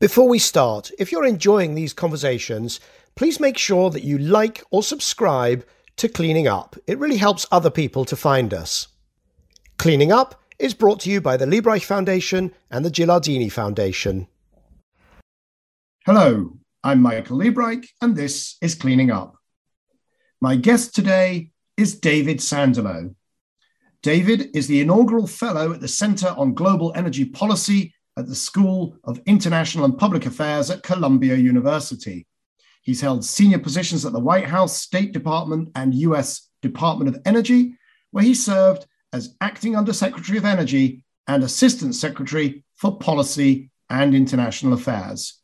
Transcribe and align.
Before 0.00 0.26
we 0.26 0.38
start, 0.38 0.90
if 0.98 1.12
you're 1.12 1.26
enjoying 1.26 1.74
these 1.74 1.92
conversations, 1.92 2.80
please 3.16 3.38
make 3.38 3.58
sure 3.58 3.90
that 3.90 4.02
you 4.02 4.16
like 4.16 4.64
or 4.70 4.82
subscribe 4.82 5.62
to 5.96 6.08
Cleaning 6.08 6.48
Up. 6.48 6.74
It 6.86 6.98
really 6.98 7.18
helps 7.18 7.44
other 7.52 7.68
people 7.68 8.06
to 8.06 8.16
find 8.16 8.54
us. 8.54 8.88
Cleaning 9.76 10.10
Up 10.10 10.40
is 10.58 10.72
brought 10.72 11.00
to 11.00 11.10
you 11.10 11.20
by 11.20 11.36
the 11.36 11.44
Liebreich 11.44 11.84
Foundation 11.84 12.54
and 12.70 12.82
the 12.82 12.90
Gilardini 12.90 13.52
Foundation. 13.52 14.26
Hello, 16.06 16.56
I'm 16.82 17.02
Michael 17.02 17.36
Liebreich, 17.36 17.84
and 18.00 18.16
this 18.16 18.56
is 18.62 18.74
Cleaning 18.74 19.10
Up. 19.10 19.36
My 20.40 20.56
guest 20.56 20.94
today 20.94 21.50
is 21.76 22.00
David 22.00 22.38
Sandalow. 22.38 23.14
David 24.02 24.48
is 24.56 24.66
the 24.66 24.80
inaugural 24.80 25.26
fellow 25.26 25.74
at 25.74 25.82
the 25.82 25.88
Center 25.88 26.28
on 26.38 26.54
Global 26.54 26.90
Energy 26.96 27.26
Policy 27.26 27.92
at 28.20 28.28
the 28.28 28.34
School 28.34 28.96
of 29.04 29.20
International 29.26 29.84
and 29.84 29.98
Public 29.98 30.26
Affairs 30.26 30.70
at 30.70 30.82
Columbia 30.82 31.34
University. 31.34 32.26
He's 32.82 33.00
held 33.00 33.24
senior 33.24 33.58
positions 33.58 34.04
at 34.04 34.12
the 34.12 34.20
White 34.20 34.46
House, 34.46 34.76
State 34.76 35.12
Department, 35.12 35.70
and 35.74 35.94
US 35.94 36.48
Department 36.62 37.14
of 37.14 37.20
Energy, 37.24 37.74
where 38.10 38.24
he 38.24 38.34
served 38.34 38.86
as 39.12 39.34
acting 39.40 39.74
Undersecretary 39.74 40.38
of 40.38 40.44
Energy 40.44 41.04
and 41.26 41.42
Assistant 41.42 41.94
Secretary 41.94 42.62
for 42.76 42.98
Policy 42.98 43.70
and 43.88 44.14
International 44.14 44.74
Affairs. 44.74 45.40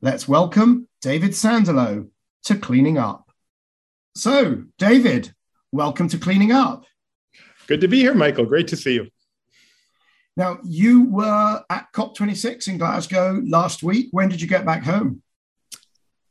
Let's 0.00 0.26
welcome 0.26 0.88
David 1.00 1.30
Sandalow 1.30 2.08
to 2.44 2.54
Cleaning 2.56 2.98
Up. 2.98 3.30
So, 4.16 4.64
David, 4.78 5.34
welcome 5.72 6.08
to 6.08 6.18
Cleaning 6.18 6.52
Up. 6.52 6.84
Good 7.66 7.80
to 7.82 7.88
be 7.88 8.00
here, 8.00 8.14
Michael. 8.14 8.46
Great 8.46 8.68
to 8.68 8.76
see 8.76 8.94
you. 8.94 9.08
Now, 10.36 10.58
you 10.64 11.04
were 11.04 11.62
at 11.70 11.92
COP26 11.92 12.68
in 12.68 12.78
Glasgow 12.78 13.40
last 13.46 13.82
week. 13.82 14.08
When 14.10 14.28
did 14.28 14.40
you 14.40 14.48
get 14.48 14.66
back 14.66 14.82
home? 14.82 15.22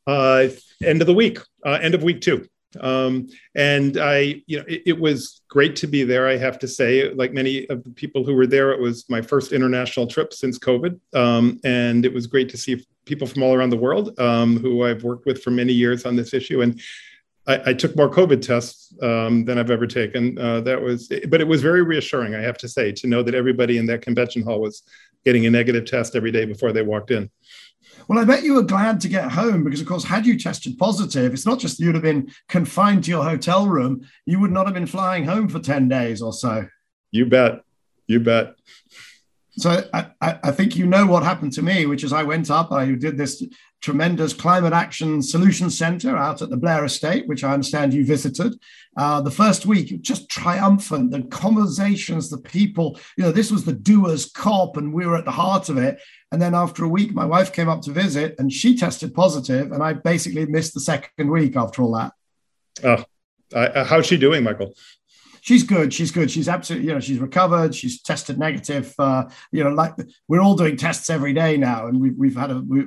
Uh, 0.05 0.47
end 0.83 1.01
of 1.01 1.07
the 1.07 1.13
week, 1.13 1.39
uh, 1.65 1.79
end 1.81 1.95
of 1.95 2.03
week 2.03 2.19
two. 2.19 2.45
Um, 2.81 3.27
and 3.55 3.97
I, 3.97 4.41
you 4.47 4.57
know, 4.57 4.65
it, 4.67 4.83
it, 4.87 4.99
was 4.99 5.41
great 5.47 5.75
to 5.77 5.87
be 5.87 6.03
there. 6.03 6.27
I 6.27 6.37
have 6.37 6.57
to 6.59 6.67
say, 6.67 7.13
like 7.13 7.31
many 7.31 7.69
of 7.69 7.83
the 7.83 7.91
people 7.91 8.23
who 8.23 8.33
were 8.33 8.47
there, 8.47 8.71
it 8.71 8.79
was 8.79 9.07
my 9.09 9.21
first 9.21 9.51
international 9.51 10.07
trip 10.07 10.33
since 10.33 10.57
COVID, 10.57 10.99
um, 11.13 11.59
and 11.63 12.03
it 12.03 12.11
was 12.11 12.27
great 12.27 12.49
to 12.49 12.57
see 12.57 12.83
people 13.05 13.27
from 13.27 13.43
all 13.43 13.53
around 13.53 13.69
the 13.69 13.77
world 13.77 14.19
um, 14.19 14.57
who 14.57 14.83
I've 14.83 15.03
worked 15.03 15.25
with 15.25 15.43
for 15.43 15.51
many 15.51 15.73
years 15.73 16.05
on 16.05 16.15
this 16.15 16.33
issue. 16.33 16.61
And 16.61 16.81
I, 17.47 17.71
I 17.71 17.73
took 17.73 17.95
more 17.95 18.09
COVID 18.09 18.41
tests 18.41 18.93
um, 19.01 19.45
than 19.45 19.57
I've 19.57 19.71
ever 19.71 19.87
taken. 19.87 20.37
Uh, 20.37 20.61
that 20.61 20.81
was, 20.81 21.11
but 21.27 21.41
it 21.41 21.47
was 21.47 21.61
very 21.61 21.81
reassuring, 21.81 22.35
I 22.35 22.41
have 22.41 22.57
to 22.59 22.67
say, 22.67 22.91
to 22.93 23.07
know 23.07 23.23
that 23.23 23.35
everybody 23.35 23.77
in 23.77 23.85
that 23.87 24.01
convention 24.01 24.43
hall 24.43 24.61
was 24.61 24.83
getting 25.25 25.45
a 25.45 25.49
negative 25.49 25.85
test 25.85 26.15
every 26.15 26.31
day 26.31 26.45
before 26.45 26.71
they 26.71 26.81
walked 26.81 27.11
in. 27.11 27.29
Well, 28.07 28.19
I 28.19 28.25
bet 28.25 28.43
you 28.43 28.55
were 28.55 28.63
glad 28.63 28.99
to 29.01 29.07
get 29.07 29.31
home 29.31 29.63
because, 29.63 29.81
of 29.81 29.87
course, 29.87 30.03
had 30.03 30.25
you 30.25 30.37
tested 30.37 30.77
positive, 30.77 31.33
it's 31.33 31.45
not 31.45 31.59
just 31.59 31.79
you'd 31.79 31.95
have 31.95 32.03
been 32.03 32.31
confined 32.49 33.03
to 33.05 33.11
your 33.11 33.23
hotel 33.23 33.67
room, 33.67 34.05
you 34.25 34.39
would 34.39 34.51
not 34.51 34.65
have 34.65 34.73
been 34.73 34.87
flying 34.87 35.25
home 35.25 35.47
for 35.47 35.59
10 35.59 35.87
days 35.87 36.21
or 36.21 36.33
so. 36.33 36.67
You 37.11 37.25
bet. 37.25 37.61
You 38.07 38.19
bet. 38.19 38.55
So 39.57 39.83
I, 39.93 40.07
I, 40.19 40.51
think 40.51 40.75
you 40.75 40.87
know 40.87 41.05
what 41.05 41.21
happened 41.21 41.53
to 41.53 41.61
me, 41.61 41.85
which 41.85 42.03
is 42.03 42.11
I 42.11 42.23
went 42.23 42.49
up, 42.49 42.71
I 42.71 42.91
did 42.93 43.17
this 43.17 43.43
tremendous 43.81 44.33
climate 44.33 44.73
action 44.73 45.21
solution 45.21 45.69
center 45.69 46.17
out 46.17 46.41
at 46.41 46.49
the 46.49 46.57
Blair 46.57 46.83
Estate, 46.85 47.27
which 47.27 47.43
I 47.43 47.53
understand 47.53 47.93
you 47.93 48.03
visited. 48.03 48.55
Uh, 48.97 49.21
the 49.21 49.29
first 49.29 49.67
week, 49.67 50.01
just 50.01 50.27
triumphant, 50.27 51.11
the 51.11 51.21
conversations, 51.23 52.29
the 52.29 52.39
people, 52.39 52.99
you 53.15 53.23
know, 53.23 53.31
this 53.31 53.51
was 53.51 53.63
the 53.63 53.73
doers 53.73 54.31
COP 54.31 54.77
and 54.77 54.91
we 54.91 55.05
were 55.05 55.17
at 55.17 55.25
the 55.25 55.31
heart 55.31 55.69
of 55.69 55.77
it. 55.77 56.01
And 56.31 56.41
then 56.41 56.55
after 56.55 56.83
a 56.83 56.89
week, 56.89 57.13
my 57.13 57.25
wife 57.25 57.53
came 57.53 57.69
up 57.69 57.81
to 57.83 57.91
visit 57.91 58.33
and 58.39 58.51
she 58.51 58.75
tested 58.75 59.13
positive, 59.13 59.71
and 59.71 59.83
I 59.83 59.93
basically 59.93 60.47
missed 60.47 60.73
the 60.73 60.79
second 60.79 61.29
week 61.29 61.55
after 61.55 61.83
all 61.83 61.93
that. 61.93 62.13
Oh, 62.83 63.05
uh, 63.53 63.83
how's 63.83 64.07
she 64.07 64.17
doing, 64.17 64.43
Michael? 64.43 64.73
She's 65.43 65.63
good. 65.63 65.93
She's 65.93 66.09
good. 66.09 66.31
She's 66.31 66.47
absolutely, 66.47 66.87
you 66.87 66.93
know, 66.93 67.01
she's 67.01 67.19
recovered. 67.19 67.75
She's 67.75 68.01
tested 68.01 68.39
negative. 68.39 68.95
Uh, 68.97 69.25
you 69.51 69.63
know, 69.63 69.71
like 69.71 69.93
we're 70.27 70.41
all 70.41 70.55
doing 70.55 70.77
tests 70.77 71.09
every 71.09 71.33
day 71.33 71.57
now, 71.57 71.87
and 71.87 71.99
we've 71.99 72.17
we've 72.17 72.35
had 72.35 72.49
a 72.49 72.59
we, 72.59 72.85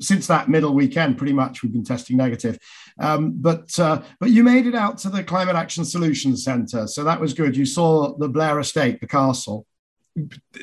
since 0.00 0.26
that 0.26 0.48
middle 0.48 0.74
weekend, 0.74 1.16
pretty 1.16 1.32
much 1.32 1.62
we've 1.62 1.72
been 1.72 1.84
testing 1.84 2.16
negative. 2.16 2.58
Um, 2.98 3.34
but 3.36 3.78
uh, 3.78 4.02
but 4.20 4.30
you 4.30 4.42
made 4.42 4.66
it 4.66 4.74
out 4.74 4.98
to 4.98 5.08
the 5.08 5.22
Climate 5.22 5.56
Action 5.56 5.84
Solutions 5.84 6.44
Centre, 6.44 6.86
so 6.88 7.04
that 7.04 7.20
was 7.20 7.32
good. 7.32 7.56
You 7.56 7.64
saw 7.64 8.16
the 8.18 8.28
Blair 8.28 8.58
Estate, 8.58 9.00
the 9.00 9.06
castle 9.06 9.66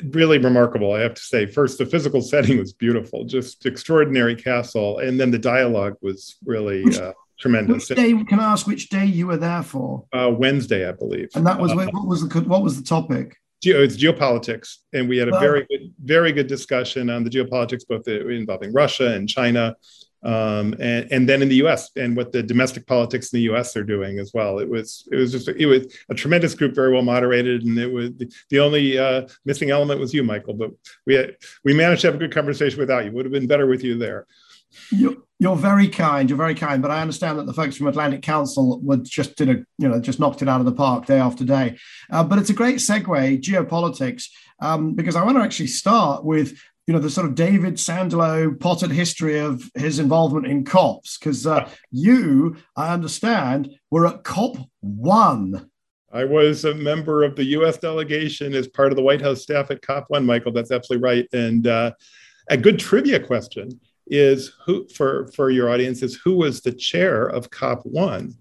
really 0.06 0.38
remarkable 0.38 0.94
i 0.94 1.00
have 1.00 1.14
to 1.14 1.22
say 1.22 1.46
first 1.46 1.78
the 1.78 1.86
physical 1.86 2.20
setting 2.32 2.58
was 2.58 2.72
beautiful 2.72 3.24
just 3.24 3.64
extraordinary 3.66 4.34
castle 4.34 4.98
and 4.98 5.20
then 5.20 5.30
the 5.30 5.38
dialogue 5.38 5.94
was 6.02 6.38
really 6.44 6.82
uh, 6.96 7.12
tremendous. 7.44 7.90
Which 7.90 7.98
day 7.98 8.24
can 8.24 8.40
I 8.40 8.52
ask 8.52 8.66
which 8.66 8.88
day 8.88 9.04
you 9.04 9.26
were 9.26 9.36
there 9.36 9.62
for? 9.62 10.04
Uh, 10.12 10.32
Wednesday, 10.36 10.88
I 10.88 10.92
believe. 10.92 11.28
And 11.34 11.46
that 11.46 11.60
was 11.60 11.72
uh, 11.72 11.76
what 11.76 12.06
was 12.06 12.26
the 12.26 12.40
what 12.42 12.62
was 12.62 12.78
the 12.78 12.84
topic? 12.84 13.36
Geo, 13.62 13.82
it's 13.82 13.96
geopolitics, 13.96 14.76
and 14.92 15.08
we 15.08 15.16
had 15.18 15.28
a 15.28 15.38
very 15.38 15.66
good, 15.70 15.92
very 16.02 16.32
good 16.32 16.46
discussion 16.46 17.08
on 17.08 17.24
the 17.24 17.30
geopolitics, 17.30 17.86
both 17.86 18.06
involving 18.08 18.72
Russia 18.72 19.14
and 19.14 19.26
China, 19.28 19.74
um, 20.22 20.74
and, 20.80 21.10
and 21.10 21.28
then 21.28 21.40
in 21.40 21.48
the 21.48 21.56
U.S. 21.56 21.90
and 21.96 22.16
what 22.16 22.32
the 22.32 22.42
domestic 22.42 22.86
politics 22.86 23.32
in 23.32 23.38
the 23.38 23.42
U.S. 23.44 23.76
are 23.76 23.84
doing 23.84 24.18
as 24.18 24.32
well. 24.34 24.58
It 24.58 24.68
was 24.68 25.06
it 25.12 25.16
was 25.16 25.32
just 25.32 25.48
it 25.48 25.66
was 25.66 25.86
a 26.10 26.14
tremendous 26.14 26.54
group, 26.54 26.74
very 26.74 26.92
well 26.92 27.02
moderated, 27.02 27.62
and 27.64 27.78
it 27.78 27.90
was 27.90 28.10
the, 28.16 28.30
the 28.50 28.58
only 28.58 28.98
uh, 28.98 29.28
missing 29.44 29.70
element 29.70 30.00
was 30.00 30.14
you, 30.14 30.24
Michael. 30.24 30.54
But 30.54 30.70
we 31.06 31.14
had, 31.14 31.36
we 31.64 31.74
managed 31.74 32.02
to 32.02 32.08
have 32.08 32.16
a 32.16 32.24
good 32.24 32.34
conversation 32.34 32.78
without 32.80 33.04
you. 33.04 33.12
Would 33.12 33.26
have 33.26 33.32
been 33.32 33.46
better 33.46 33.66
with 33.66 33.84
you 33.84 33.98
there. 33.98 34.26
You're, 34.90 35.16
you're 35.38 35.56
very 35.56 35.88
kind. 35.88 36.28
You're 36.28 36.38
very 36.38 36.54
kind. 36.54 36.80
But 36.80 36.90
I 36.90 37.00
understand 37.00 37.38
that 37.38 37.46
the 37.46 37.52
folks 37.52 37.76
from 37.76 37.86
Atlantic 37.86 38.22
Council 38.22 38.80
would 38.80 39.04
just 39.04 39.36
did 39.36 39.50
a 39.50 39.56
you 39.78 39.88
know 39.88 40.00
just 40.00 40.20
knocked 40.20 40.42
it 40.42 40.48
out 40.48 40.60
of 40.60 40.66
the 40.66 40.72
park 40.72 41.06
day 41.06 41.18
after 41.18 41.44
day. 41.44 41.76
Uh, 42.10 42.24
but 42.24 42.38
it's 42.38 42.50
a 42.50 42.54
great 42.54 42.76
segue 42.76 43.42
geopolitics 43.42 44.24
um, 44.60 44.94
because 44.94 45.16
I 45.16 45.24
want 45.24 45.36
to 45.36 45.42
actually 45.42 45.66
start 45.66 46.24
with 46.24 46.58
you 46.86 46.94
know 46.94 47.00
the 47.00 47.10
sort 47.10 47.26
of 47.26 47.34
David 47.34 47.74
Sandalow 47.74 48.58
potted 48.58 48.90
history 48.90 49.38
of 49.38 49.70
his 49.74 49.98
involvement 49.98 50.46
in 50.46 50.64
COPs 50.64 51.18
because 51.18 51.46
uh, 51.46 51.68
you, 51.90 52.56
I 52.76 52.92
understand, 52.92 53.70
were 53.90 54.06
at 54.06 54.24
COP 54.24 54.56
one. 54.80 55.70
I 56.12 56.24
was 56.24 56.64
a 56.64 56.74
member 56.74 57.24
of 57.24 57.34
the 57.34 57.44
U.S. 57.44 57.76
delegation 57.76 58.54
as 58.54 58.68
part 58.68 58.92
of 58.92 58.96
the 58.96 59.02
White 59.02 59.20
House 59.20 59.42
staff 59.42 59.72
at 59.72 59.82
COP 59.82 60.04
one. 60.08 60.24
Michael, 60.24 60.52
that's 60.52 60.70
absolutely 60.70 61.04
right. 61.04 61.28
And 61.32 61.66
uh, 61.66 61.92
a 62.48 62.56
good 62.56 62.78
trivia 62.78 63.18
question 63.18 63.80
is 64.06 64.52
who 64.64 64.86
for 64.88 65.28
for 65.28 65.50
your 65.50 65.70
audience 65.70 66.02
is 66.02 66.16
who 66.16 66.36
was 66.36 66.60
the 66.60 66.72
chair 66.72 67.26
of 67.26 67.50
COP 67.50 67.84
one, 67.84 68.34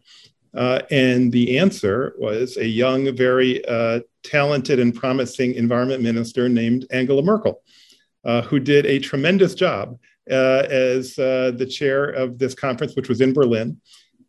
uh, 0.56 0.82
and 0.92 1.32
the 1.32 1.58
answer 1.58 2.14
was 2.18 2.58
a 2.58 2.68
young, 2.68 3.16
very 3.16 3.66
uh, 3.66 4.02
talented 4.24 4.80
and 4.80 4.94
promising 4.96 5.54
environment 5.56 6.04
minister 6.04 6.48
named 6.48 6.86
Angela 6.92 7.24
Merkel, 7.24 7.62
uh, 8.24 8.42
who 8.42 8.60
did 8.60 8.86
a 8.86 9.00
tremendous 9.00 9.56
job 9.56 9.98
uh, 10.30 10.64
as 10.70 11.18
uh, 11.18 11.52
the 11.56 11.66
chair 11.66 12.06
of 12.06 12.38
this 12.40 12.54
conference, 12.54 12.96
which 12.96 13.10
was 13.10 13.22
in 13.22 13.34
Berlin. 13.34 13.80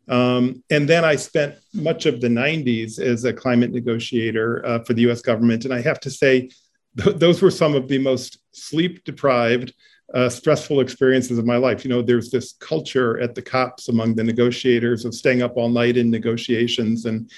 Um, 0.07 0.63
and 0.69 0.87
then 0.87 1.03
I 1.03 1.15
spent 1.15 1.55
much 1.73 2.05
of 2.05 2.21
the 2.21 2.27
90s 2.27 2.99
as 2.99 3.23
a 3.23 3.33
climate 3.33 3.71
negotiator 3.71 4.65
uh, 4.65 4.79
for 4.83 4.93
the 4.93 5.09
US 5.09 5.21
government. 5.21 5.65
And 5.65 5.73
I 5.73 5.81
have 5.81 5.99
to 6.01 6.11
say, 6.11 6.49
th- 6.97 7.17
those 7.17 7.41
were 7.41 7.51
some 7.51 7.75
of 7.75 7.87
the 7.87 7.97
most 7.97 8.39
sleep 8.51 9.03
deprived, 9.03 9.73
uh, 10.13 10.29
stressful 10.29 10.79
experiences 10.79 11.37
of 11.37 11.45
my 11.45 11.57
life. 11.57 11.83
You 11.83 11.89
know, 11.89 12.01
there's 12.01 12.29
this 12.29 12.53
culture 12.53 13.19
at 13.19 13.35
the 13.35 13.41
cops 13.41 13.89
among 13.89 14.15
the 14.15 14.23
negotiators 14.23 15.05
of 15.05 15.15
staying 15.15 15.41
up 15.41 15.57
all 15.57 15.69
night 15.69 15.97
in 15.97 16.11
negotiations 16.11 17.05
and 17.05 17.29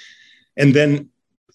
and 0.56 0.74
then 0.74 1.08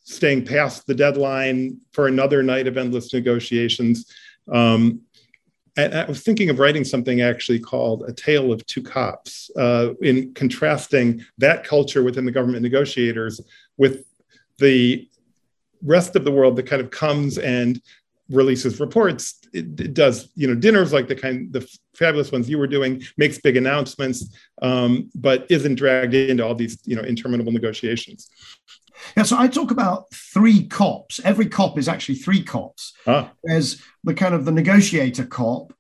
staying 0.06 0.46
past 0.46 0.86
the 0.88 0.96
deadline 0.96 1.78
for 1.92 2.08
another 2.08 2.44
night 2.44 2.68
of 2.68 2.78
endless 2.78 3.14
negotiations. 3.14 4.12
Um, 4.52 5.02
and 5.76 5.96
I 5.96 6.06
was 6.06 6.22
thinking 6.22 6.50
of 6.50 6.60
writing 6.60 6.84
something 6.84 7.22
actually 7.22 7.60
called 7.60 8.04
A 8.04 8.14
Tale 8.14 8.52
of 8.52 8.66
Two 8.66 8.84
Cops, 8.84 9.50
uh, 9.58 9.94
in 10.02 10.34
contrasting 10.34 11.26
that 11.40 11.64
culture 11.64 12.04
within 12.04 12.26
the 12.26 12.32
government 12.32 12.62
negotiators 12.62 13.42
with 13.78 14.06
the 14.60 15.08
rest 15.82 16.16
of 16.16 16.26
the 16.26 16.32
world 16.32 16.56
that 16.58 16.68
kind 16.68 16.82
of 16.82 16.92
comes 16.92 17.38
and 17.38 17.82
releases 18.30 18.80
reports 18.80 19.40
it, 19.54 19.80
it, 19.80 19.94
does 19.94 20.30
you 20.36 20.48
know 20.48 20.56
dinners 20.56 20.94
like 20.94 21.08
the 21.08 21.16
kind 21.16 21.52
the 21.52 21.68
fabulous 21.96 22.32
ones 22.32 22.50
you 22.50 22.58
were 22.58 22.68
doing 22.68 23.04
makes 23.18 23.38
big 23.38 23.58
announcements 23.58 24.36
um, 24.62 25.10
but 25.14 25.46
isn't 25.50 25.76
dragged 25.76 26.14
into 26.14 26.46
all 26.46 26.56
these 26.56 26.80
you 26.86 26.96
know 26.96 27.04
interminable 27.04 27.52
negotiations. 27.52 28.30
Yeah 29.18 29.24
so 29.24 29.38
i 29.38 29.48
talk 29.48 29.72
about 29.72 30.06
three 30.14 30.66
cops. 30.68 31.20
Every 31.24 31.48
cop 31.48 31.78
is 31.78 31.88
actually 31.88 32.16
three 32.16 32.42
cops. 32.44 32.94
Ah. 33.06 33.32
there's 33.44 33.82
the 34.04 34.14
kind 34.14 34.34
of 34.34 34.46
the 34.46 34.52
negotiator 34.52 35.26
cop 35.26 35.74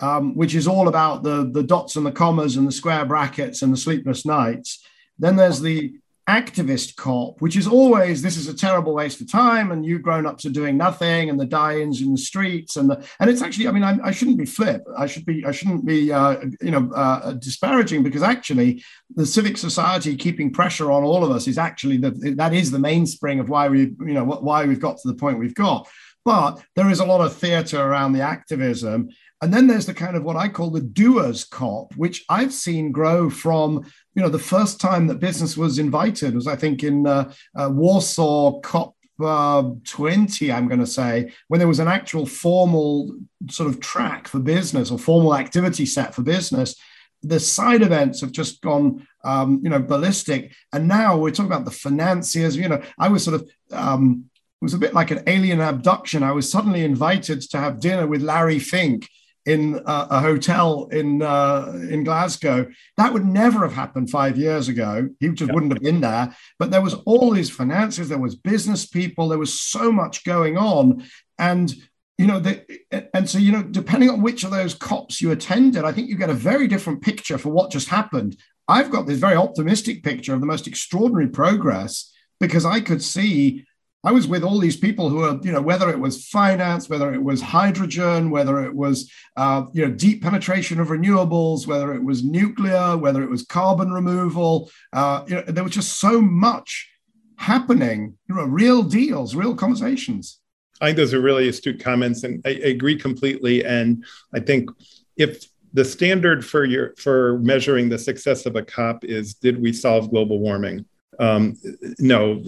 um, 0.00 0.34
which 0.34 0.54
is 0.54 0.66
all 0.66 0.88
about 0.88 1.22
the 1.22 1.48
the 1.50 1.62
dots 1.62 1.96
and 1.96 2.04
the 2.04 2.12
commas 2.12 2.56
and 2.56 2.66
the 2.66 2.72
square 2.72 3.04
brackets 3.04 3.62
and 3.62 3.72
the 3.72 3.76
sleepless 3.76 4.26
nights. 4.26 4.84
Then 5.18 5.36
there's 5.36 5.60
the 5.60 5.94
activist 6.28 6.96
cop, 6.96 7.40
which 7.40 7.56
is 7.56 7.66
always 7.66 8.22
this 8.22 8.36
is 8.36 8.48
a 8.48 8.56
terrible 8.56 8.94
waste 8.94 9.20
of 9.20 9.30
time, 9.30 9.72
and 9.72 9.84
you 9.84 9.98
grown 9.98 10.26
up 10.26 10.38
to 10.38 10.50
doing 10.50 10.76
nothing, 10.76 11.28
and 11.28 11.38
the 11.38 11.44
die-ins 11.44 12.00
in 12.00 12.12
the 12.12 12.18
streets, 12.18 12.76
and 12.76 12.88
the, 12.88 13.04
and 13.20 13.28
it's 13.28 13.42
actually, 13.42 13.68
I 13.68 13.72
mean, 13.72 13.82
I, 13.82 13.98
I 14.02 14.10
shouldn't 14.10 14.38
be 14.38 14.46
flip, 14.46 14.82
I 14.96 15.06
should 15.06 15.26
be, 15.26 15.44
I 15.44 15.52
shouldn't 15.52 15.84
be, 15.84 16.12
uh, 16.12 16.36
you 16.62 16.70
know, 16.70 16.90
uh, 16.94 17.32
disparaging 17.32 18.02
because 18.02 18.22
actually 18.22 18.82
the 19.14 19.26
civic 19.26 19.56
society 19.58 20.16
keeping 20.16 20.52
pressure 20.52 20.90
on 20.90 21.02
all 21.02 21.24
of 21.24 21.30
us 21.30 21.46
is 21.46 21.58
actually 21.58 21.98
the 21.98 22.10
that 22.36 22.54
is 22.54 22.70
the 22.70 22.78
mainspring 22.78 23.40
of 23.40 23.48
why 23.48 23.68
we, 23.68 23.80
you 23.80 24.14
know, 24.14 24.24
why 24.24 24.64
we've 24.64 24.80
got 24.80 24.96
to 24.98 25.08
the 25.08 25.14
point 25.14 25.38
we've 25.38 25.54
got. 25.54 25.88
But 26.24 26.62
there 26.74 26.88
is 26.88 27.00
a 27.00 27.04
lot 27.04 27.20
of 27.20 27.36
theatre 27.36 27.80
around 27.80 28.14
the 28.14 28.22
activism. 28.22 29.10
And 29.44 29.52
then 29.52 29.66
there's 29.66 29.84
the 29.84 29.92
kind 29.92 30.16
of 30.16 30.24
what 30.24 30.36
I 30.36 30.48
call 30.48 30.70
the 30.70 30.80
doers 30.80 31.44
cop, 31.44 31.94
which 31.96 32.24
I've 32.30 32.50
seen 32.50 32.92
grow 32.92 33.28
from, 33.28 33.84
you 34.14 34.22
know, 34.22 34.30
the 34.30 34.38
first 34.38 34.80
time 34.80 35.06
that 35.08 35.20
business 35.20 35.54
was 35.54 35.78
invited 35.78 36.34
was, 36.34 36.46
I 36.46 36.56
think, 36.56 36.82
in 36.82 37.06
uh, 37.06 37.30
uh, 37.54 37.68
Warsaw 37.70 38.60
COP 38.60 38.96
uh, 39.22 39.72
20, 39.84 40.50
I'm 40.50 40.66
going 40.66 40.80
to 40.80 40.86
say, 40.86 41.30
when 41.48 41.58
there 41.58 41.68
was 41.68 41.78
an 41.78 41.88
actual 41.88 42.24
formal 42.24 43.14
sort 43.50 43.68
of 43.68 43.80
track 43.80 44.28
for 44.28 44.38
business 44.38 44.90
or 44.90 44.98
formal 44.98 45.36
activity 45.36 45.84
set 45.84 46.14
for 46.14 46.22
business. 46.22 46.74
The 47.22 47.38
side 47.38 47.82
events 47.82 48.22
have 48.22 48.32
just 48.32 48.62
gone, 48.62 49.06
um, 49.24 49.60
you 49.62 49.68
know, 49.68 49.78
ballistic. 49.78 50.54
And 50.72 50.88
now 50.88 51.18
we're 51.18 51.32
talking 51.32 51.52
about 51.52 51.66
the 51.66 51.70
financiers. 51.70 52.56
You 52.56 52.70
know, 52.70 52.82
I 52.98 53.10
was 53.10 53.22
sort 53.22 53.42
of 53.42 53.50
um, 53.72 54.30
it 54.62 54.64
was 54.64 54.72
a 54.72 54.78
bit 54.78 54.94
like 54.94 55.10
an 55.10 55.22
alien 55.26 55.60
abduction. 55.60 56.22
I 56.22 56.32
was 56.32 56.50
suddenly 56.50 56.82
invited 56.82 57.42
to 57.42 57.58
have 57.58 57.80
dinner 57.80 58.06
with 58.06 58.22
Larry 58.22 58.58
Fink 58.58 59.06
in 59.46 59.76
uh, 59.86 60.06
a 60.10 60.20
hotel 60.20 60.88
in 60.90 61.22
uh, 61.22 61.72
in 61.90 62.04
Glasgow. 62.04 62.66
That 62.96 63.12
would 63.12 63.26
never 63.26 63.60
have 63.60 63.74
happened 63.74 64.10
five 64.10 64.38
years 64.38 64.68
ago. 64.68 65.08
He 65.20 65.28
just 65.30 65.52
wouldn't 65.52 65.72
have 65.72 65.82
been 65.82 66.00
there. 66.00 66.34
But 66.58 66.70
there 66.70 66.82
was 66.82 66.94
all 67.04 67.30
these 67.30 67.50
finances. 67.50 68.08
There 68.08 68.18
was 68.18 68.34
business 68.34 68.86
people. 68.86 69.28
There 69.28 69.38
was 69.38 69.58
so 69.58 69.92
much 69.92 70.24
going 70.24 70.56
on, 70.56 71.04
and 71.38 71.74
you 72.16 72.26
know, 72.26 72.38
the, 72.38 72.64
and 73.12 73.28
so 73.28 73.38
you 73.38 73.52
know, 73.52 73.62
depending 73.62 74.10
on 74.10 74.22
which 74.22 74.44
of 74.44 74.50
those 74.50 74.74
cops 74.74 75.20
you 75.20 75.30
attended, 75.30 75.84
I 75.84 75.92
think 75.92 76.08
you 76.08 76.16
get 76.16 76.30
a 76.30 76.34
very 76.34 76.68
different 76.68 77.02
picture 77.02 77.38
for 77.38 77.50
what 77.50 77.70
just 77.70 77.88
happened. 77.88 78.36
I've 78.66 78.90
got 78.90 79.06
this 79.06 79.18
very 79.18 79.36
optimistic 79.36 80.02
picture 80.02 80.32
of 80.32 80.40
the 80.40 80.46
most 80.46 80.66
extraordinary 80.66 81.28
progress 81.28 82.10
because 82.40 82.64
I 82.64 82.80
could 82.80 83.02
see 83.02 83.66
I 84.04 84.12
was 84.12 84.28
with 84.28 84.44
all 84.44 84.58
these 84.58 84.76
people 84.76 85.08
who 85.08 85.24
are, 85.24 85.40
you 85.42 85.50
know, 85.50 85.62
whether 85.62 85.88
it 85.88 85.98
was 85.98 86.26
finance, 86.26 86.90
whether 86.90 87.14
it 87.14 87.22
was 87.22 87.40
hydrogen, 87.40 88.30
whether 88.30 88.62
it 88.62 88.74
was, 88.74 89.10
uh, 89.36 89.64
you 89.72 89.86
know, 89.86 89.94
deep 89.94 90.22
penetration 90.22 90.78
of 90.78 90.88
renewables, 90.88 91.66
whether 91.66 91.94
it 91.94 92.04
was 92.04 92.22
nuclear, 92.22 92.98
whether 92.98 93.22
it 93.22 93.30
was 93.30 93.46
carbon 93.46 93.90
removal. 93.90 94.70
Uh, 94.92 95.24
you 95.26 95.36
know, 95.36 95.42
there 95.42 95.64
was 95.64 95.72
just 95.72 95.98
so 95.98 96.20
much 96.20 96.90
happening, 97.36 98.14
you 98.28 98.34
know, 98.34 98.44
real 98.44 98.82
deals, 98.82 99.34
real 99.34 99.54
conversations. 99.54 100.38
I 100.82 100.88
think 100.88 100.98
those 100.98 101.14
are 101.14 101.20
really 101.20 101.48
astute 101.48 101.82
comments, 101.82 102.24
and 102.24 102.42
I, 102.44 102.50
I 102.50 102.68
agree 102.68 102.96
completely. 102.96 103.64
And 103.64 104.04
I 104.34 104.40
think 104.40 104.68
if 105.16 105.46
the 105.72 105.84
standard 105.84 106.44
for 106.44 106.64
your 106.64 106.94
for 106.96 107.38
measuring 107.38 107.88
the 107.88 107.98
success 107.98 108.44
of 108.44 108.54
a 108.54 108.62
COP 108.62 109.04
is 109.04 109.34
did 109.34 109.60
we 109.60 109.72
solve 109.72 110.10
global 110.10 110.40
warming? 110.40 110.84
Um, 111.18 111.58
no, 111.98 112.42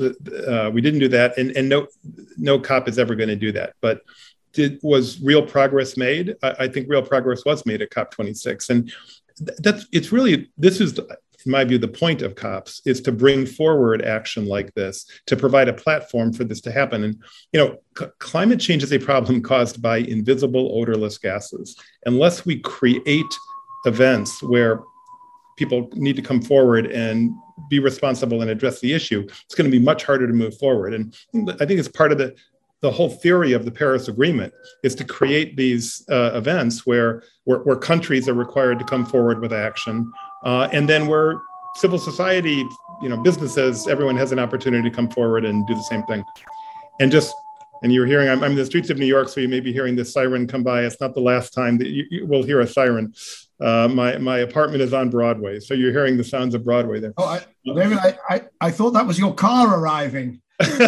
uh, 0.46 0.70
we 0.72 0.80
didn't 0.80 1.00
do 1.00 1.08
that, 1.08 1.36
and, 1.38 1.56
and 1.56 1.68
no, 1.68 1.86
no 2.36 2.58
cop 2.58 2.88
is 2.88 2.98
ever 2.98 3.14
going 3.14 3.28
to 3.28 3.36
do 3.36 3.52
that. 3.52 3.74
But 3.80 4.00
did 4.52 4.80
was 4.82 5.20
real 5.20 5.42
progress 5.42 5.96
made? 5.96 6.34
I, 6.42 6.56
I, 6.60 6.68
think 6.68 6.88
real 6.88 7.02
progress 7.02 7.44
was 7.44 7.66
made 7.66 7.82
at 7.82 7.90
COP 7.90 8.10
26, 8.10 8.70
and 8.70 8.92
that's 9.58 9.86
it's 9.92 10.12
really 10.12 10.50
this 10.56 10.80
is. 10.80 10.98
in 10.98 11.52
my 11.52 11.62
view, 11.62 11.78
the 11.78 11.86
point 11.86 12.22
of 12.22 12.34
COPs 12.34 12.82
is 12.86 13.00
to 13.02 13.12
bring 13.12 13.46
forward 13.46 14.02
action 14.02 14.46
like 14.46 14.74
this, 14.74 15.06
to 15.26 15.36
provide 15.36 15.68
a 15.68 15.72
platform 15.72 16.32
for 16.32 16.42
this 16.42 16.60
to 16.62 16.72
happen. 16.72 17.04
And, 17.04 17.22
you 17.52 17.60
know, 17.60 17.76
c- 17.96 18.06
climate 18.18 18.58
change 18.58 18.82
is 18.82 18.92
a 18.92 18.98
problem 18.98 19.40
caused 19.42 19.80
by 19.80 19.98
invisible, 19.98 20.76
odorless 20.76 21.18
gases. 21.18 21.76
Unless 22.04 22.46
we 22.46 22.58
create 22.58 23.32
events 23.84 24.42
where 24.42 24.82
people 25.56 25.88
need 25.94 26.16
to 26.16 26.22
come 26.22 26.42
forward 26.42 26.86
and 26.86 27.32
be 27.68 27.78
responsible 27.78 28.42
and 28.42 28.50
address 28.50 28.80
the 28.80 28.92
issue, 28.92 29.26
it's 29.44 29.54
going 29.54 29.70
to 29.70 29.76
be 29.76 29.82
much 29.82 30.04
harder 30.04 30.26
to 30.26 30.32
move 30.32 30.56
forward. 30.58 30.94
And 30.94 31.14
I 31.60 31.64
think 31.66 31.78
it's 31.80 31.88
part 31.88 32.12
of 32.12 32.18
the 32.18 32.34
the 32.82 32.90
whole 32.90 33.08
theory 33.08 33.52
of 33.52 33.64
the 33.64 33.70
Paris 33.70 34.06
Agreement 34.06 34.52
is 34.82 34.94
to 34.96 35.04
create 35.04 35.56
these 35.56 36.04
uh, 36.10 36.32
events 36.34 36.86
where, 36.86 37.22
where, 37.44 37.60
where 37.60 37.76
countries 37.76 38.28
are 38.28 38.34
required 38.34 38.78
to 38.78 38.84
come 38.84 39.06
forward 39.06 39.40
with 39.40 39.52
action, 39.52 40.12
uh, 40.44 40.68
and 40.72 40.88
then 40.88 41.06
where 41.06 41.40
civil 41.76 41.98
society, 41.98 42.64
you 43.02 43.08
know, 43.08 43.16
businesses, 43.16 43.88
everyone 43.88 44.16
has 44.16 44.30
an 44.30 44.38
opportunity 44.38 44.88
to 44.88 44.94
come 44.94 45.08
forward 45.08 45.44
and 45.44 45.66
do 45.66 45.74
the 45.74 45.82
same 45.82 46.02
thing. 46.04 46.22
And 47.00 47.10
just 47.10 47.34
and 47.82 47.92
you're 47.92 48.06
hearing 48.06 48.28
I'm, 48.28 48.42
I'm 48.42 48.52
in 48.52 48.56
the 48.56 48.66
streets 48.66 48.90
of 48.90 48.98
New 48.98 49.06
York, 49.06 49.28
so 49.28 49.40
you 49.40 49.48
may 49.48 49.60
be 49.60 49.72
hearing 49.72 49.96
this 49.96 50.12
siren 50.12 50.46
come 50.46 50.62
by. 50.62 50.84
It's 50.84 51.00
not 51.00 51.14
the 51.14 51.20
last 51.20 51.52
time 51.52 51.78
that 51.78 51.88
you, 51.88 52.04
you 52.10 52.26
will 52.26 52.42
hear 52.42 52.60
a 52.60 52.66
siren. 52.66 53.14
Uh, 53.60 53.88
my 53.88 54.18
my 54.18 54.38
apartment 54.38 54.82
is 54.82 54.92
on 54.92 55.10
Broadway, 55.10 55.60
so 55.60 55.74
you're 55.74 55.92
hearing 55.92 56.16
the 56.16 56.24
sounds 56.24 56.54
of 56.54 56.64
Broadway 56.64 57.00
there. 57.00 57.14
Oh, 57.16 57.24
I, 57.24 57.40
David, 57.64 57.98
I, 57.98 58.18
I, 58.28 58.42
I 58.60 58.70
thought 58.70 58.90
that 58.92 59.06
was 59.06 59.18
your 59.18 59.34
car 59.34 59.78
arriving. 59.78 60.40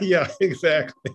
yeah, 0.00 0.28
exactly. 0.40 1.12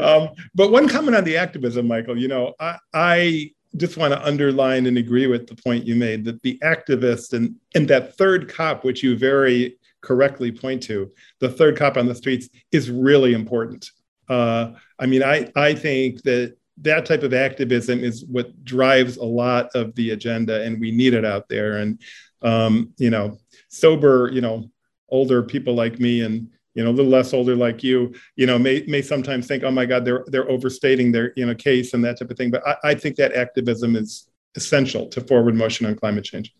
Um, 0.00 0.30
but 0.54 0.70
one 0.70 0.88
comment 0.88 1.16
on 1.16 1.24
the 1.24 1.36
activism, 1.36 1.86
Michael. 1.86 2.18
You 2.18 2.28
know, 2.28 2.54
I, 2.58 2.78
I 2.92 3.52
just 3.76 3.96
want 3.96 4.12
to 4.12 4.24
underline 4.26 4.86
and 4.86 4.98
agree 4.98 5.26
with 5.26 5.46
the 5.46 5.56
point 5.56 5.86
you 5.86 5.94
made 5.94 6.24
that 6.24 6.42
the 6.42 6.58
activists 6.62 7.32
and 7.32 7.54
and 7.74 7.88
that 7.88 8.16
third 8.16 8.52
cop, 8.52 8.84
which 8.84 9.02
you 9.02 9.16
very 9.16 9.78
correctly 10.00 10.50
point 10.50 10.82
to, 10.82 11.10
the 11.38 11.48
third 11.48 11.76
cop 11.78 11.96
on 11.96 12.06
the 12.06 12.14
streets, 12.14 12.48
is 12.72 12.90
really 12.90 13.34
important. 13.34 13.90
Uh, 14.32 14.72
I 14.98 15.06
mean, 15.06 15.22
I 15.22 15.50
I 15.54 15.74
think 15.74 16.22
that 16.22 16.56
that 16.78 17.04
type 17.04 17.22
of 17.22 17.34
activism 17.34 18.02
is 18.02 18.24
what 18.24 18.64
drives 18.64 19.18
a 19.18 19.24
lot 19.24 19.68
of 19.74 19.94
the 19.94 20.10
agenda, 20.10 20.62
and 20.62 20.80
we 20.80 20.90
need 20.90 21.12
it 21.12 21.24
out 21.24 21.48
there. 21.48 21.78
And 21.78 22.00
um, 22.40 22.94
you 22.96 23.10
know, 23.10 23.38
sober, 23.68 24.30
you 24.32 24.40
know, 24.40 24.70
older 25.10 25.42
people 25.42 25.74
like 25.74 26.00
me 26.00 26.22
and 26.22 26.48
you 26.74 26.82
know 26.82 26.90
a 26.90 26.96
little 26.98 27.12
less 27.12 27.34
older 27.34 27.54
like 27.54 27.82
you 27.82 28.14
you 28.36 28.46
know 28.46 28.58
may 28.58 28.82
may 28.88 29.02
sometimes 29.02 29.46
think 29.46 29.62
oh 29.62 29.70
my 29.70 29.84
god 29.84 30.06
they're 30.06 30.24
they're 30.28 30.50
overstating 30.50 31.12
their 31.12 31.34
you 31.36 31.44
know 31.44 31.54
case 31.54 31.92
and 31.92 32.02
that 32.02 32.18
type 32.18 32.30
of 32.30 32.36
thing 32.38 32.50
but 32.50 32.66
i, 32.66 32.76
I 32.82 32.94
think 32.94 33.16
that 33.16 33.34
activism 33.34 33.94
is 33.94 34.26
essential 34.54 35.06
to 35.08 35.20
forward 35.20 35.54
motion 35.54 35.84
on 35.84 35.96
climate 35.96 36.24
change 36.24 36.54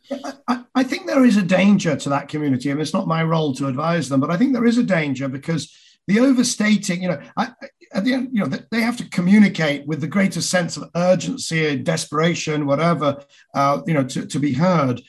I, 0.49 0.65
I 0.75 0.83
think 0.83 1.07
there 1.07 1.25
is 1.25 1.39
a 1.39 1.43
danger 1.43 1.97
to 1.97 2.09
that 2.11 2.29
community 2.29 2.69
and 2.69 2.79
it's 2.79 2.93
not 2.93 3.09
my 3.09 3.23
role 3.23 3.55
to 3.55 3.69
advise 3.69 4.11
them 4.11 4.21
but 4.21 4.31
i 4.31 4.37
think 4.37 4.53
there 4.53 4.67
is 4.67 4.77
a 4.77 4.83
danger 4.83 5.29
because 5.29 5.75
the 6.09 6.21
overstating, 6.21 7.03
you 7.03 7.09
know, 7.09 7.21
I, 7.37 7.53
at 7.93 8.05
the 8.05 8.15
end, 8.15 8.31
you 8.33 8.45
know, 8.45 8.59
they 8.71 8.81
have 8.81 8.97
to 8.97 9.09
communicate 9.09 9.87
with 9.87 10.01
the 10.01 10.07
greatest 10.07 10.51
sense 10.51 10.77
of 10.77 10.91
urgency, 10.95 11.77
desperation, 11.77 12.67
whatever, 12.67 13.23
uh, 13.55 13.83
you 13.87 13.95
know, 13.95 14.05
to, 14.05 14.27
to 14.27 14.39
be 14.39 14.55
heard. 14.55 15.01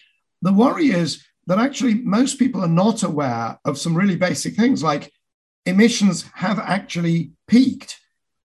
The 0.41 0.53
worry 0.53 0.87
is 0.87 1.25
that 1.47 1.59
actually 1.59 1.95
most 1.95 2.37
people 2.37 2.61
are 2.61 2.67
not 2.67 3.03
aware 3.03 3.57
of 3.65 3.77
some 3.77 3.95
really 3.95 4.15
basic 4.15 4.55
things 4.55 4.83
like 4.83 5.11
emissions 5.65 6.25
have 6.35 6.59
actually 6.59 7.31
peaked. 7.47 7.99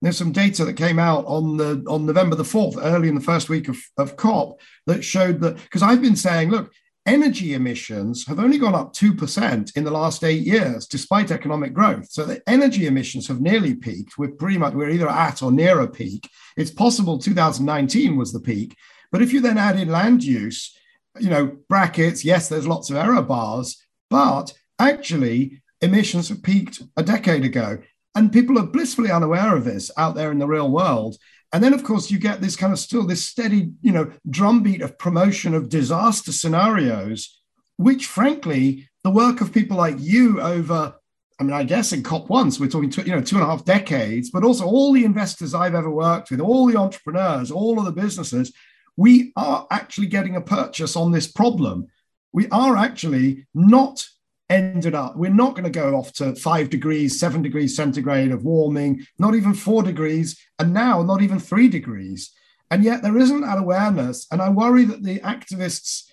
There's 0.01 0.17
some 0.17 0.31
data 0.31 0.65
that 0.65 0.73
came 0.73 0.99
out 0.99 1.25
on 1.25 1.57
the 1.57 1.83
on 1.87 2.05
November 2.05 2.35
the 2.35 2.43
4th, 2.43 2.77
early 2.79 3.07
in 3.07 3.15
the 3.15 3.21
first 3.21 3.49
week 3.49 3.69
of, 3.69 3.77
of 3.97 4.17
COP, 4.17 4.59
that 4.85 5.03
showed 5.03 5.39
that 5.39 5.55
because 5.55 5.81
I've 5.81 6.01
been 6.01 6.17
saying, 6.17 6.51
look, 6.51 6.71
energy 7.05 7.53
emissions 7.53 8.25
have 8.27 8.39
only 8.39 8.57
gone 8.57 8.75
up 8.75 8.93
2% 8.93 9.77
in 9.77 9.83
the 9.83 9.91
last 9.91 10.24
eight 10.24 10.45
years, 10.45 10.88
despite 10.88 11.31
economic 11.31 11.74
growth. 11.74 12.09
So 12.12 12.25
the 12.25 12.41
energy 12.47 12.88
emissions 12.88 13.27
have 13.27 13.41
nearly 13.41 13.75
peaked. 13.75 14.17
We're 14.17 14.31
pretty 14.31 14.57
much, 14.57 14.74
we're 14.74 14.89
either 14.89 15.09
at 15.09 15.43
or 15.43 15.51
near 15.51 15.81
a 15.81 15.88
peak. 15.88 16.29
It's 16.57 16.71
possible 16.71 17.17
2019 17.17 18.17
was 18.17 18.33
the 18.33 18.39
peak. 18.39 18.75
But 19.12 19.21
if 19.21 19.31
you 19.31 19.41
then 19.41 19.57
add 19.57 19.79
in 19.79 19.89
land 19.89 20.24
use, 20.24 20.75
you 21.19 21.29
know, 21.29 21.57
brackets, 21.69 22.25
yes, 22.25 22.50
there's 22.50 22.67
lots 22.67 22.89
of 22.89 22.97
error 22.97 23.21
bars, 23.21 23.81
but 24.09 24.53
actually 24.79 25.62
emissions 25.81 26.29
have 26.29 26.43
peaked 26.43 26.81
a 26.97 27.03
decade 27.03 27.45
ago. 27.45 27.77
And 28.15 28.31
people 28.31 28.57
are 28.57 28.65
blissfully 28.65 29.12
unaware 29.12 29.55
of 29.55 29.65
this 29.65 29.91
out 29.97 30.15
there 30.15 30.31
in 30.31 30.39
the 30.39 30.47
real 30.47 30.71
world. 30.71 31.17
And 31.55 31.63
then, 31.63 31.74
of 31.74 31.85
course, 31.85 32.12
you 32.12 32.19
get 32.19 32.41
this 32.41 32.57
kind 32.57 32.74
of 32.74 32.79
still 32.79 33.07
this 33.07 33.24
steady, 33.24 33.71
you 33.81 33.93
know, 33.93 34.12
drumbeat 34.29 34.81
of 34.81 35.00
promotion 35.00 35.53
of 35.53 35.69
disaster 35.69 36.33
scenarios, 36.33 37.41
which, 37.77 38.07
frankly, 38.07 38.89
the 39.05 39.09
work 39.09 39.39
of 39.39 39.53
people 39.53 39.77
like 39.77 39.95
you 39.97 40.41
over, 40.41 40.95
I 41.39 41.43
mean, 41.43 41.53
I 41.53 41.63
guess 41.63 41.93
in 41.93 42.03
COP 42.03 42.29
once, 42.29 42.59
we're 42.59 42.67
talking, 42.67 42.91
you 43.05 43.15
know, 43.15 43.21
two 43.21 43.38
and 43.38 43.43
a 43.45 43.47
half 43.47 43.63
decades, 43.63 44.31
but 44.31 44.43
also 44.43 44.65
all 44.65 44.91
the 44.91 45.05
investors 45.05 45.53
I've 45.53 45.75
ever 45.75 45.89
worked 45.89 46.29
with, 46.29 46.41
all 46.41 46.67
the 46.67 46.75
entrepreneurs, 46.75 47.51
all 47.51 47.79
of 47.79 47.85
the 47.85 48.01
businesses, 48.01 48.51
we 48.97 49.31
are 49.38 49.65
actually 49.71 50.07
getting 50.07 50.35
a 50.35 50.41
purchase 50.41 50.97
on 50.97 51.13
this 51.13 51.31
problem. 51.31 51.88
We 52.33 52.50
are 52.50 52.75
actually 52.75 53.47
not 53.53 54.05
ended 54.49 54.93
up 54.93 55.15
we're 55.15 55.31
not 55.31 55.55
going 55.55 55.63
to 55.63 55.69
go 55.69 55.95
off 55.95 56.13
to 56.13 56.35
five 56.35 56.69
degrees 56.69 57.19
seven 57.19 57.41
degrees 57.41 57.75
centigrade 57.75 58.31
of 58.31 58.43
warming 58.43 59.05
not 59.17 59.33
even 59.33 59.53
four 59.53 59.81
degrees 59.81 60.39
and 60.59 60.71
now 60.71 61.01
not 61.01 61.21
even 61.21 61.39
three 61.39 61.67
degrees 61.67 62.31
and 62.69 62.83
yet 62.83 63.01
there 63.01 63.17
isn't 63.17 63.41
that 63.41 63.57
awareness 63.57 64.27
and 64.31 64.41
i 64.41 64.49
worry 64.49 64.85
that 64.85 65.01
the 65.01 65.19
activists 65.21 66.11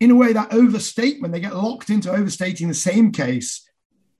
in 0.00 0.10
a 0.10 0.14
way, 0.14 0.32
that 0.32 0.52
overstatement, 0.52 1.32
they 1.32 1.40
get 1.40 1.56
locked 1.56 1.90
into 1.90 2.10
overstating 2.10 2.68
the 2.68 2.74
same 2.74 3.10
case. 3.10 3.68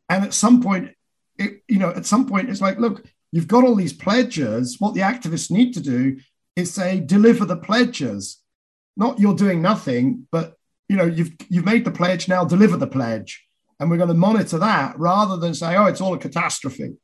And 0.08 0.24
at 0.24 0.34
some 0.34 0.62
point, 0.62 0.90
it, 1.38 1.62
you 1.68 1.78
know, 1.78 1.90
at 1.90 2.06
some 2.06 2.26
point, 2.26 2.50
it's 2.50 2.60
like, 2.60 2.78
look, 2.78 3.04
you've 3.30 3.46
got 3.46 3.64
all 3.64 3.76
these 3.76 3.92
pledges. 3.92 4.76
What 4.80 4.94
the 4.94 5.02
activists 5.02 5.50
need 5.50 5.74
to 5.74 5.80
do 5.80 6.18
is 6.56 6.72
say, 6.72 6.98
deliver 6.98 7.44
the 7.44 7.56
pledges. 7.56 8.42
Not 8.96 9.20
you're 9.20 9.36
doing 9.36 9.62
nothing, 9.62 10.26
but 10.32 10.54
you 10.88 10.96
know, 10.96 11.04
you've 11.04 11.32
you've 11.48 11.64
made 11.64 11.84
the 11.84 11.90
pledge, 11.90 12.28
now 12.28 12.44
deliver 12.44 12.76
the 12.76 12.86
pledge. 12.86 13.44
And 13.80 13.90
we're 13.90 13.96
going 13.96 14.08
to 14.08 14.14
monitor 14.14 14.58
that 14.58 14.98
rather 14.98 15.36
than 15.36 15.54
say, 15.54 15.76
oh, 15.76 15.86
it's 15.86 16.00
all 16.00 16.14
a 16.14 16.18
catastrophe. 16.18 16.96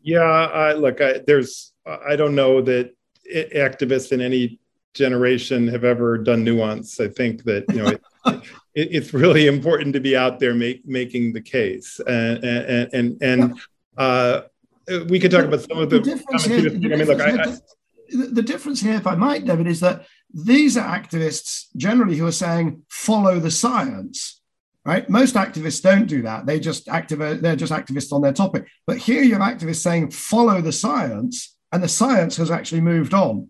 Yeah, 0.00 0.20
I, 0.20 0.72
look, 0.72 1.02
I, 1.02 1.20
there's, 1.26 1.72
I 1.84 2.16
don't 2.16 2.34
know 2.34 2.62
that 2.62 2.94
activists 3.34 4.12
in 4.12 4.20
any 4.20 4.60
generation 4.94 5.68
have 5.68 5.84
ever 5.84 6.16
done 6.16 6.44
nuance. 6.44 7.00
I 7.00 7.08
think 7.08 7.44
that 7.44 7.64
you 7.68 7.82
know 7.82 7.88
it, 7.88 8.02
it, 8.74 8.88
it's 8.92 9.12
really 9.12 9.46
important 9.46 9.92
to 9.94 10.00
be 10.00 10.16
out 10.16 10.40
there 10.40 10.54
make, 10.54 10.86
making 10.86 11.32
the 11.32 11.40
case, 11.40 12.00
and 12.06 12.42
and 12.44 12.88
and, 12.92 13.22
and 13.22 13.60
uh, 13.96 14.42
we 15.08 15.20
could 15.20 15.30
talk 15.30 15.44
about 15.44 15.60
some 15.60 15.78
of 15.78 15.90
the. 15.90 15.98
the 15.98 16.14
difference 16.14 16.44
here, 16.44 16.62
the 16.62 16.94
I 16.94 16.96
mean, 16.96 17.06
look, 17.06 17.20
I, 17.20 17.42
I, 17.42 17.56
the 18.08 18.42
difference 18.42 18.80
here, 18.80 18.94
if 18.94 19.06
I 19.06 19.16
might, 19.16 19.44
David, 19.44 19.66
is 19.66 19.80
that 19.80 20.06
these 20.36 20.76
are 20.76 20.86
activists 20.86 21.64
generally 21.76 22.16
who 22.16 22.26
are 22.26 22.32
saying 22.32 22.82
follow 22.90 23.40
the 23.40 23.50
science. 23.50 24.42
Right? 24.84 25.08
Most 25.10 25.34
activists 25.34 25.82
don't 25.82 26.06
do 26.06 26.22
that. 26.22 26.46
They 26.46 26.60
just 26.60 26.88
active. 26.88 27.18
They're 27.18 27.56
just 27.56 27.72
activists 27.72 28.12
on 28.12 28.20
their 28.20 28.32
topic. 28.32 28.68
But 28.86 28.98
here 28.98 29.22
you 29.22 29.34
have 29.34 29.42
activists 29.42 29.82
saying 29.82 30.12
follow 30.12 30.60
the 30.60 30.72
science, 30.72 31.56
and 31.72 31.82
the 31.82 31.88
science 31.88 32.36
has 32.36 32.52
actually 32.52 32.82
moved 32.82 33.12
on. 33.12 33.48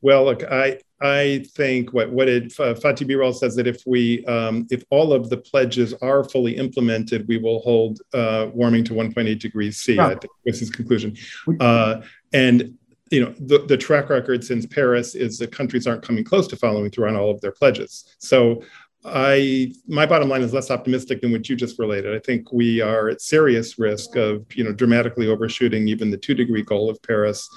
Well, 0.00 0.24
look, 0.24 0.42
I 0.44 0.78
I 1.02 1.44
think 1.54 1.92
what 1.92 2.10
what 2.10 2.28
it 2.28 2.52
uh, 2.58 2.72
Fatih 2.72 3.06
Birol 3.06 3.34
says 3.34 3.54
that 3.56 3.66
if 3.66 3.82
we 3.86 4.24
um, 4.24 4.66
if 4.70 4.82
all 4.88 5.12
of 5.12 5.28
the 5.28 5.36
pledges 5.36 5.92
are 6.00 6.24
fully 6.24 6.56
implemented, 6.56 7.28
we 7.28 7.36
will 7.36 7.60
hold 7.60 8.00
uh, 8.14 8.46
warming 8.54 8.84
to 8.84 8.94
1.8 8.94 9.38
degrees 9.38 9.78
C. 9.78 9.98
I 9.98 10.14
think 10.14 10.32
was 10.46 10.60
his 10.60 10.70
conclusion. 10.70 11.16
Uh, 11.58 12.00
and 12.32 12.78
you 13.10 13.24
know 13.24 13.34
the, 13.38 13.64
the 13.66 13.76
track 13.76 14.08
record 14.08 14.44
since 14.44 14.66
Paris 14.66 15.14
is 15.14 15.38
that 15.38 15.52
countries 15.52 15.86
aren't 15.86 16.02
coming 16.02 16.24
close 16.24 16.46
to 16.48 16.56
following 16.56 16.90
through 16.90 17.08
on 17.08 17.16
all 17.16 17.30
of 17.30 17.40
their 17.40 17.52
pledges. 17.52 18.16
So 18.18 18.62
I 19.04 19.72
my 19.86 20.06
bottom 20.06 20.28
line 20.28 20.42
is 20.42 20.52
less 20.52 20.70
optimistic 20.70 21.20
than 21.20 21.32
what 21.32 21.48
you 21.48 21.56
just 21.56 21.78
related. 21.78 22.14
I 22.14 22.20
think 22.20 22.52
we 22.52 22.80
are 22.80 23.08
at 23.08 23.20
serious 23.20 23.78
risk 23.78 24.16
of 24.16 24.44
you 24.54 24.64
know 24.64 24.72
dramatically 24.72 25.28
overshooting 25.28 25.88
even 25.88 26.10
the 26.10 26.18
two 26.18 26.34
degree 26.34 26.62
goal 26.62 26.88
of 26.88 27.02
Paris 27.02 27.48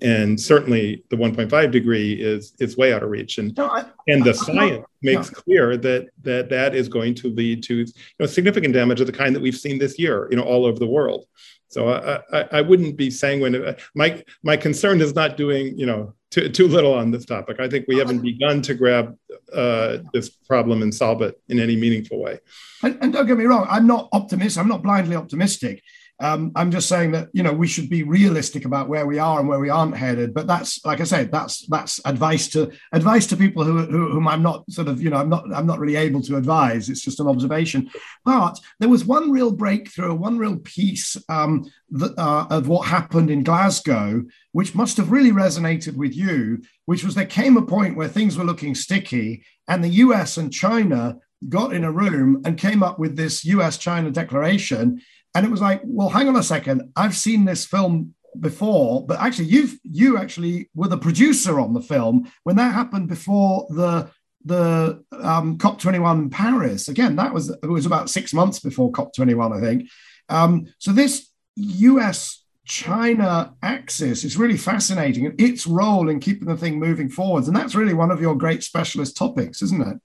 and 0.00 0.38
certainly 0.40 1.04
the 1.10 1.16
1.5 1.16 1.70
degree 1.70 2.14
is 2.14 2.54
is 2.58 2.76
way 2.76 2.92
out 2.92 3.02
of 3.02 3.10
reach 3.10 3.38
and 3.38 3.56
no, 3.56 3.68
I, 3.68 3.84
and 4.08 4.24
the 4.24 4.30
I, 4.30 4.32
science 4.32 4.84
I, 4.84 4.90
makes 5.02 5.30
clear 5.30 5.76
that 5.76 6.08
that 6.22 6.48
that 6.50 6.74
is 6.74 6.88
going 6.88 7.14
to 7.16 7.28
lead 7.28 7.62
to 7.64 7.76
you 7.76 7.86
know 8.18 8.26
significant 8.26 8.74
damage 8.74 9.00
of 9.00 9.06
the 9.06 9.12
kind 9.12 9.34
that 9.34 9.42
we've 9.42 9.56
seen 9.56 9.78
this 9.78 9.98
year 9.98 10.28
you 10.30 10.36
know 10.36 10.42
all 10.42 10.66
over 10.66 10.78
the 10.78 10.86
world 10.86 11.26
so 11.72 11.88
i 12.32 12.58
i, 12.58 12.60
wouldn't 12.60 12.96
be 12.96 13.10
sanguine. 13.10 13.76
My 13.94 14.22
my 14.42 14.56
concern 14.56 15.00
is 15.00 15.14
not 15.14 15.36
doing 15.36 15.78
you 15.78 15.86
know 15.86 16.14
too, 16.30 16.48
too 16.48 16.68
little 16.68 16.94
on 16.94 17.10
this 17.10 17.24
topic. 17.24 17.60
I 17.60 17.68
think 17.68 17.86
we 17.88 17.98
haven't 17.98 18.22
begun 18.22 18.62
to 18.62 18.74
grab 18.74 19.16
uh, 19.52 19.98
this 20.12 20.30
problem 20.30 20.82
and 20.82 20.94
solve 20.94 21.20
it 21.22 21.40
in 21.48 21.58
any 21.58 21.76
meaningful 21.76 22.18
way. 22.18 22.38
And, 22.82 22.98
and 23.00 23.12
don't 23.12 23.26
get 23.26 23.38
me 23.38 23.44
wrong 23.44 23.66
i'm 23.70 23.86
not 23.86 24.08
optimistic 24.12 24.60
i'm 24.60 24.68
not 24.68 24.82
blindly 24.82 25.16
optimistic 25.16 25.82
um, 26.20 26.52
I'm 26.54 26.70
just 26.70 26.88
saying 26.88 27.12
that 27.12 27.28
you 27.32 27.42
know 27.42 27.52
we 27.52 27.66
should 27.66 27.90
be 27.90 28.04
realistic 28.04 28.64
about 28.64 28.88
where 28.88 29.06
we 29.06 29.18
are 29.18 29.40
and 29.40 29.48
where 29.48 29.58
we 29.58 29.70
aren't 29.70 29.96
headed. 29.96 30.32
But 30.32 30.46
that's 30.46 30.84
like 30.84 31.00
I 31.00 31.04
said, 31.04 31.32
that's 31.32 31.66
that's 31.66 32.00
advice 32.04 32.48
to 32.50 32.70
advice 32.92 33.26
to 33.28 33.36
people 33.36 33.64
who, 33.64 33.78
who 33.78 34.10
whom 34.10 34.28
I'm 34.28 34.42
not 34.42 34.70
sort 34.70 34.88
of 34.88 35.02
you 35.02 35.10
know 35.10 35.16
I'm 35.16 35.28
not 35.28 35.44
I'm 35.52 35.66
not 35.66 35.80
really 35.80 35.96
able 35.96 36.22
to 36.22 36.36
advise. 36.36 36.88
It's 36.88 37.02
just 37.02 37.20
an 37.20 37.26
observation. 37.26 37.90
But 38.24 38.60
there 38.78 38.88
was 38.88 39.04
one 39.04 39.32
real 39.32 39.50
breakthrough, 39.50 40.14
one 40.14 40.38
real 40.38 40.58
piece 40.58 41.16
um, 41.28 41.64
that, 41.90 42.16
uh, 42.16 42.46
of 42.50 42.68
what 42.68 42.86
happened 42.86 43.30
in 43.30 43.42
Glasgow, 43.42 44.22
which 44.52 44.74
must 44.74 44.98
have 44.98 45.10
really 45.10 45.32
resonated 45.32 45.96
with 45.96 46.14
you. 46.14 46.62
Which 46.84 47.04
was 47.04 47.14
there 47.14 47.26
came 47.26 47.56
a 47.56 47.62
point 47.62 47.96
where 47.96 48.08
things 48.08 48.38
were 48.38 48.44
looking 48.44 48.74
sticky, 48.74 49.44
and 49.66 49.82
the 49.82 49.88
U.S. 49.88 50.36
and 50.36 50.52
China 50.52 51.16
got 51.48 51.74
in 51.74 51.82
a 51.82 51.90
room 51.90 52.42
and 52.44 52.58
came 52.58 52.82
up 52.82 53.00
with 53.00 53.16
this 53.16 53.44
US 53.44 53.76
China 53.76 54.12
declaration 54.12 55.00
and 55.34 55.46
it 55.46 55.50
was 55.50 55.60
like, 55.60 55.80
well, 55.84 56.08
hang 56.08 56.28
on 56.28 56.36
a 56.36 56.42
second. 56.42 56.92
I've 56.96 57.16
seen 57.16 57.44
this 57.44 57.64
film 57.64 58.14
before, 58.38 59.06
but 59.06 59.20
actually, 59.20 59.46
you've 59.46 59.78
you 59.82 60.18
actually 60.18 60.70
were 60.74 60.88
the 60.88 60.98
producer 60.98 61.60
on 61.60 61.74
the 61.74 61.80
film 61.80 62.30
when 62.44 62.56
that 62.56 62.74
happened 62.74 63.08
before 63.08 63.66
the 63.70 64.10
the 64.44 65.02
um, 65.20 65.58
COP 65.58 65.78
twenty 65.78 65.98
one 65.98 66.18
in 66.18 66.30
Paris. 66.30 66.88
Again, 66.88 67.16
that 67.16 67.32
was 67.32 67.50
it 67.50 67.68
was 67.68 67.86
about 67.86 68.10
six 68.10 68.32
months 68.32 68.60
before 68.60 68.92
COP 68.92 69.14
twenty 69.14 69.34
one, 69.34 69.52
I 69.52 69.60
think. 69.60 69.88
Um, 70.28 70.66
so 70.78 70.92
this 70.92 71.28
U.S. 71.56 72.44
China 72.64 73.54
axis 73.62 74.24
is 74.24 74.36
really 74.36 74.56
fascinating, 74.56 75.26
and 75.26 75.40
its 75.40 75.66
role 75.66 76.08
in 76.08 76.20
keeping 76.20 76.48
the 76.48 76.56
thing 76.56 76.78
moving 76.78 77.08
forwards, 77.08 77.48
and 77.48 77.56
that's 77.56 77.74
really 77.74 77.94
one 77.94 78.10
of 78.10 78.20
your 78.20 78.36
great 78.36 78.62
specialist 78.62 79.16
topics, 79.16 79.62
isn't 79.62 79.86
it? 79.86 79.98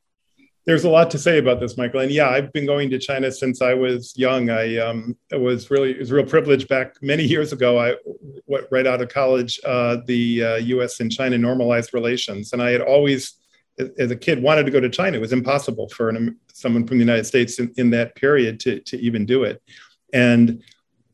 There's 0.68 0.84
a 0.84 0.90
lot 0.90 1.10
to 1.10 1.18
say 1.18 1.38
about 1.38 1.62
this, 1.62 1.78
Michael. 1.78 2.02
And 2.02 2.12
yeah, 2.12 2.30
I've 2.30 2.52
been 2.52 2.66
going 2.66 2.90
to 2.90 3.00
China 3.00 3.32
since 3.32 3.62
I 3.62 3.74
was 3.74 4.14
young. 4.18 4.50
I 4.50 4.76
um, 4.76 5.16
was 5.32 5.72
really 5.72 5.92
it 5.92 6.00
was 6.00 6.12
a 6.12 6.16
real 6.16 6.26
privilege 6.26 6.68
back 6.68 7.02
many 7.02 7.24
years 7.24 7.54
ago. 7.54 7.80
I 7.80 7.96
what, 8.46 8.68
right 8.70 8.86
out 8.86 9.02
of 9.02 9.08
college, 9.08 9.62
uh, 9.66 9.98
the 10.06 10.44
uh, 10.44 10.56
U.S. 10.58 11.00
and 11.00 11.10
China 11.10 11.38
normalized 11.38 11.94
relations, 11.94 12.52
and 12.52 12.62
I 12.62 12.72
had 12.72 12.82
always, 12.82 13.36
as 13.98 14.12
a 14.12 14.16
kid, 14.16 14.44
wanted 14.44 14.66
to 14.66 14.72
go 14.72 14.82
to 14.82 14.90
China. 14.90 15.16
It 15.16 15.22
was 15.22 15.32
impossible 15.32 15.88
for 15.88 16.10
an, 16.10 16.38
someone 16.52 16.86
from 16.86 16.98
the 16.98 17.06
United 17.06 17.26
States 17.26 17.60
in, 17.60 17.72
in 17.78 17.90
that 17.92 18.16
period 18.16 18.60
to 18.62 18.82
to 18.82 19.00
even 19.00 19.26
do 19.26 19.46
it. 19.46 19.64
And 20.12 20.62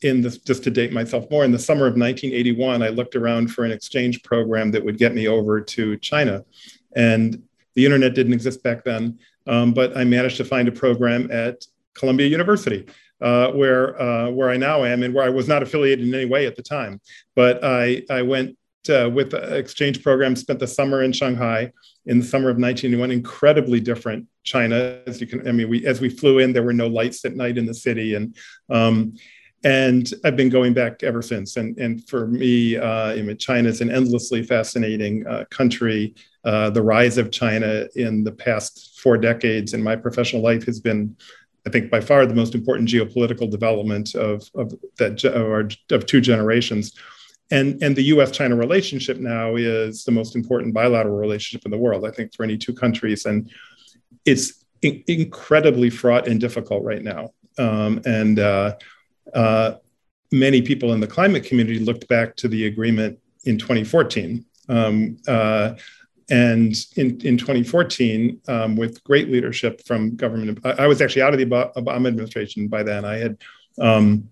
in 0.02 0.22
this, 0.22 0.40
just 0.40 0.64
to 0.64 0.72
date 0.72 0.92
myself 0.92 1.30
more, 1.30 1.46
in 1.46 1.52
the 1.52 1.60
summer 1.60 1.86
of 1.86 1.94
1981, 1.94 2.82
I 2.82 2.90
looked 2.90 3.16
around 3.16 3.52
for 3.52 3.66
an 3.66 3.72
exchange 3.72 4.24
program 4.24 4.72
that 4.72 4.84
would 4.84 4.98
get 4.98 5.14
me 5.14 5.28
over 5.28 5.62
to 5.62 5.96
China, 5.98 6.44
and 6.96 7.44
the 7.76 7.86
internet 7.86 8.16
didn't 8.16 8.34
exist 8.34 8.64
back 8.64 8.84
then. 8.84 9.20
Um, 9.48 9.74
but 9.74 9.98
I 9.98 10.04
managed 10.04 10.38
to 10.38 10.46
find 10.46 10.68
a 10.68 10.72
program 10.72 11.30
at 11.32 11.66
Columbia 11.94 12.28
University, 12.28 12.86
uh, 13.22 13.52
where 13.52 14.00
uh, 14.02 14.30
where 14.30 14.50
I 14.50 14.58
now 14.58 14.84
am, 14.84 15.04
and 15.04 15.14
where 15.14 15.26
I 15.26 15.30
was 15.30 15.48
not 15.48 15.64
affiliated 15.64 16.08
in 16.08 16.14
any 16.14 16.26
way 16.26 16.46
at 16.46 16.56
the 16.56 16.64
time. 16.64 17.02
But 17.36 17.64
I 17.64 18.04
I 18.10 18.22
went 18.22 18.58
uh, 18.90 19.10
with 19.14 19.32
the 19.32 19.56
exchange 19.56 20.04
program, 20.04 20.36
spent 20.36 20.60
the 20.60 20.68
summer 20.68 21.04
in 21.04 21.12
Shanghai 21.12 21.72
in 22.06 22.20
the 22.20 22.26
summer 22.26 22.50
of 22.50 22.58
1981. 22.58 23.12
Incredibly 23.12 23.80
different 23.80 24.28
China, 24.44 25.02
as 25.08 25.22
you 25.22 25.28
can. 25.28 25.48
I 25.48 25.52
mean, 25.52 25.70
we 25.70 25.86
as 25.86 26.02
we 26.02 26.10
flew 26.10 26.40
in, 26.40 26.54
there 26.54 26.64
were 26.64 26.74
no 26.74 26.88
lights 26.88 27.24
at 27.26 27.36
night 27.36 27.58
in 27.58 27.66
the 27.66 27.74
city, 27.74 28.16
and 28.16 28.36
um, 28.70 29.14
and 29.64 30.12
I've 30.26 30.36
been 30.36 30.50
going 30.50 30.74
back 30.74 31.04
ever 31.04 31.22
since. 31.22 31.58
And 31.58 31.78
and 31.78 32.08
for 32.08 32.28
me, 32.28 32.78
uh, 32.78 33.12
I 33.12 33.22
mean, 33.22 33.38
China 33.38 33.70
is 33.70 33.82
an 33.82 33.92
endlessly 33.92 34.44
fascinating 34.44 35.26
uh, 35.28 35.46
country. 35.50 36.16
Uh, 36.44 36.70
the 36.70 36.82
rise 36.82 37.18
of 37.18 37.32
China 37.32 37.88
in 37.96 38.24
the 38.24 38.32
past 38.32 39.00
four 39.00 39.18
decades 39.18 39.74
in 39.74 39.82
my 39.82 39.96
professional 39.96 40.42
life 40.42 40.66
has 40.66 40.80
been, 40.80 41.16
I 41.66 41.70
think, 41.70 41.90
by 41.90 42.02
far 42.02 42.26
the 42.26 42.36
most 42.36 42.54
important 42.54 42.90
geopolitical 42.90 43.50
development 43.50 44.14
of, 44.16 44.50
of 44.56 44.74
that 44.98 45.24
or 45.26 45.70
of 45.96 46.06
two 46.06 46.22
generations. 46.22 46.94
And, 47.52 47.82
and 47.84 47.96
the 47.96 48.04
US 48.04 48.32
China 48.32 48.56
relationship 48.56 49.18
now 49.18 49.56
is 49.56 50.04
the 50.04 50.12
most 50.12 50.36
important 50.36 50.74
bilateral 50.74 51.16
relationship 51.18 51.66
in 51.66 51.72
the 51.72 51.78
world, 51.78 52.06
I 52.06 52.12
think, 52.12 52.36
for 52.36 52.44
any 52.44 52.58
two 52.58 52.74
countries. 52.74 53.26
And 53.26 53.50
it's 54.26 54.66
in- 54.82 55.04
incredibly 55.08 55.90
fraught 55.90 56.28
and 56.28 56.40
difficult 56.40 56.84
right 56.84 57.04
now. 57.04 57.32
Um, 57.58 58.02
and 58.06 58.40
uh, 58.40 58.76
uh, 59.34 59.76
many 60.32 60.62
people 60.62 60.94
in 60.94 61.00
the 61.00 61.08
climate 61.08 61.46
community 61.46 61.80
looked 61.80 62.08
back 62.08 62.36
to 62.38 62.48
the 62.48 62.66
agreement 62.66 63.20
in 63.46 63.58
2014. 63.58 64.46
Um, 64.70 65.18
uh, 65.28 65.76
and 66.34 66.76
in, 66.96 67.22
in 67.22 67.38
2014, 67.38 68.42
um, 68.48 68.76
with 68.76 69.04
great 69.04 69.30
leadership 69.30 69.86
from 69.86 70.16
government, 70.16 70.58
I, 70.66 70.72
I, 70.72 70.88
was 70.88 71.00
actually 71.00 71.22
out 71.22 71.34
of 71.34 71.40
the 71.40 71.46
Obama 71.46 72.08
administration 72.08 72.68
by 72.68 72.82
then. 72.82 73.06
I 73.06 73.18
had, 73.18 73.38
um, 73.80 74.32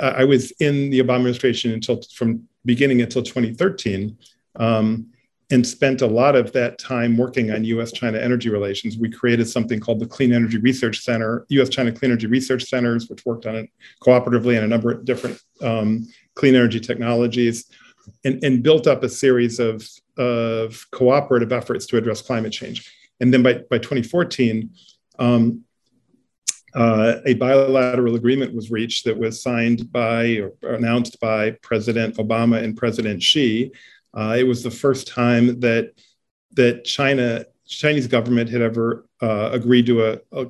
I 0.00 0.24
was 0.24 0.50
in 0.58 0.90
the 0.90 0.98
Obama 0.98 1.18
administration 1.18 1.70
until 1.70 2.02
from 2.12 2.48
beginning 2.64 3.00
until 3.00 3.22
2013, 3.22 4.18
um, 4.56 5.06
and 5.52 5.64
spent 5.64 6.02
a 6.02 6.06
lot 6.06 6.34
of 6.34 6.52
that 6.52 6.80
time 6.80 7.16
working 7.16 7.52
on 7.52 7.62
U.S.-China 7.62 8.20
energy 8.20 8.48
relations. 8.48 8.98
We 8.98 9.08
created 9.08 9.48
something 9.48 9.78
called 9.78 10.00
the 10.00 10.06
Clean 10.06 10.32
Energy 10.32 10.58
Research 10.58 10.98
Center, 10.98 11.46
U.S.-China 11.48 11.96
Clean 11.96 12.10
Energy 12.10 12.26
Research 12.26 12.64
Centers, 12.64 13.08
which 13.08 13.24
worked 13.24 13.46
on 13.46 13.54
it 13.54 13.70
cooperatively 14.02 14.58
on 14.58 14.64
a 14.64 14.68
number 14.68 14.90
of 14.90 15.04
different 15.04 15.40
um, 15.62 16.08
clean 16.34 16.56
energy 16.56 16.80
technologies 16.80 17.70
and, 18.24 18.42
and 18.42 18.62
built 18.62 18.86
up 18.86 19.02
a 19.04 19.08
series 19.08 19.60
of, 19.60 19.86
of 20.20 20.86
cooperative 20.90 21.50
efforts 21.50 21.86
to 21.86 21.96
address 21.96 22.20
climate 22.20 22.52
change. 22.52 22.92
And 23.20 23.32
then 23.32 23.42
by, 23.42 23.54
by 23.70 23.78
2014, 23.78 24.70
um, 25.18 25.64
uh, 26.74 27.16
a 27.26 27.34
bilateral 27.34 28.14
agreement 28.14 28.54
was 28.54 28.70
reached 28.70 29.04
that 29.04 29.18
was 29.18 29.42
signed 29.42 29.90
by 29.90 30.42
or 30.62 30.74
announced 30.74 31.18
by 31.20 31.52
President 31.62 32.16
Obama 32.16 32.62
and 32.62 32.76
President 32.76 33.22
Xi. 33.22 33.72
Uh, 34.14 34.36
it 34.38 34.44
was 34.44 34.62
the 34.62 34.70
first 34.70 35.08
time 35.08 35.58
that 35.60 35.92
that 36.52 36.84
China 36.84 37.44
Chinese 37.66 38.06
government 38.06 38.50
had 38.50 38.60
ever 38.60 39.06
uh, 39.22 39.50
agreed 39.52 39.86
to 39.86 40.06
a, 40.06 40.18
a, 40.32 40.46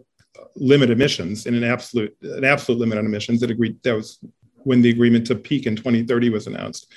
limit 0.57 0.91
emissions 0.91 1.47
in 1.47 1.55
an 1.55 1.65
absolute 1.65 2.15
an 2.23 2.45
absolute 2.45 2.79
limit 2.79 2.99
on 2.99 3.07
emissions. 3.07 3.43
It 3.43 3.51
agreed 3.51 3.83
that 3.85 3.95
was 3.95 4.19
when 4.65 4.83
the 4.83 4.91
agreement 4.91 5.27
to 5.29 5.35
peak 5.35 5.67
in 5.67 5.77
2030 5.77 6.31
was 6.31 6.47
announced. 6.47 6.93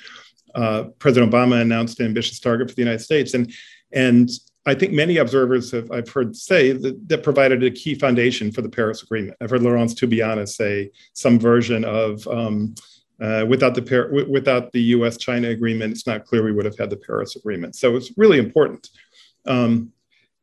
Uh, 0.54 0.84
President 0.98 1.32
Obama 1.32 1.60
announced 1.60 2.00
an 2.00 2.06
ambitious 2.06 2.40
target 2.40 2.68
for 2.68 2.74
the 2.74 2.82
United 2.82 3.00
States, 3.00 3.34
and 3.34 3.52
and 3.92 4.30
I 4.66 4.74
think 4.74 4.92
many 4.92 5.18
observers 5.18 5.70
have 5.72 5.90
I've 5.90 6.08
heard 6.08 6.34
say 6.36 6.72
that, 6.72 7.08
that 7.08 7.22
provided 7.22 7.62
a 7.62 7.70
key 7.70 7.94
foundation 7.94 8.50
for 8.50 8.62
the 8.62 8.68
Paris 8.68 9.02
Agreement. 9.02 9.36
I've 9.40 9.50
heard 9.50 9.62
Laurence 9.62 9.94
Tubiana 9.94 10.48
say 10.48 10.90
some 11.12 11.38
version 11.38 11.84
of 11.84 12.26
um, 12.28 12.74
uh, 13.20 13.44
without 13.48 13.74
the 13.74 14.26
without 14.28 14.72
the 14.72 14.82
U.S.-China 14.82 15.50
agreement, 15.50 15.92
it's 15.92 16.06
not 16.06 16.24
clear 16.24 16.42
we 16.42 16.52
would 16.52 16.64
have 16.64 16.78
had 16.78 16.90
the 16.90 16.96
Paris 16.96 17.36
Agreement. 17.36 17.76
So 17.76 17.96
it's 17.96 18.12
really 18.16 18.38
important. 18.38 18.88
Um, 19.46 19.92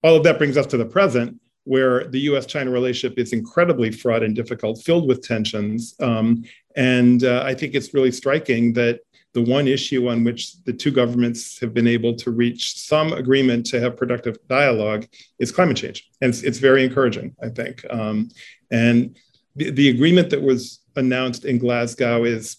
all 0.04 0.16
of 0.16 0.24
that 0.24 0.38
brings 0.38 0.58
us 0.58 0.66
to 0.68 0.78
the 0.78 0.86
present, 0.86 1.40
where 1.64 2.08
the 2.08 2.20
US-China 2.22 2.72
relationship 2.72 3.20
is 3.20 3.34
incredibly 3.34 3.92
fraught 3.92 4.24
and 4.24 4.36
difficult, 4.36 4.82
filled 4.84 5.08
with 5.08 5.22
tensions. 5.22 5.96
Um, 6.00 6.44
and 6.76 7.24
uh, 7.24 7.44
I 7.46 7.54
think 7.54 7.76
it's 7.76 7.94
really 7.94 8.12
striking 8.12 8.74
that 8.74 9.02
the 9.34 9.42
one 9.42 9.68
issue 9.68 10.10
on 10.10 10.24
which 10.24 10.62
the 10.64 10.74
two 10.74 10.92
governments 10.92 11.60
have 11.60 11.74
been 11.74 11.88
able 11.88 12.16
to 12.16 12.32
reach 12.32 12.78
some 12.78 13.14
agreement 13.14 13.66
to 13.68 13.80
have 13.80 13.96
productive 13.96 14.38
dialogue 14.48 15.08
is 15.40 15.52
climate 15.52 15.78
change. 15.78 16.10
And 16.22 16.30
it's, 16.30 16.44
it's 16.44 16.58
very 16.58 16.84
encouraging, 16.84 17.36
I 17.42 17.50
think. 17.50 17.86
Um, 17.90 18.30
and 18.72 19.16
the, 19.56 19.72
the 19.72 19.90
agreement 19.90 20.30
that 20.32 20.42
was 20.42 20.80
announced 20.96 21.46
in 21.46 21.60
Glasgow 21.60 22.26
is 22.26 22.58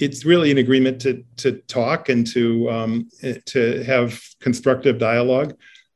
it's 0.00 0.24
really 0.24 0.50
an 0.50 0.58
agreement 0.58 1.00
to, 1.02 1.24
to 1.38 1.52
talk 1.62 2.08
and 2.08 2.26
to, 2.28 2.70
um, 2.70 3.08
to 3.46 3.82
have 3.84 4.20
constructive 4.40 4.98
dialogue. 4.98 5.54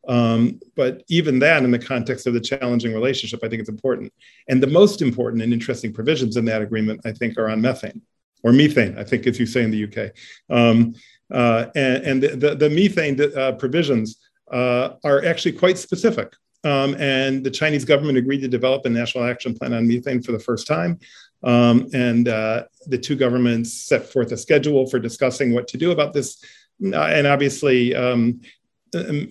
Um, 0.08 0.61
but 0.76 1.02
even 1.08 1.40
that, 1.40 1.64
in 1.64 1.73
the 1.73 1.78
context 1.78 2.26
of 2.26 2.32
the 2.32 2.40
challenging 2.40 2.94
relationship, 2.94 3.40
I 3.42 3.49
think 3.49 3.61
it's 3.61 3.68
important. 3.68 4.12
And 4.49 4.62
the 4.62 4.68
most 4.68 5.02
important 5.02 5.42
and 5.42 5.52
interesting 5.52 5.92
provisions 5.92 6.37
in 6.37 6.44
that 6.46 6.62
agreement, 6.62 7.00
I 7.04 7.12
think, 7.12 7.37
are 7.37 7.50
on 7.50 7.61
methane 7.61 8.02
or 8.47 8.53
methane, 8.53 8.97
I 8.97 9.03
think, 9.03 9.26
as 9.26 9.41
you 9.41 9.47
say 9.47 9.65
in 9.65 9.73
the 9.73 9.85
UK. 9.85 10.12
Um, 10.49 10.95
uh, 11.33 11.67
and, 11.75 12.05
and 12.05 12.23
the, 12.23 12.55
the, 12.55 12.71
methane 12.71 13.21
uh, 13.37 13.53
provisions 13.53 14.19
uh, 14.53 14.91
are 15.03 15.25
actually 15.25 15.53
quite 15.53 15.79
specific. 15.79 16.33
Um, 16.62 16.95
and 16.95 17.43
the 17.43 17.50
Chinese 17.50 17.85
government 17.85 18.19
agreed 18.19 18.43
to 18.43 18.49
develop 18.49 18.87
a 18.87 18.88
national 18.88 19.25
action 19.25 19.53
plan 19.53 19.73
on 19.73 19.88
methane 19.88 20.23
for 20.23 20.31
the 20.31 20.38
first 20.38 20.69
time. 20.69 21.00
Um, 21.43 21.88
and 21.93 22.29
uh, 22.29 22.65
the 22.87 22.99
two 22.99 23.17
governments 23.17 23.73
set 23.73 24.07
forth 24.07 24.31
a 24.31 24.37
schedule 24.37 24.87
for 24.87 25.00
discussing 25.00 25.53
what 25.53 25.67
to 25.69 25.76
do 25.76 25.91
about 25.91 26.12
this. 26.12 26.43
And 26.81 26.95
obviously, 27.26 27.97
um, 27.97 28.41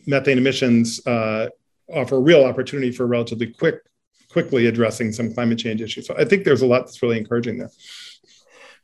methane 0.05 0.37
emissions 0.37 1.05
uh, 1.07 1.47
offer 1.93 2.15
a 2.15 2.19
real 2.19 2.43
opportunity 2.43 2.91
for 2.91 3.07
relatively 3.07 3.47
quick, 3.47 3.75
quickly 4.29 4.67
addressing 4.67 5.13
some 5.13 5.33
climate 5.33 5.57
change 5.57 5.81
issues. 5.81 6.05
So 6.05 6.15
I 6.17 6.25
think 6.25 6.43
there's 6.43 6.63
a 6.63 6.67
lot 6.67 6.79
that's 6.79 7.01
really 7.01 7.17
encouraging 7.17 7.59
there. 7.59 7.71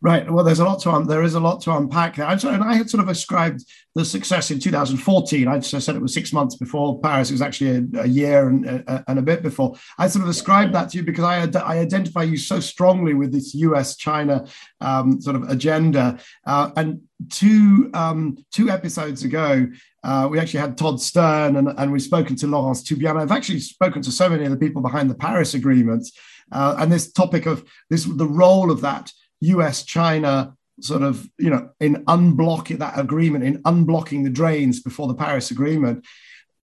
Right. 0.03 0.29
Well, 0.31 0.43
there's 0.43 0.59
a 0.59 0.65
lot 0.65 0.79
to 0.81 0.91
un- 0.91 1.05
there 1.05 1.21
is 1.21 1.35
a 1.35 1.39
lot 1.39 1.61
to 1.61 1.77
unpack 1.77 2.15
there. 2.15 2.25
And 2.27 2.63
I 2.63 2.73
had 2.73 2.89
sort 2.89 3.03
of 3.03 3.09
ascribed 3.09 3.63
the 3.93 4.03
success 4.03 4.49
in 4.49 4.59
2014. 4.59 5.47
I 5.47 5.59
said 5.59 5.95
it 5.95 6.01
was 6.01 6.11
six 6.11 6.33
months 6.33 6.55
before 6.55 6.99
Paris. 7.01 7.29
It 7.29 7.33
was 7.33 7.41
actually 7.43 7.87
a, 7.93 8.01
a 8.01 8.07
year 8.07 8.47
and, 8.47 8.65
a, 8.65 9.03
and 9.07 9.19
a 9.19 9.21
bit 9.21 9.43
before. 9.43 9.75
I 9.99 10.07
sort 10.07 10.23
of 10.23 10.29
ascribed 10.29 10.73
that 10.73 10.89
to 10.89 10.97
you 10.97 11.03
because 11.03 11.23
I, 11.23 11.43
I 11.59 11.77
identify 11.77 12.23
you 12.23 12.37
so 12.37 12.59
strongly 12.59 13.13
with 13.13 13.31
this 13.31 13.53
U.S.-China 13.53 14.51
um, 14.81 15.21
sort 15.21 15.35
of 15.35 15.43
agenda. 15.49 16.17
Uh, 16.47 16.71
and 16.75 17.01
two 17.29 17.91
um, 17.93 18.43
two 18.51 18.71
episodes 18.71 19.23
ago, 19.23 19.67
uh, 20.03 20.27
we 20.31 20.39
actually 20.39 20.61
had 20.61 20.79
Todd 20.79 20.99
Stern 20.99 21.57
and, 21.57 21.67
and 21.77 21.91
we've 21.91 22.01
spoken 22.01 22.35
to 22.37 22.47
Laurence 22.47 22.81
Tubiana. 22.81 23.21
I've 23.21 23.31
actually 23.31 23.59
spoken 23.59 24.01
to 24.01 24.11
so 24.11 24.27
many 24.29 24.45
of 24.45 24.51
the 24.51 24.57
people 24.57 24.81
behind 24.81 25.11
the 25.11 25.15
Paris 25.15 25.53
Agreement. 25.53 26.09
Uh, 26.51 26.75
and 26.79 26.91
this 26.91 27.11
topic 27.11 27.45
of 27.45 27.63
this, 27.89 28.03
the 28.03 28.27
role 28.27 28.71
of 28.71 28.81
that 28.81 29.11
US 29.41 29.83
China 29.83 30.55
sort 30.79 31.03
of, 31.03 31.29
you 31.37 31.49
know, 31.49 31.69
in 31.79 32.05
unblocking 32.05 32.79
that 32.79 32.99
agreement, 32.99 33.43
in 33.43 33.61
unblocking 33.63 34.23
the 34.23 34.29
drains 34.29 34.81
before 34.81 35.07
the 35.07 35.13
Paris 35.13 35.51
Agreement. 35.51 36.05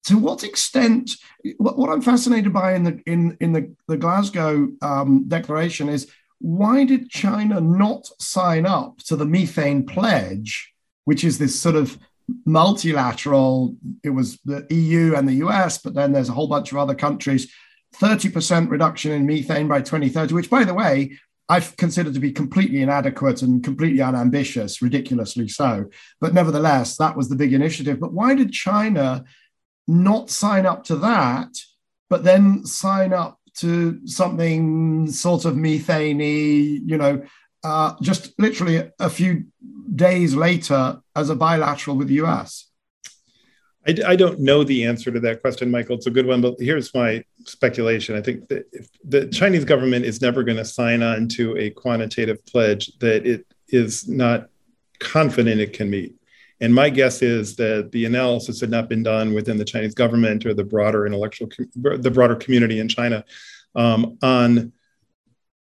To 0.04 0.18
what 0.18 0.44
extent, 0.44 1.10
what, 1.58 1.76
what 1.76 1.90
I'm 1.90 2.00
fascinated 2.00 2.52
by 2.52 2.74
in 2.74 2.84
the 2.84 3.00
in 3.06 3.36
in 3.40 3.52
the, 3.52 3.74
the 3.88 3.96
Glasgow 3.96 4.68
um, 4.80 5.28
Declaration 5.28 5.88
is 5.88 6.10
why 6.40 6.84
did 6.84 7.10
China 7.10 7.60
not 7.60 8.06
sign 8.20 8.64
up 8.64 8.98
to 8.98 9.16
the 9.16 9.26
methane 9.26 9.84
pledge, 9.84 10.72
which 11.04 11.24
is 11.24 11.38
this 11.38 11.58
sort 11.58 11.74
of 11.74 11.98
multilateral? 12.46 13.76
It 14.04 14.10
was 14.10 14.38
the 14.44 14.66
EU 14.70 15.14
and 15.14 15.28
the 15.28 15.44
US, 15.46 15.78
but 15.78 15.94
then 15.94 16.12
there's 16.12 16.28
a 16.28 16.32
whole 16.32 16.48
bunch 16.48 16.72
of 16.72 16.78
other 16.78 16.94
countries. 16.94 17.52
30% 17.96 18.70
reduction 18.70 19.12
in 19.12 19.26
methane 19.26 19.66
by 19.66 19.80
2030, 19.80 20.34
which, 20.34 20.50
by 20.50 20.62
the 20.62 20.74
way, 20.74 21.18
I've 21.48 21.76
considered 21.76 22.14
to 22.14 22.20
be 22.20 22.32
completely 22.32 22.82
inadequate 22.82 23.42
and 23.42 23.64
completely 23.64 24.02
unambitious, 24.02 24.82
ridiculously 24.82 25.48
so. 25.48 25.86
But 26.20 26.34
nevertheless, 26.34 26.96
that 26.98 27.16
was 27.16 27.28
the 27.28 27.36
big 27.36 27.54
initiative. 27.54 27.98
But 27.98 28.12
why 28.12 28.34
did 28.34 28.52
China 28.52 29.24
not 29.86 30.28
sign 30.28 30.66
up 30.66 30.84
to 30.84 30.96
that, 30.96 31.48
but 32.10 32.22
then 32.22 32.66
sign 32.66 33.14
up 33.14 33.40
to 33.58 34.06
something 34.06 35.10
sort 35.10 35.46
of 35.46 35.56
methane 35.56 36.20
you 36.20 36.96
know, 36.98 37.22
uh, 37.64 37.94
just 38.02 38.38
literally 38.38 38.90
a 39.00 39.10
few 39.10 39.46
days 39.94 40.34
later 40.34 41.00
as 41.16 41.30
a 41.30 41.34
bilateral 41.34 41.96
with 41.96 42.08
the 42.08 42.22
US? 42.22 42.67
I, 43.86 43.94
I, 44.06 44.16
don't 44.16 44.40
know 44.40 44.64
the 44.64 44.84
answer 44.84 45.10
to 45.10 45.20
that 45.20 45.40
question, 45.40 45.70
Michael. 45.70 45.96
It's 45.96 46.06
a 46.06 46.10
good 46.10 46.26
one, 46.26 46.40
but 46.40 46.56
here's 46.58 46.92
my 46.94 47.24
speculation. 47.44 48.16
I 48.16 48.22
think 48.22 48.48
that 48.48 48.64
the 49.04 49.26
Chinese 49.28 49.64
government 49.64 50.04
is 50.04 50.20
never 50.20 50.42
going 50.42 50.58
to 50.58 50.64
sign 50.64 51.02
on 51.02 51.28
to 51.28 51.56
a 51.56 51.70
quantitative 51.70 52.44
pledge 52.46 52.90
that 52.98 53.26
it 53.26 53.46
is 53.68 54.08
not 54.08 54.48
confident 54.98 55.60
it 55.60 55.72
can 55.72 55.88
meet. 55.88 56.14
And 56.60 56.74
my 56.74 56.90
guess 56.90 57.22
is 57.22 57.54
that 57.56 57.92
the 57.92 58.04
analysis 58.04 58.60
had 58.60 58.70
not 58.70 58.88
been 58.88 59.02
done 59.02 59.32
within 59.32 59.58
the 59.58 59.64
Chinese 59.64 59.94
government 59.94 60.44
or 60.44 60.54
the 60.54 60.64
broader 60.64 61.06
intellectual, 61.06 61.48
the 61.76 62.10
broader 62.10 62.34
community 62.34 62.80
in 62.80 62.88
China 62.88 63.24
um, 63.76 64.18
on 64.22 64.72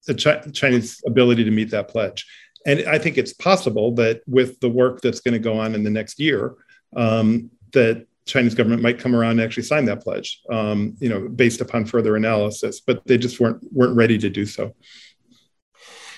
the 0.06 0.14
Ch- 0.14 0.52
Chinese 0.52 1.02
ability 1.04 1.44
to 1.44 1.50
meet 1.50 1.70
that 1.70 1.88
pledge. 1.88 2.26
And 2.66 2.84
I 2.88 2.98
think 2.98 3.18
it's 3.18 3.32
possible 3.32 3.92
that 3.96 4.22
with 4.26 4.60
the 4.60 4.68
work 4.68 5.00
that's 5.00 5.20
going 5.20 5.32
to 5.32 5.38
go 5.38 5.58
on 5.58 5.74
in 5.74 5.82
the 5.82 5.90
next 5.90 6.20
year, 6.20 6.54
um, 6.96 7.50
that 7.74 8.06
Chinese 8.26 8.54
government 8.54 8.82
might 8.82 8.98
come 8.98 9.14
around 9.14 9.32
and 9.32 9.42
actually 9.42 9.64
sign 9.64 9.84
that 9.84 10.02
pledge, 10.02 10.40
um, 10.50 10.96
you 10.98 11.08
know, 11.08 11.28
based 11.28 11.60
upon 11.60 11.84
further 11.84 12.16
analysis, 12.16 12.80
but 12.80 13.02
they 13.06 13.18
just 13.18 13.38
weren't 13.38 13.62
weren't 13.72 13.96
ready 13.96 14.18
to 14.18 14.30
do 14.30 14.46
so. 14.46 14.74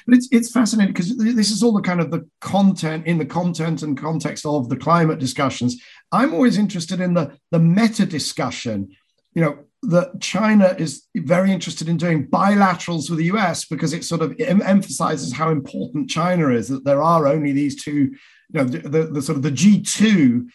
But 0.07 0.17
it's 0.17 0.29
it's 0.31 0.53
fascinating 0.53 0.95
because 0.95 1.17
this 1.17 1.51
is 1.51 1.63
all 1.63 1.73
the 1.73 1.83
kind 1.83 2.01
of 2.01 2.13
the 2.13 2.29
content 2.41 3.07
in 3.07 3.19
the 3.19 3.27
content 3.27 3.83
and 3.83 3.99
context 3.99 4.47
of 4.47 4.69
the 4.69 4.77
climate 4.77 5.19
discussions. 5.19 5.83
I'm 6.13 6.33
always 6.33 6.59
interested 6.59 7.01
in 7.01 7.15
the 7.15 7.37
the 7.51 7.59
meta 7.59 8.07
discussion. 8.07 8.95
You 9.35 9.43
know, 9.43 9.59
that 9.83 10.21
China 10.21 10.77
is 10.79 11.07
very 11.17 11.51
interested 11.51 11.89
in 11.89 11.97
doing 11.97 12.29
bilaterals 12.29 13.11
with 13.11 13.19
the 13.19 13.27
US 13.37 13.65
because 13.65 13.93
it 13.93 14.05
sort 14.05 14.23
of 14.23 14.39
emphasizes 14.41 15.33
how 15.33 15.51
important 15.51 16.09
China 16.09 16.51
is. 16.51 16.69
That 16.69 16.85
there 16.85 17.03
are 17.03 17.27
only 17.27 17.53
these 17.53 17.83
two, 17.83 17.93
you 17.93 18.17
know, 18.53 18.65
the, 18.65 18.79
the, 18.79 19.03
the 19.07 19.23
sort 19.23 19.37
of 19.37 19.43
the 19.43 19.51
G2 19.51 20.47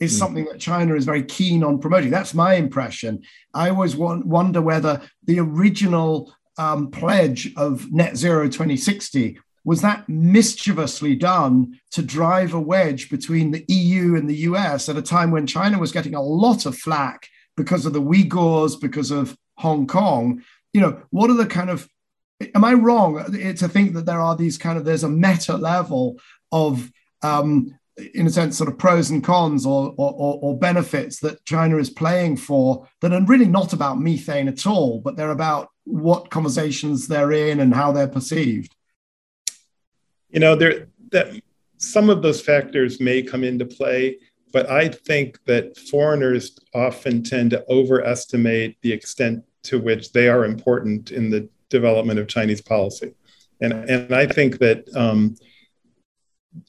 is 0.00 0.14
mm. 0.14 0.18
something 0.18 0.44
that 0.46 0.60
China 0.60 0.94
is 0.94 1.04
very 1.04 1.22
keen 1.22 1.62
on 1.62 1.78
promoting. 1.78 2.10
That's 2.10 2.34
my 2.34 2.54
impression. 2.54 3.22
I 3.52 3.70
always 3.70 3.96
wonder 3.96 4.60
whether 4.60 5.02
the 5.24 5.40
original 5.40 6.32
um, 6.58 6.90
pledge 6.90 7.52
of 7.56 7.92
net 7.92 8.16
zero 8.16 8.48
2060 8.48 9.38
was 9.64 9.80
that 9.80 10.06
mischievously 10.08 11.16
done 11.16 11.78
to 11.90 12.02
drive 12.02 12.52
a 12.52 12.60
wedge 12.60 13.08
between 13.08 13.50
the 13.50 13.64
EU 13.68 14.14
and 14.14 14.28
the 14.28 14.36
US 14.36 14.88
at 14.88 14.96
a 14.96 15.02
time 15.02 15.30
when 15.30 15.46
China 15.46 15.78
was 15.78 15.90
getting 15.90 16.14
a 16.14 16.22
lot 16.22 16.66
of 16.66 16.76
flack 16.76 17.28
because 17.56 17.86
of 17.86 17.92
the 17.92 18.02
Uyghurs, 18.02 18.78
because 18.78 19.10
of 19.10 19.36
Hong 19.58 19.86
Kong. 19.86 20.42
You 20.72 20.80
know, 20.80 21.02
what 21.10 21.30
are 21.30 21.36
the 21.36 21.46
kind 21.46 21.70
of 21.70 21.88
am 22.54 22.64
I 22.64 22.74
wrong 22.74 23.24
to 23.32 23.68
think 23.68 23.94
that 23.94 24.06
there 24.06 24.20
are 24.20 24.36
these 24.36 24.58
kind 24.58 24.76
of 24.76 24.84
there's 24.84 25.04
a 25.04 25.08
meta 25.08 25.56
level 25.56 26.18
of 26.52 26.90
um, 27.22 27.78
in 27.96 28.26
a 28.26 28.30
sense, 28.30 28.58
sort 28.58 28.68
of 28.68 28.78
pros 28.78 29.10
and 29.10 29.22
cons 29.22 29.64
or, 29.64 29.94
or, 29.96 30.38
or, 30.42 30.58
benefits 30.58 31.20
that 31.20 31.44
China 31.44 31.76
is 31.76 31.90
playing 31.90 32.36
for 32.36 32.88
that 33.00 33.12
are 33.12 33.24
really 33.24 33.46
not 33.46 33.72
about 33.72 34.00
methane 34.00 34.48
at 34.48 34.66
all, 34.66 35.00
but 35.00 35.16
they're 35.16 35.30
about 35.30 35.68
what 35.84 36.30
conversations 36.30 37.06
they're 37.06 37.32
in 37.32 37.60
and 37.60 37.72
how 37.72 37.92
they're 37.92 38.08
perceived. 38.08 38.74
You 40.30 40.40
know, 40.40 40.56
there 40.56 40.88
that 41.12 41.40
some 41.76 42.10
of 42.10 42.22
those 42.22 42.40
factors 42.40 43.00
may 43.00 43.22
come 43.22 43.44
into 43.44 43.64
play, 43.64 44.18
but 44.52 44.68
I 44.68 44.88
think 44.88 45.38
that 45.44 45.78
foreigners 45.78 46.58
often 46.74 47.22
tend 47.22 47.50
to 47.50 47.64
overestimate 47.68 48.76
the 48.82 48.92
extent 48.92 49.44
to 49.64 49.78
which 49.78 50.12
they 50.12 50.28
are 50.28 50.44
important 50.44 51.12
in 51.12 51.30
the 51.30 51.48
development 51.70 52.18
of 52.18 52.26
Chinese 52.26 52.60
policy, 52.60 53.14
and 53.60 53.72
and 53.72 54.12
I 54.12 54.26
think 54.26 54.58
that. 54.58 54.88
Um, 54.96 55.36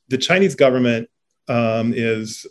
the 0.08 0.18
Chinese 0.18 0.56
government 0.56 1.10
um, 1.48 1.94
is 1.96 2.46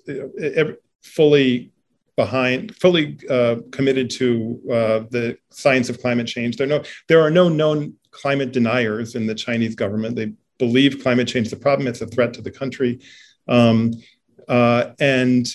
fully 1.03 1.73
behind, 2.17 2.77
fully 2.77 3.19
uh, 3.29 3.57
committed 3.73 4.09
to 4.09 4.61
uh, 4.71 5.01
the 5.11 5.37
science 5.51 5.89
of 5.89 6.01
climate 6.01 6.27
change. 6.27 6.57
There, 6.57 6.67
no, 6.67 6.83
there 7.09 7.21
are 7.21 7.31
no 7.31 7.49
known 7.49 7.95
climate 8.11 8.53
deniers 8.53 9.17
in 9.17 9.27
the 9.27 9.35
Chinese 9.35 9.75
government. 9.75 10.15
They 10.17 10.33
believe 10.59 11.03
climate 11.03 11.27
change 11.27 11.49
is 11.49 11.53
a 11.53 11.57
problem, 11.57 11.89
it's 11.89 12.01
a 12.01 12.07
threat 12.07 12.33
to 12.35 12.43
the 12.43 12.51
country. 12.51 13.01
Um, 13.49 13.93
uh, 14.49 14.93
and, 15.01 15.47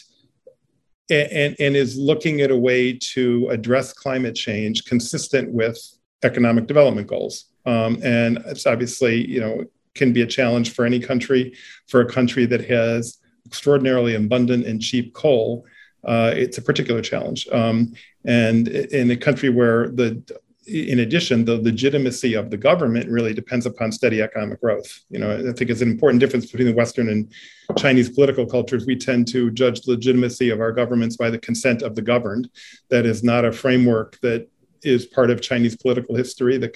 and, 1.09 1.55
and 1.59 1.75
is 1.75 1.97
looking 1.97 2.41
at 2.41 2.51
a 2.51 2.57
way 2.57 2.93
to 3.13 3.47
address 3.49 3.93
climate 3.93 4.35
change 4.35 4.85
consistent 4.85 5.51
with 5.51 5.79
economic 6.23 6.67
development 6.67 7.07
goals. 7.07 7.45
Um, 7.65 7.99
and 8.03 8.39
it's 8.47 8.65
obviously, 8.65 9.25
you 9.27 9.39
know, 9.39 9.63
can 9.95 10.11
be 10.11 10.21
a 10.21 10.27
challenge 10.27 10.73
for 10.73 10.85
any 10.85 10.99
country. 10.99 11.55
For 11.87 12.01
a 12.01 12.09
country 12.09 12.45
that 12.47 12.65
has 12.69 13.18
extraordinarily 13.45 14.15
abundant 14.15 14.65
and 14.65 14.81
cheap 14.81 15.13
coal, 15.13 15.65
uh, 16.05 16.31
it's 16.35 16.57
a 16.57 16.61
particular 16.61 17.01
challenge. 17.01 17.47
Um, 17.51 17.93
and 18.25 18.67
in 18.67 19.11
a 19.11 19.17
country 19.17 19.49
where 19.49 19.89
the 19.89 20.21
in 20.69 20.99
addition, 20.99 21.45
the 21.45 21.57
legitimacy 21.57 22.35
of 22.35 22.49
the 22.49 22.57
government 22.57 23.09
really 23.09 23.33
depends 23.33 23.65
upon 23.65 23.91
steady 23.91 24.21
economic 24.21 24.61
growth. 24.61 24.99
You 25.09 25.19
know, 25.19 25.49
I 25.49 25.53
think 25.53 25.69
it's 25.69 25.81
an 25.81 25.89
important 25.89 26.19
difference 26.19 26.45
between 26.45 26.67
the 26.67 26.73
Western 26.73 27.09
and 27.09 27.31
Chinese 27.77 28.09
political 28.09 28.45
cultures. 28.45 28.85
We 28.85 28.95
tend 28.95 29.27
to 29.29 29.51
judge 29.51 29.81
the 29.81 29.91
legitimacy 29.91 30.49
of 30.49 30.59
our 30.61 30.71
governments 30.71 31.17
by 31.17 31.29
the 31.29 31.39
consent 31.39 31.81
of 31.81 31.95
the 31.95 32.01
governed. 32.01 32.49
That 32.89 33.05
is 33.05 33.23
not 33.23 33.45
a 33.45 33.51
framework 33.51 34.19
that 34.21 34.47
is 34.83 35.05
part 35.07 35.29
of 35.29 35.41
Chinese 35.41 35.75
political 35.75 36.15
history. 36.15 36.57
The, 36.57 36.69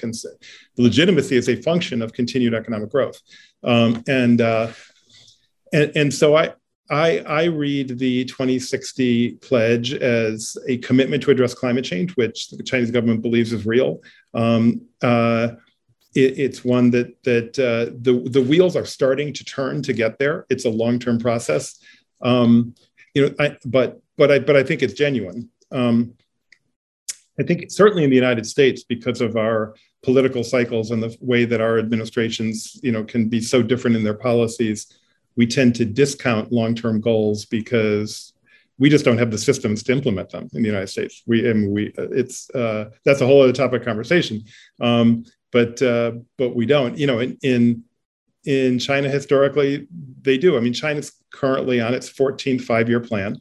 the 0.76 0.82
legitimacy 0.82 1.36
is 1.36 1.48
a 1.48 1.62
function 1.62 2.02
of 2.02 2.14
continued 2.14 2.54
economic 2.54 2.90
growth, 2.90 3.22
um, 3.64 4.04
and, 4.08 4.42
uh, 4.42 4.72
and 5.74 5.92
and 5.96 6.14
so 6.14 6.36
I. 6.36 6.54
I, 6.90 7.20
I 7.20 7.44
read 7.46 7.98
the 7.98 8.26
2060 8.26 9.36
pledge 9.36 9.94
as 9.94 10.58
a 10.68 10.78
commitment 10.80 11.24
to 11.24 11.32
address 11.32 11.54
climate 11.54 11.86
change, 11.86 12.12
which 12.18 12.50
the 12.50 12.62
Chinese 12.62 12.92
government 12.92 13.22
believes 13.22 13.54
is 13.54 13.66
real. 13.66 14.02
Um, 14.34 14.82
uh, 15.02 15.52
it, 16.14 16.40
it's 16.40 16.64
one 16.64 16.92
that 16.92 17.24
that 17.24 17.58
uh, 17.58 17.96
the 18.02 18.30
the 18.30 18.42
wheels 18.42 18.76
are 18.76 18.86
starting 18.86 19.34
to 19.34 19.46
turn 19.46 19.82
to 19.84 19.94
get 19.94 20.20
there. 20.20 20.46
It's 20.50 20.66
a 20.66 20.70
long 20.70 21.00
term 21.00 21.20
process, 21.20 21.80
um, 22.22 22.76
you 23.14 23.28
know. 23.28 23.36
I, 23.40 23.58
but 23.66 24.02
but 24.18 24.32
I 24.32 24.40
but 24.40 24.56
I 24.56 24.64
think 24.64 24.84
it's 24.84 24.94
genuine. 24.94 25.50
Um, 25.72 26.14
I 27.40 27.44
think 27.44 27.72
certainly 27.72 28.04
in 28.04 28.10
the 28.10 28.16
United 28.16 28.46
States, 28.46 28.84
because 28.84 29.22
of 29.22 29.36
our 29.36 29.74
political 30.04 30.44
cycles 30.44 30.92
and 30.92 31.02
the 31.02 31.16
way 31.20 31.46
that 31.46 31.62
our 31.62 31.80
administrations, 31.80 32.80
you 32.84 32.92
know, 32.92 33.04
can 33.04 33.28
be 33.28 33.42
so 33.42 33.64
different 33.64 33.96
in 33.96 34.04
their 34.04 34.14
policies, 34.14 34.88
we 35.36 35.48
tend 35.48 35.76
to 35.76 35.86
discount 35.86 36.52
long-term 36.52 37.02
goals 37.02 37.46
because 37.46 38.34
we 38.80 38.90
just 38.90 39.06
don't 39.06 39.18
have 39.18 39.32
the 39.32 39.38
systems 39.38 39.84
to 39.84 39.92
implement 39.92 40.30
them 40.30 40.50
in 40.54 40.62
the 40.62 40.68
United 40.68 40.88
States. 40.88 41.24
We 41.28 41.50
and 41.50 41.72
we 41.72 41.94
it's 41.98 42.50
uh, 42.52 42.90
that's 43.06 43.22
a 43.22 43.26
whole 43.26 43.42
other 43.42 43.54
topic 43.54 43.84
conversation, 43.84 44.44
um, 44.82 45.26
but 45.52 45.82
uh, 45.82 46.14
but 46.38 46.56
we 46.56 46.66
don't. 46.66 46.98
You 46.98 47.08
know, 47.08 47.20
in, 47.20 47.38
in 47.44 47.84
in 48.46 48.80
China 48.80 49.10
historically, 49.10 49.88
they 50.22 50.38
do. 50.38 50.58
I 50.58 50.60
mean, 50.60 50.74
China's 50.74 51.14
currently 51.32 51.80
on 51.80 51.94
its 51.94 52.10
14th 52.12 52.62
five-year 52.62 53.00
plan. 53.00 53.40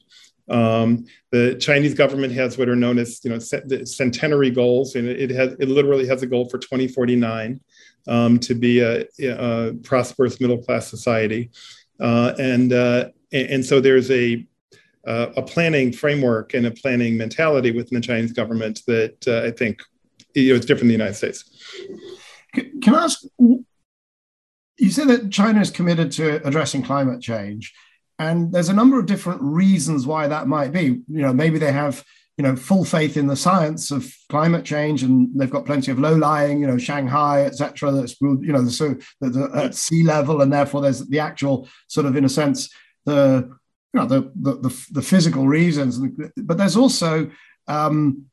Um, 0.48 1.06
the 1.30 1.56
Chinese 1.56 1.94
government 1.94 2.32
has 2.34 2.58
what 2.58 2.68
are 2.68 2.76
known 2.76 2.98
as 2.98 3.24
you 3.24 3.30
know 3.30 3.38
centenary 3.38 4.50
goals, 4.50 4.94
and 4.96 5.08
it 5.08 5.30
has 5.30 5.54
it 5.58 5.68
literally 5.68 6.06
has 6.06 6.22
a 6.22 6.26
goal 6.26 6.48
for 6.48 6.58
2049 6.58 7.60
um, 8.06 8.38
to 8.40 8.54
be 8.54 8.80
a, 8.80 9.06
a, 9.22 9.72
prosperous 9.82 10.40
middle 10.40 10.58
class 10.58 10.88
society, 10.88 11.50
uh, 11.50 11.81
and, 12.00 12.72
uh, 12.72 13.08
and 13.32 13.64
so 13.64 13.80
there's 13.80 14.10
a 14.10 14.46
uh, 15.06 15.32
a 15.36 15.42
planning 15.42 15.92
framework 15.92 16.54
and 16.54 16.66
a 16.66 16.70
planning 16.70 17.16
mentality 17.16 17.70
within 17.72 18.00
the 18.00 18.06
Chinese 18.06 18.32
government 18.32 18.80
that 18.86 19.16
uh, 19.26 19.46
I 19.46 19.50
think 19.50 19.82
you 20.34 20.50
know 20.50 20.56
it's 20.56 20.66
different 20.66 20.82
in 20.82 20.88
the 20.88 20.94
United 20.94 21.14
States. 21.14 21.44
Can 22.54 22.94
I 22.94 23.04
ask? 23.04 23.22
You 23.38 24.90
said 24.90 25.08
that 25.08 25.30
China 25.30 25.60
is 25.60 25.70
committed 25.70 26.12
to 26.12 26.46
addressing 26.46 26.82
climate 26.82 27.20
change. 27.20 27.72
And 28.18 28.52
there's 28.52 28.68
a 28.68 28.74
number 28.74 28.98
of 28.98 29.06
different 29.06 29.42
reasons 29.42 30.06
why 30.06 30.28
that 30.28 30.46
might 30.46 30.72
be. 30.72 30.82
You 30.82 31.02
know, 31.08 31.32
maybe 31.32 31.58
they 31.58 31.72
have 31.72 32.04
you 32.38 32.42
know 32.42 32.56
full 32.56 32.84
faith 32.84 33.16
in 33.16 33.26
the 33.26 33.36
science 33.36 33.90
of 33.90 34.12
climate 34.28 34.64
change, 34.64 35.02
and 35.02 35.28
they've 35.34 35.50
got 35.50 35.66
plenty 35.66 35.90
of 35.90 35.98
low-lying, 35.98 36.60
you 36.60 36.66
know, 36.66 36.78
Shanghai, 36.78 37.44
etc. 37.44 37.92
That's 37.92 38.20
you 38.20 38.38
know, 38.40 38.66
so 38.68 38.96
the, 39.20 39.50
at 39.54 39.74
sea 39.74 40.02
level, 40.02 40.40
and 40.42 40.52
therefore 40.52 40.80
there's 40.80 41.06
the 41.08 41.20
actual 41.20 41.68
sort 41.88 42.06
of, 42.06 42.16
in 42.16 42.24
a 42.24 42.28
sense, 42.28 42.70
the 43.04 43.50
you 43.92 44.00
know 44.00 44.06
the 44.06 44.32
the, 44.34 44.68
the, 44.68 44.86
the 44.92 45.02
physical 45.02 45.46
reasons, 45.46 45.98
but 46.36 46.56
there's 46.56 46.76
also 46.76 47.30
um, 47.68 48.26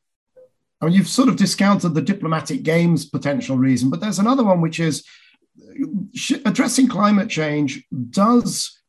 I 0.80 0.86
mean, 0.86 0.94
you've 0.94 1.08
sort 1.08 1.28
of 1.28 1.36
discounted 1.36 1.94
the 1.94 2.02
diplomatic 2.02 2.62
games 2.62 3.04
potential 3.04 3.56
reason, 3.58 3.90
but 3.90 4.00
there's 4.00 4.18
another 4.18 4.44
one 4.44 4.60
which 4.60 4.80
is 4.80 5.04
addressing 6.44 6.88
climate 6.88 7.28
change 7.28 7.84
does 8.10 8.79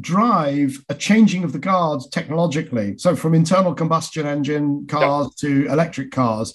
drive 0.00 0.78
a 0.88 0.94
changing 0.94 1.44
of 1.44 1.52
the 1.52 1.58
guards 1.58 2.08
technologically. 2.08 2.98
So 2.98 3.14
from 3.14 3.34
internal 3.34 3.74
combustion 3.74 4.26
engine 4.26 4.86
cars 4.86 5.34
to 5.36 5.66
electric 5.66 6.10
cars. 6.10 6.54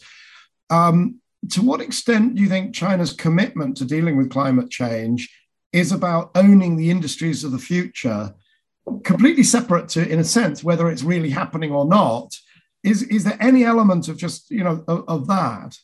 Um, 0.69 1.19
to 1.51 1.61
what 1.61 1.81
extent 1.81 2.35
do 2.35 2.41
you 2.41 2.49
think 2.49 2.75
China's 2.75 3.13
commitment 3.13 3.77
to 3.77 3.85
dealing 3.85 4.17
with 4.17 4.29
climate 4.29 4.69
change 4.69 5.33
is 5.71 5.91
about 5.91 6.31
owning 6.35 6.75
the 6.75 6.89
industries 6.89 7.43
of 7.43 7.51
the 7.51 7.59
future, 7.59 8.33
completely 9.03 9.43
separate 9.43 9.87
to, 9.89 10.07
in 10.07 10.19
a 10.19 10.23
sense, 10.23 10.63
whether 10.63 10.89
it's 10.89 11.03
really 11.03 11.29
happening 11.29 11.71
or 11.71 11.85
not? 11.85 12.35
Is, 12.83 13.03
is 13.03 13.23
there 13.23 13.37
any 13.39 13.63
element 13.63 14.07
of 14.07 14.17
just, 14.17 14.51
you 14.51 14.63
know, 14.63 14.83
of, 14.87 15.05
of 15.07 15.27
that? 15.27 15.77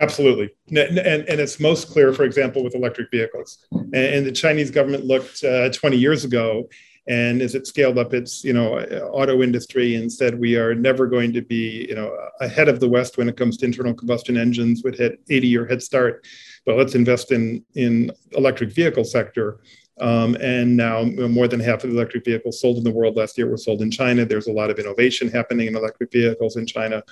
Absolutely. 0.00 0.50
And, 0.68 0.98
and, 0.98 1.40
it's 1.40 1.60
most 1.60 1.88
clear, 1.88 2.12
for 2.12 2.24
example, 2.24 2.64
with 2.64 2.74
electric 2.74 3.10
vehicles. 3.10 3.64
And, 3.70 3.94
and 3.94 4.26
the 4.26 4.32
Chinese 4.32 4.70
government 4.70 5.04
looked 5.04 5.44
uh, 5.44 5.70
20 5.70 5.96
years 5.96 6.24
ago 6.24 6.68
and 7.08 7.42
as 7.42 7.54
it 7.54 7.66
scaled 7.66 7.98
up 7.98 8.14
its 8.14 8.44
you 8.44 8.52
know 8.52 8.78
auto 9.10 9.42
industry 9.42 9.96
and 9.96 10.12
said 10.12 10.38
we 10.38 10.56
are 10.56 10.74
never 10.74 11.06
going 11.06 11.32
to 11.32 11.42
be 11.42 11.86
you 11.88 11.94
know 11.94 12.16
ahead 12.40 12.68
of 12.68 12.78
the 12.78 12.88
west 12.88 13.18
when 13.18 13.28
it 13.28 13.36
comes 13.36 13.56
to 13.56 13.66
internal 13.66 13.94
combustion 13.94 14.36
engines 14.36 14.82
would 14.84 14.96
hit 14.96 15.20
80 15.28 15.48
year 15.48 15.66
head 15.66 15.82
start. 15.82 16.24
But 16.64 16.76
let's 16.76 16.94
invest 16.94 17.32
in 17.32 17.64
in 17.74 18.12
electric 18.32 18.72
vehicle 18.72 19.04
sector 19.04 19.60
um, 20.02 20.36
and 20.40 20.76
now 20.76 21.04
more 21.04 21.46
than 21.46 21.60
half 21.60 21.84
of 21.84 21.90
the 21.90 21.96
electric 21.96 22.24
vehicles 22.24 22.60
sold 22.60 22.76
in 22.76 22.84
the 22.84 22.90
world 22.90 23.16
last 23.16 23.38
year 23.38 23.48
were 23.48 23.56
sold 23.56 23.82
in 23.82 23.90
China. 23.90 24.24
There's 24.24 24.48
a 24.48 24.52
lot 24.52 24.68
of 24.68 24.78
innovation 24.80 25.28
happening 25.28 25.68
in 25.68 25.76
electric 25.76 26.10
vehicles 26.10 26.56
in 26.56 26.66
China. 26.66 27.04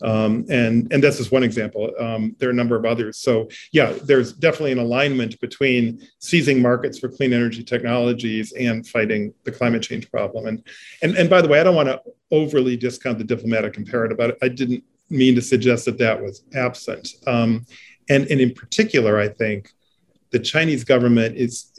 Um, 0.00 0.46
and, 0.48 0.90
and 0.90 1.02
this 1.02 1.20
is 1.20 1.30
one 1.30 1.42
example. 1.42 1.92
Um, 2.00 2.34
there 2.38 2.48
are 2.48 2.52
a 2.52 2.54
number 2.54 2.76
of 2.76 2.86
others. 2.86 3.18
So 3.18 3.48
yeah, 3.70 3.92
there's 4.02 4.32
definitely 4.32 4.72
an 4.72 4.78
alignment 4.78 5.38
between 5.40 6.00
seizing 6.20 6.62
markets 6.62 6.98
for 6.98 7.10
clean 7.10 7.34
energy 7.34 7.62
technologies 7.62 8.52
and 8.52 8.86
fighting 8.86 9.34
the 9.44 9.52
climate 9.52 9.82
change 9.82 10.10
problem. 10.10 10.46
And, 10.46 10.66
and, 11.02 11.16
and 11.16 11.28
by 11.28 11.42
the 11.42 11.48
way, 11.48 11.60
I 11.60 11.64
don't 11.64 11.76
want 11.76 11.88
to 11.88 12.00
overly 12.30 12.78
discount 12.78 13.18
the 13.18 13.24
diplomatic 13.24 13.76
imperative. 13.76 14.18
I, 14.20 14.32
I 14.44 14.48
didn't 14.48 14.84
mean 15.10 15.34
to 15.34 15.42
suggest 15.42 15.84
that 15.84 15.98
that 15.98 16.22
was 16.22 16.44
absent. 16.54 17.08
Um, 17.26 17.66
and, 18.08 18.26
and 18.30 18.40
in 18.40 18.54
particular, 18.54 19.18
I 19.18 19.28
think 19.28 19.70
the 20.30 20.38
Chinese 20.38 20.84
government 20.84 21.36
is 21.36 21.72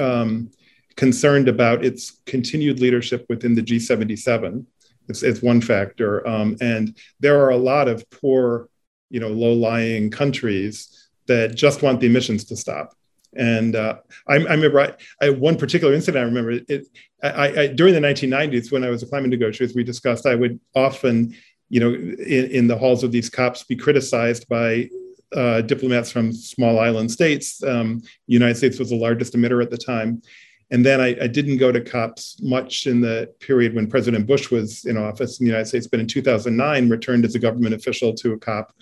um, 0.00 0.50
concerned 0.96 1.48
about 1.48 1.84
its 1.84 2.22
continued 2.26 2.80
leadership 2.80 3.26
within 3.28 3.54
the 3.54 3.62
G77. 3.62 4.64
It's, 5.08 5.22
it's 5.22 5.42
one 5.42 5.60
factor. 5.60 6.26
Um, 6.26 6.56
and 6.60 6.96
there 7.20 7.40
are 7.40 7.50
a 7.50 7.56
lot 7.56 7.88
of 7.88 8.08
poor, 8.10 8.68
you 9.10 9.20
know, 9.20 9.28
low-lying 9.28 10.10
countries 10.10 11.08
that 11.26 11.54
just 11.54 11.82
want 11.82 12.00
the 12.00 12.06
emissions 12.06 12.44
to 12.44 12.56
stop. 12.56 12.94
And 13.36 13.76
uh, 13.76 13.98
I, 14.26 14.34
I, 14.34 14.54
remember 14.54 14.80
I, 14.80 14.94
I, 15.20 15.30
one 15.30 15.56
particular 15.56 15.92
incident. 15.92 16.22
I 16.22 16.26
remember 16.26 16.62
it. 16.66 16.86
I, 17.22 17.66
during 17.68 17.94
the 17.94 18.00
1990s, 18.00 18.72
when 18.72 18.84
I 18.84 18.90
was 18.90 19.02
a 19.02 19.06
climate 19.06 19.30
negotiator, 19.30 19.64
as 19.64 19.74
we 19.74 19.84
discussed. 19.84 20.26
I 20.26 20.34
would 20.34 20.58
often, 20.74 21.34
you 21.68 21.80
know, 21.80 21.92
in, 21.92 22.50
in 22.50 22.66
the 22.66 22.76
halls 22.76 23.04
of 23.04 23.12
these 23.12 23.28
COPs, 23.28 23.64
be 23.64 23.76
criticized 23.76 24.48
by 24.48 24.88
uh, 25.36 25.60
diplomats 25.62 26.10
from 26.10 26.32
small 26.32 26.78
island 26.80 27.10
states. 27.10 27.62
Um, 27.62 28.02
United 28.26 28.56
States 28.56 28.78
was 28.78 28.90
the 28.90 28.96
largest 28.96 29.34
emitter 29.34 29.62
at 29.62 29.70
the 29.70 29.76
time. 29.76 30.22
And 30.70 30.84
then 30.84 31.00
I, 31.00 31.16
I, 31.22 31.26
didn't 31.28 31.58
go 31.58 31.70
to 31.70 31.80
COPs 31.80 32.40
much 32.42 32.88
in 32.88 33.00
the 33.00 33.32
period 33.38 33.74
when 33.74 33.86
President 33.86 34.26
Bush 34.26 34.50
was 34.50 34.84
in 34.84 34.96
office 34.96 35.38
in 35.38 35.46
the 35.46 35.50
United 35.50 35.68
States, 35.68 35.86
but 35.86 36.00
in 36.00 36.08
2009 36.08 36.88
returned 36.88 37.24
as 37.24 37.36
a 37.36 37.38
government 37.38 37.74
official 37.74 38.12
to 38.14 38.32
a 38.32 38.38
COP. 38.38 38.72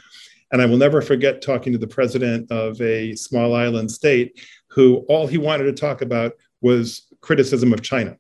And 0.51 0.63
I 0.63 0.67
will 0.67 0.79
never 0.79 1.03
forget 1.03 1.43
talking 1.43 1.73
to 1.73 1.79
the 1.79 1.87
president 1.87 2.51
of 2.51 2.81
a 2.81 3.15
small 3.17 3.55
island 3.55 3.91
state 3.91 4.41
who 4.69 5.05
all 5.09 5.27
he 5.27 5.37
wanted 5.37 5.65
to 5.65 5.73
talk 5.73 6.01
about 6.01 6.33
was 6.63 7.03
criticism 7.21 7.73
of 7.73 7.83
China, 7.83 8.17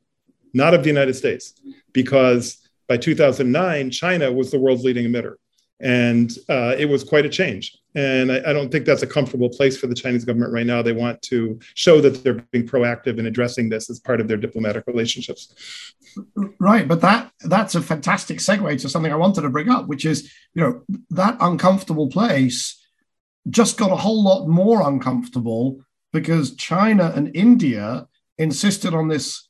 not 0.52 0.74
of 0.74 0.82
the 0.82 0.88
United 0.88 1.14
States, 1.14 1.54
because 1.92 2.68
by 2.88 2.96
2009, 2.96 3.90
China 3.90 4.30
was 4.30 4.50
the 4.50 4.58
world's 4.58 4.84
leading 4.84 5.06
emitter. 5.06 5.34
And 5.80 6.30
uh, 6.48 6.74
it 6.78 6.88
was 6.88 7.02
quite 7.02 7.24
a 7.24 7.30
change. 7.30 7.78
And 7.94 8.32
I, 8.32 8.42
I, 8.46 8.52
don't 8.52 8.72
think 8.72 8.86
that's 8.86 9.02
a 9.02 9.06
comfortable 9.06 9.48
place 9.48 9.76
for 9.76 9.86
the 9.86 9.94
Chinese 9.94 10.24
government 10.24 10.52
right 10.52 10.66
now. 10.66 10.82
They 10.82 10.92
want 10.92 11.22
to 11.22 11.60
show 11.74 12.00
that 12.00 12.24
they're 12.24 12.44
being 12.50 12.66
proactive 12.66 13.18
in 13.18 13.26
addressing 13.26 13.68
this 13.68 13.88
as 13.88 14.00
part 14.00 14.20
of 14.20 14.26
their 14.26 14.36
diplomatic 14.36 14.84
relationships. 14.88 15.54
Right, 16.58 16.88
but 16.88 17.00
that 17.02 17.30
that's 17.44 17.76
a 17.76 17.82
fantastic 17.82 18.38
segue 18.38 18.80
to 18.80 18.88
something 18.88 19.12
I 19.12 19.16
wanted 19.16 19.42
to 19.42 19.48
bring 19.48 19.68
up, 19.68 19.86
which 19.86 20.04
is 20.04 20.32
you 20.54 20.62
know 20.62 20.82
that 21.10 21.36
uncomfortable 21.40 22.08
place 22.08 22.80
just 23.48 23.78
got 23.78 23.92
a 23.92 23.96
whole 23.96 24.22
lot 24.22 24.48
more 24.48 24.86
uncomfortable 24.88 25.80
because 26.12 26.56
China 26.56 27.12
and 27.14 27.34
India 27.36 28.06
insisted 28.38 28.94
on 28.94 29.08
this 29.08 29.48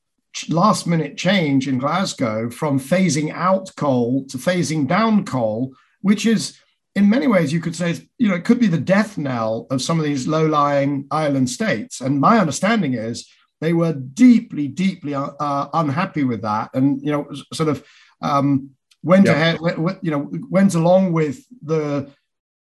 last 0.49 0.87
minute 0.87 1.17
change 1.17 1.69
in 1.69 1.79
Glasgow 1.79 2.51
from 2.51 2.81
phasing 2.81 3.33
out 3.33 3.71
coal 3.77 4.25
to 4.27 4.37
phasing 4.37 4.87
down 4.87 5.25
coal, 5.25 5.75
which 6.01 6.27
is 6.27 6.59
in 6.95 7.11
many 7.11 7.27
ways 7.27 7.53
you 7.53 7.61
could 7.61 7.75
say 7.75 7.97
you 8.19 8.29
know 8.29 8.35
it 8.35 8.45
could 8.45 8.61
be 8.61 8.67
the 8.67 8.79
death 8.79 9.19
knell 9.19 9.67
of 9.71 9.83
some 9.83 9.99
of 9.99 10.05
these 10.05 10.29
low-lying 10.29 11.07
island 11.11 11.51
states. 11.51 12.01
And 12.01 12.21
my 12.21 12.39
understanding 12.39 12.95
is 12.95 13.29
they 13.61 13.73
were 13.73 13.93
deeply 13.93 14.69
deeply 14.69 15.15
uh, 15.15 15.31
uh 15.41 15.69
unhappy 15.75 16.25
with 16.25 16.43
that. 16.43 16.71
And 16.75 17.01
you 17.03 17.13
know 17.13 17.29
sort 17.53 17.69
of 17.69 17.85
um, 18.23 18.71
went 19.03 19.27
yep. 19.27 19.37
ahead 19.37 19.59
you 20.03 20.11
know 20.11 20.31
went 20.51 20.75
along 20.75 21.13
with 21.13 21.45
the 21.63 22.11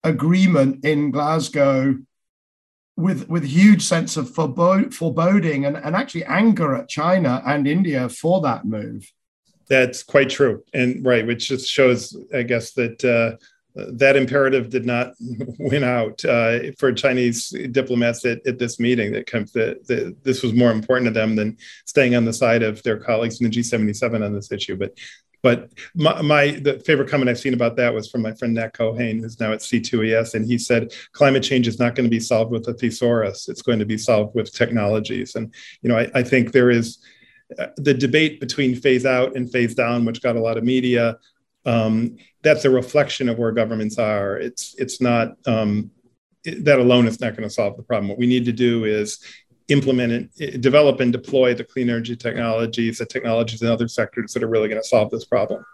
agreement 0.03 0.85
in 0.85 1.11
glasgow 1.11 1.97
with 2.97 3.27
with 3.27 3.43
huge 3.43 3.81
sense 3.81 4.15
of 4.17 4.33
foreboding 4.33 5.65
and, 5.65 5.75
and 5.77 5.95
actually 5.95 6.23
anger 6.25 6.75
at 6.75 6.87
china 6.87 7.41
and 7.45 7.67
india 7.67 8.07
for 8.09 8.41
that 8.41 8.65
move. 8.65 9.11
That's 9.67 10.03
quite 10.03 10.29
true. 10.29 10.63
And 10.73 11.05
right 11.05 11.25
which 11.25 11.47
just 11.47 11.67
shows 11.67 12.15
i 12.33 12.43
guess 12.43 12.73
that 12.73 13.03
uh, 13.03 13.37
that 13.75 14.15
imperative 14.15 14.69
did 14.69 14.85
not 14.85 15.13
win 15.59 15.83
out 15.83 16.23
uh, 16.25 16.71
for 16.77 16.93
Chinese 16.93 17.49
diplomats 17.71 18.25
at, 18.25 18.45
at 18.47 18.57
this 18.57 18.79
meeting. 18.79 19.11
That, 19.11 19.27
that, 19.27 19.87
that 19.87 20.15
this 20.23 20.41
was 20.41 20.53
more 20.53 20.71
important 20.71 21.07
to 21.07 21.11
them 21.11 21.35
than 21.35 21.57
staying 21.85 22.15
on 22.15 22.25
the 22.25 22.33
side 22.33 22.63
of 22.63 22.81
their 22.83 22.97
colleagues 22.97 23.41
in 23.41 23.49
the 23.49 23.55
G77 23.55 24.25
on 24.25 24.33
this 24.33 24.51
issue. 24.51 24.77
But 24.77 24.97
but 25.45 25.69
my, 25.93 26.23
my, 26.23 26.51
the 26.63 26.79
favorite 26.79 27.07
comment 27.07 27.29
I've 27.29 27.37
seen 27.37 27.53
about 27.53 27.75
that 27.75 27.93
was 27.93 28.09
from 28.09 28.23
my 28.23 28.33
friend 28.33 28.55
Nat 28.55 28.73
Keohane, 28.73 29.19
who's 29.19 29.39
now 29.39 29.53
at 29.53 29.59
C2ES, 29.59 30.33
and 30.33 30.43
he 30.43 30.57
said 30.57 30.91
climate 31.11 31.43
change 31.43 31.67
is 31.67 31.77
not 31.77 31.93
going 31.93 32.05
to 32.05 32.09
be 32.09 32.19
solved 32.19 32.51
with 32.51 32.67
a 32.67 32.73
thesaurus; 32.73 33.47
it's 33.47 33.61
going 33.61 33.77
to 33.77 33.85
be 33.85 33.95
solved 33.97 34.33
with 34.33 34.51
technologies. 34.51 35.35
And 35.35 35.53
you 35.83 35.89
know, 35.89 35.99
I, 35.99 36.09
I 36.15 36.23
think 36.23 36.51
there 36.51 36.71
is 36.71 36.97
uh, 37.59 37.67
the 37.77 37.93
debate 37.93 38.39
between 38.39 38.75
phase 38.75 39.05
out 39.05 39.35
and 39.35 39.51
phase 39.51 39.75
down, 39.75 40.03
which 40.03 40.23
got 40.23 40.35
a 40.35 40.41
lot 40.41 40.57
of 40.57 40.63
media, 40.63 41.19
um, 41.65 42.17
that's 42.43 42.65
a 42.65 42.69
reflection 42.69 43.29
of 43.29 43.37
where 43.37 43.51
governments 43.51 43.97
are. 43.97 44.37
It's 44.37 44.75
it's 44.77 45.01
not 45.01 45.35
um, 45.47 45.91
it, 46.43 46.63
that 46.65 46.79
alone 46.79 47.07
is 47.07 47.19
not 47.19 47.35
going 47.35 47.47
to 47.47 47.53
solve 47.53 47.77
the 47.77 47.83
problem. 47.83 48.07
What 48.07 48.17
we 48.17 48.27
need 48.27 48.45
to 48.45 48.51
do 48.51 48.85
is 48.85 49.19
implement 49.67 50.31
and 50.39 50.61
develop 50.61 50.99
and 50.99 51.11
deploy 51.11 51.53
the 51.53 51.63
clean 51.63 51.89
energy 51.89 52.15
technologies, 52.15 52.99
the 52.99 53.05
technologies 53.05 53.61
in 53.61 53.67
other 53.67 53.87
sectors 53.87 54.33
that 54.33 54.43
are 54.43 54.47
really 54.47 54.69
going 54.69 54.81
to 54.81 54.87
solve 54.87 55.09
this 55.09 55.25
problem. 55.25 55.65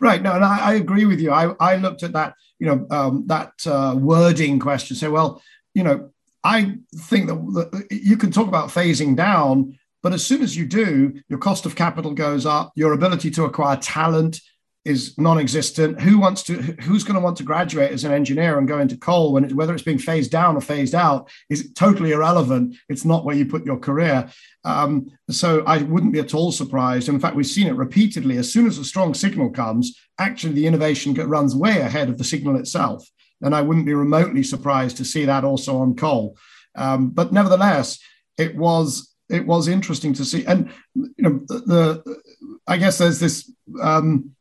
Right. 0.00 0.22
No, 0.22 0.32
and 0.32 0.44
I, 0.44 0.58
I 0.58 0.74
agree 0.74 1.04
with 1.04 1.20
you. 1.20 1.30
I, 1.30 1.54
I 1.60 1.76
looked 1.76 2.02
at 2.02 2.12
that, 2.14 2.34
you 2.58 2.66
know, 2.66 2.86
um, 2.90 3.24
that 3.26 3.52
uh, 3.66 3.94
wording 3.98 4.58
question. 4.58 4.96
Say, 4.96 5.08
well, 5.08 5.42
you 5.74 5.82
know, 5.82 6.10
I 6.42 6.78
think 6.94 7.26
that, 7.28 7.34
that 7.34 7.88
you 7.90 8.16
can 8.16 8.30
talk 8.30 8.48
about 8.48 8.70
phasing 8.70 9.14
down, 9.14 9.78
but 10.02 10.14
as 10.14 10.24
soon 10.24 10.40
as 10.40 10.56
you 10.56 10.64
do, 10.64 11.20
your 11.28 11.38
cost 11.38 11.66
of 11.66 11.76
capital 11.76 12.14
goes 12.14 12.46
up, 12.46 12.72
your 12.74 12.94
ability 12.94 13.30
to 13.32 13.44
acquire 13.44 13.76
talent 13.76 14.40
is 14.88 15.16
non-existent. 15.18 16.00
Who 16.00 16.18
wants 16.18 16.42
to? 16.44 16.54
Who's 16.54 17.04
going 17.04 17.14
to 17.14 17.20
want 17.20 17.36
to 17.36 17.44
graduate 17.44 17.92
as 17.92 18.04
an 18.04 18.12
engineer 18.12 18.58
and 18.58 18.66
go 18.66 18.78
into 18.78 18.96
coal 18.96 19.34
when 19.34 19.44
it, 19.44 19.52
whether 19.52 19.74
it's 19.74 19.82
being 19.82 19.98
phased 19.98 20.30
down 20.30 20.56
or 20.56 20.62
phased 20.62 20.94
out 20.94 21.30
is 21.50 21.72
totally 21.74 22.12
irrelevant. 22.12 22.76
It's 22.88 23.04
not 23.04 23.24
where 23.24 23.36
you 23.36 23.44
put 23.44 23.66
your 23.66 23.78
career. 23.78 24.30
Um, 24.64 25.10
so 25.28 25.62
I 25.66 25.82
wouldn't 25.82 26.14
be 26.14 26.20
at 26.20 26.34
all 26.34 26.52
surprised. 26.52 27.08
In 27.08 27.20
fact, 27.20 27.36
we've 27.36 27.46
seen 27.46 27.66
it 27.66 27.76
repeatedly. 27.76 28.38
As 28.38 28.50
soon 28.50 28.66
as 28.66 28.78
a 28.78 28.84
strong 28.84 29.12
signal 29.12 29.50
comes, 29.50 29.98
actually 30.18 30.54
the 30.54 30.66
innovation 30.66 31.12
runs 31.14 31.54
way 31.54 31.80
ahead 31.80 32.08
of 32.08 32.16
the 32.16 32.24
signal 32.24 32.56
itself. 32.56 33.06
And 33.42 33.54
I 33.54 33.60
wouldn't 33.60 33.86
be 33.86 33.94
remotely 33.94 34.42
surprised 34.42 34.96
to 34.96 35.04
see 35.04 35.26
that 35.26 35.44
also 35.44 35.76
on 35.76 35.96
coal. 35.96 36.38
Um, 36.74 37.10
but 37.10 37.32
nevertheless, 37.32 37.98
it 38.38 38.56
was 38.56 39.14
it 39.28 39.46
was 39.46 39.68
interesting 39.68 40.14
to 40.14 40.24
see. 40.24 40.46
And 40.46 40.70
you 40.94 41.12
know, 41.18 41.40
the, 41.46 41.58
the 41.72 42.22
I 42.66 42.78
guess 42.78 42.96
there's 42.98 43.20
this. 43.20 43.52
Um, 43.82 44.34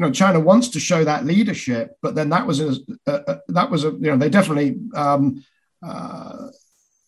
you 0.00 0.06
know, 0.06 0.12
China 0.12 0.40
wants 0.40 0.68
to 0.68 0.80
show 0.80 1.04
that 1.04 1.26
leadership, 1.26 1.94
but 2.00 2.14
then 2.14 2.30
that 2.30 2.46
was 2.46 2.60
a, 2.60 2.74
that 3.48 3.70
was 3.70 3.84
a 3.84 3.90
you 3.90 4.10
know 4.10 4.16
they 4.16 4.30
definitely 4.30 4.78
um, 4.94 5.44
uh, 5.86 6.46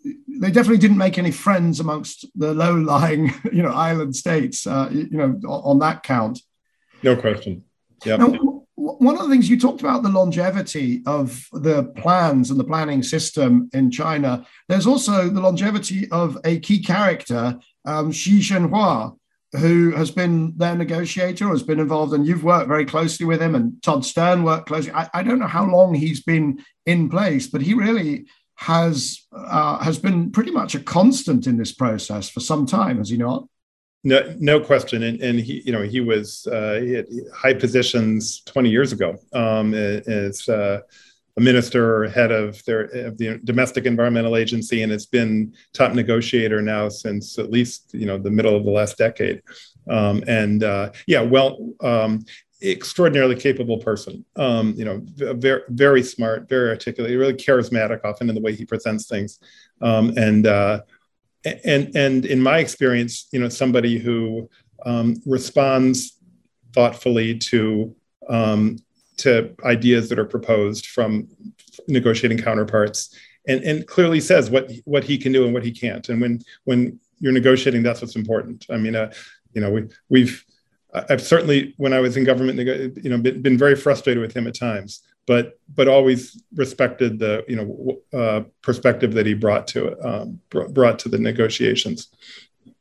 they 0.05 0.51
definitely 0.51 0.77
didn't 0.77 0.99
make 0.99 1.17
any 1.17 1.31
friends 1.31 1.81
amongst 1.81 2.27
the 2.35 2.53
low-lying 2.53 3.33
you 3.53 3.63
know 3.63 3.71
island 3.71 4.15
states 4.15 4.67
uh, 4.67 4.91
you 4.93 5.09
know 5.11 5.41
on 5.49 5.79
that 5.79 6.03
count. 6.03 6.41
No 7.03 7.17
question. 7.17 7.65
Yeah. 8.05 8.19
one 8.75 9.17
of 9.17 9.23
the 9.23 9.31
things 9.31 9.49
you 9.49 9.59
talked 9.59 9.81
about 9.81 10.03
the 10.03 10.11
longevity 10.11 11.03
of 11.07 11.47
the 11.53 11.85
plans 11.97 12.51
and 12.51 12.61
the 12.61 12.65
planning 12.65 13.03
system 13.03 13.71
in 13.73 13.91
China. 13.91 14.45
There's 14.69 14.87
also 14.87 15.31
the 15.31 15.41
longevity 15.41 16.11
of 16.11 16.37
a 16.45 16.59
key 16.59 16.83
character, 16.83 17.59
um, 17.87 18.13
Xie 18.13 18.41
Zhenhua, 18.41 19.17
who 19.53 19.93
has 19.93 20.11
been 20.11 20.57
their 20.57 20.75
negotiator, 20.75 21.49
has 21.49 21.63
been 21.63 21.81
involved, 21.81 22.15
and 22.15 22.27
you've 22.27 22.45
worked 22.45 22.69
very 22.69 22.87
closely 22.87 23.27
with 23.27 23.41
him, 23.41 23.55
and 23.55 23.83
Todd 23.83 24.05
Stern 24.05 24.45
worked 24.45 24.67
closely. 24.67 24.93
I, 24.93 25.09
I 25.13 25.23
don't 25.23 25.39
know 25.39 25.47
how 25.47 25.67
long 25.67 25.95
he's 25.95 26.23
been 26.23 26.65
in 26.87 27.11
place, 27.11 27.47
but 27.47 27.63
he 27.63 27.75
really 27.75 28.27
has 28.57 29.27
uh, 29.33 29.79
has 29.83 29.99
been 29.99 30.31
pretty 30.31 30.51
much 30.51 30.75
a 30.75 30.81
constant 30.81 31.47
in 31.47 31.57
this 31.57 31.73
process 31.73 32.31
for 32.31 32.41
some 32.41 32.65
time, 32.65 32.99
has 32.99 33.11
he 33.11 33.17
not? 33.17 33.47
No, 34.05 34.35
no 34.39 34.61
question. 34.61 35.03
And, 35.05 35.21
and 35.21 35.39
he, 35.39 35.63
you 35.65 35.73
know, 35.73 35.83
he 35.83 36.01
was 36.01 36.47
uh, 36.47 36.81
he 36.81 37.03
high 37.35 37.55
positions 37.55 38.43
20 38.47 38.71
years 38.71 38.93
ago 38.93 39.19
um, 39.33 39.75
as 39.75 40.49
uh, 40.49 40.81
a 41.37 41.41
minister 41.41 42.05
or 42.05 42.09
head 42.09 42.31
of 42.31 42.63
their 42.65 42.83
of 43.07 43.17
the 43.19 43.41
domestic 43.45 43.87
environmental 43.87 44.37
agency 44.37 44.83
and 44.83 44.93
has 44.93 45.07
been 45.07 45.55
top 45.73 45.95
negotiator 45.95 46.61
now 46.61 46.89
since 46.89 47.39
at 47.39 47.51
least 47.51 47.91
you 47.95 48.07
know 48.07 48.19
the 48.19 48.31
middle 48.31 48.57
of 48.57 48.65
the 48.65 48.71
last 48.71 48.99
decade. 48.99 49.43
Um, 49.89 50.23
and 50.27 50.63
uh, 50.63 50.93
yeah 51.07 51.23
well 51.23 51.73
um, 51.83 52.25
extraordinarily 52.63 53.37
capable 53.37 53.79
person. 53.79 54.25
Um, 54.37 54.75
you 54.77 54.85
know 54.85 55.01
very 55.05 55.63
very 55.69 56.03
smart 56.03 56.49
very 56.49 56.69
articulate 56.69 57.19
really 57.19 57.35
charismatic 57.35 58.01
often 58.05 58.29
in 58.29 58.35
the 58.35 58.41
way 58.41 58.55
he 58.55 58.65
presents 58.65 59.09
things. 59.09 59.39
Um, 59.81 60.13
and 60.17 60.47
uh, 60.47 60.83
and 61.45 61.97
and 61.97 62.27
in 62.27 62.41
my 62.41 62.59
experience 62.59 63.29
you 63.33 63.41
know 63.41 63.49
somebody 63.49 63.99
who 63.99 64.51
um, 64.85 65.17
responds 65.25 66.19
thoughtfully 66.75 67.39
to 67.39 67.95
um, 68.29 68.79
to 69.23 69.55
ideas 69.65 70.09
that 70.09 70.19
are 70.19 70.25
proposed 70.25 70.87
from 70.87 71.29
negotiating 71.89 72.39
counterparts 72.39 73.17
and, 73.49 73.63
and 73.65 73.87
clearly 73.87 74.21
says 74.21 74.51
what 74.51 74.71
what 74.85 75.05
he 75.05 75.19
can 75.19 75.33
do 75.33 75.45
and 75.45 75.53
what 75.53 75.65
he 75.65 75.73
can't. 75.73 76.09
And 76.09 76.21
when 76.21 76.41
when 76.65 77.01
you're 77.19 77.33
negotiating 77.33 77.83
that's 77.83 78.01
what's 78.01 78.17
important. 78.17 78.67
I 78.71 78.77
mean 78.77 78.95
uh, 78.95 79.13
you 79.55 79.61
know 79.61 79.71
we 79.71 79.89
we've 80.09 80.45
i've 81.09 81.23
certainly 81.23 81.75
when 81.79 81.95
i 81.95 82.01
was 82.01 82.19
in 82.19 82.25
government 82.25 82.59
you 83.03 83.11
know 83.11 83.19
been, 83.19 83.41
been 83.41 83.57
very 83.57 83.75
frustrated 83.75 84.21
with 84.21 84.37
him 84.37 84.47
at 84.47 84.55
times 84.55 85.03
but 85.27 85.59
but 85.75 85.89
always 85.89 86.43
respected 86.55 87.19
the 87.19 87.45
you 87.49 87.57
know 87.57 88.19
uh, 88.19 88.43
perspective 88.63 89.15
that 89.15 89.27
he 89.27 89.35
brought 89.35 89.67
to 89.69 89.89
it 89.89 90.05
um, 90.05 90.41
brought 90.51 90.99
to 90.99 91.09
the 91.09 91.19
negotiations. 91.19 92.09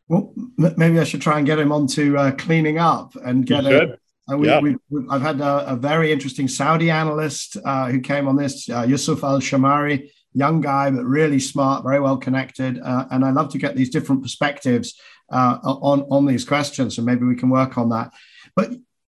Well 0.07 0.33
maybe 0.57 0.99
i 0.99 1.03
should 1.05 1.21
try 1.21 1.37
and 1.37 1.45
get 1.45 1.59
him 1.59 1.71
onto 1.71 2.17
uh, 2.17 2.31
cleaning 2.31 2.77
up 2.77 3.15
and 3.23 3.45
get 3.45 3.65
a, 3.65 3.97
we, 4.27 4.47
yeah. 4.47 4.59
we, 4.59 4.75
we, 4.89 5.05
I've 5.09 5.21
had 5.21 5.41
a, 5.41 5.71
a, 5.71 5.75
very 5.75 6.11
interesting 6.11 6.47
Saudi 6.47 6.89
analyst 6.89 7.57
uh, 7.65 7.89
who 7.89 7.99
came 7.99 8.27
on 8.27 8.35
this, 8.35 8.69
uh, 8.69 8.83
Yusuf 8.83 9.23
Al 9.23 9.39
Shamari, 9.39 10.09
young 10.33 10.61
guy, 10.61 10.89
but 10.89 11.03
really 11.03 11.39
smart, 11.39 11.83
very 11.83 11.99
well 11.99 12.17
connected. 12.17 12.79
Uh, 12.79 13.05
and 13.11 13.25
I 13.25 13.31
love 13.31 13.49
to 13.51 13.57
get 13.57 13.75
these 13.75 13.89
different 13.89 14.21
perspectives 14.21 14.99
uh, 15.31 15.57
on, 15.63 16.01
on 16.11 16.25
these 16.25 16.45
questions. 16.45 16.95
So 16.95 17.01
maybe 17.01 17.25
we 17.25 17.35
can 17.35 17.49
work 17.49 17.77
on 17.77 17.89
that. 17.89 18.13
But 18.55 18.71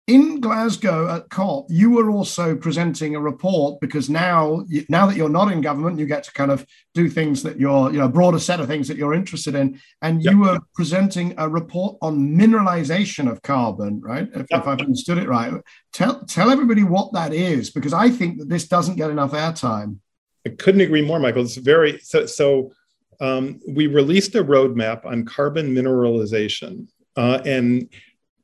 in 0.08 0.40
Glasgow 0.40 1.10
at 1.10 1.30
COP, 1.30 1.66
you 1.70 1.90
were 1.90 2.12
also 2.12 2.56
presenting 2.56 3.16
a 3.16 3.20
report 3.20 3.82
because 3.82 4.08
now, 4.08 4.64
now 4.88 5.08
that 5.08 5.18
you're 5.18 5.30
not 5.30 5.52
in 5.52 5.62
government, 5.62 5.98
you 5.98 6.06
get 6.06 6.24
to 6.26 6.32
kind 6.34 6.52
of 6.52 6.64
do 6.94 7.10
things 7.10 7.42
that 7.42 7.60
you're, 7.60 7.92
you 7.92 7.98
know, 7.98 8.06
a 8.06 8.10
broader 8.10 8.38
set 8.38 8.60
of 8.60 8.68
things 8.68 8.88
that 8.88 8.98
you're 8.98 9.16
interested 9.16 9.56
in. 9.56 9.80
And 10.04 10.24
you 10.24 10.44
yep. 10.44 10.54
were 10.54 10.60
presenting 10.76 11.34
a 11.40 11.50
report 11.50 11.98
on 12.04 12.38
mineralization 12.38 13.32
of 13.32 13.42
carbon, 13.42 14.00
right? 14.02 14.28
If, 14.28 14.46
yep. 14.52 14.62
if, 14.62 14.68
I've 14.68 14.80
understood 14.80 15.18
it 15.18 15.28
right. 15.28 15.54
Tell, 15.92 16.24
tell 16.26 16.52
everybody 16.52 16.84
what 16.84 17.12
that 17.14 17.34
is, 17.34 17.72
because 17.72 17.94
I 17.94 18.12
think 18.12 18.38
that 18.38 18.50
this 18.50 18.68
doesn't 18.68 18.98
get 18.98 19.10
enough 19.10 19.32
airtime. 19.32 19.98
I 20.46 20.52
couldn't 20.52 20.82
agree 20.82 21.02
more, 21.02 21.20
Michael. 21.20 21.42
It's 21.42 21.56
very, 21.56 21.98
so, 21.98 22.28
so 22.28 22.74
um, 23.20 23.60
we 23.68 23.88
released 23.88 24.36
a 24.36 24.44
roadmap 24.44 25.04
on 25.04 25.26
carbon 25.26 25.74
mineralization. 25.74 26.90
Uh, 27.18 27.42
and 27.44 27.90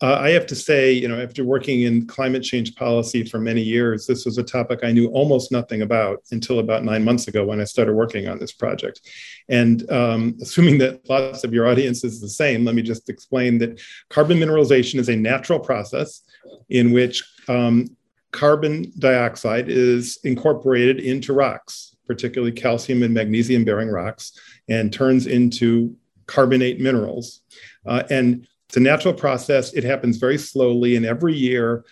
uh, 0.02 0.18
I 0.20 0.32
have 0.32 0.48
to 0.48 0.56
say, 0.56 0.92
you 0.92 1.08
know, 1.08 1.22
after 1.22 1.44
working 1.44 1.82
in 1.82 2.08
climate 2.08 2.42
change 2.42 2.76
policy 2.76 3.24
for 3.24 3.40
many 3.40 3.62
years, 3.62 4.08
this 4.08 4.26
was 4.26 4.40
a 4.40 4.44
topic 4.44 4.80
I 4.84 4.92
knew 4.92 5.10
almost 5.10 5.52
nothing 5.52 5.84
about 5.84 6.24
until 6.32 6.60
about 6.60 6.84
nine 6.84 7.04
months 7.04 7.28
ago 7.28 7.46
when 7.46 7.62
I 7.62 7.66
started 7.66 7.94
working 7.94 8.28
on 8.28 8.40
this 8.40 8.52
project. 8.52 9.02
And 9.48 9.90
um, 9.92 10.38
assuming 10.42 10.80
that 10.80 11.08
lots 11.08 11.44
of 11.44 11.54
your 11.54 11.68
audience 11.68 12.04
is 12.04 12.20
the 12.20 12.30
same, 12.30 12.66
let 12.66 12.74
me 12.74 12.82
just 12.82 13.10
explain 13.10 13.60
that 13.60 13.80
carbon 14.10 14.40
mineralization 14.40 15.00
is 15.00 15.10
a 15.10 15.16
natural 15.16 15.60
process 15.60 16.22
in 16.70 16.92
which 16.92 17.24
um, 17.48 17.96
carbon 18.32 18.92
dioxide 18.98 19.70
is 19.70 20.18
incorporated 20.24 21.00
into 21.00 21.32
rocks, 21.32 21.96
particularly 22.08 22.52
calcium 22.52 23.04
and 23.04 23.14
magnesium 23.14 23.64
bearing 23.64 23.90
rocks, 23.90 24.32
and 24.68 24.92
turns 24.92 25.28
into 25.28 25.96
carbonate 26.26 26.80
minerals. 26.80 27.42
Uh, 27.86 28.04
and 28.10 28.48
it's 28.72 28.78
a 28.78 28.80
natural 28.80 29.14
process. 29.14 29.74
It 29.74 29.84
happens 29.84 30.16
very 30.16 30.38
slowly, 30.38 30.96
and 30.96 31.06
every 31.06 31.34
year, 31.34 31.84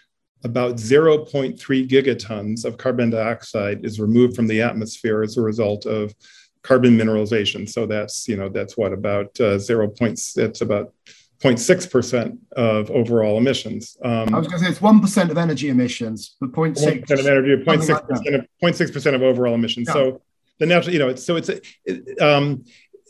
about 0.46 0.76
0.3 0.76 1.60
gigatons 1.90 2.64
of 2.64 2.78
carbon 2.78 3.10
dioxide 3.10 3.84
is 3.84 4.00
removed 4.00 4.34
from 4.34 4.48
the 4.48 4.62
atmosphere 4.62 5.22
as 5.22 5.36
a 5.36 5.42
result 5.42 5.86
of 5.86 6.16
carbon 6.62 6.98
mineralization. 6.98 7.68
So 7.68 7.86
that's 7.86 8.30
you 8.30 8.38
know 8.38 8.48
that's 8.48 8.78
what 8.78 8.94
about 8.94 9.38
uh, 9.42 9.60
0. 9.60 9.92
It's 10.00 10.62
about 10.62 10.94
0.6% 11.42 12.38
of 12.54 12.90
overall 12.92 13.38
emissions. 13.38 13.98
Um, 14.02 14.34
I 14.34 14.40
was 14.40 14.48
going 14.48 14.60
to 14.60 14.66
say 14.66 14.72
it's 14.72 14.80
1% 14.80 15.32
of 15.32 15.38
energy 15.38 15.68
emissions, 15.68 16.38
but 16.40 16.54
0.6 16.54 17.02
percent 17.02 17.20
of 17.20 17.28
energy, 17.28 17.62
0.6% 17.62 17.90
like 17.90 18.36
of 18.36 18.48
0.6% 18.64 19.16
of 19.16 19.22
overall 19.22 19.54
emissions. 19.54 19.90
Yeah. 19.90 19.94
So 19.96 20.22
the 20.60 20.66
natural, 20.66 20.94
you 20.94 21.00
know, 21.00 21.10
it's 21.10 21.26
so 21.26 21.36
it's 21.36 21.50
it, 21.50 22.22
um, 22.22 22.64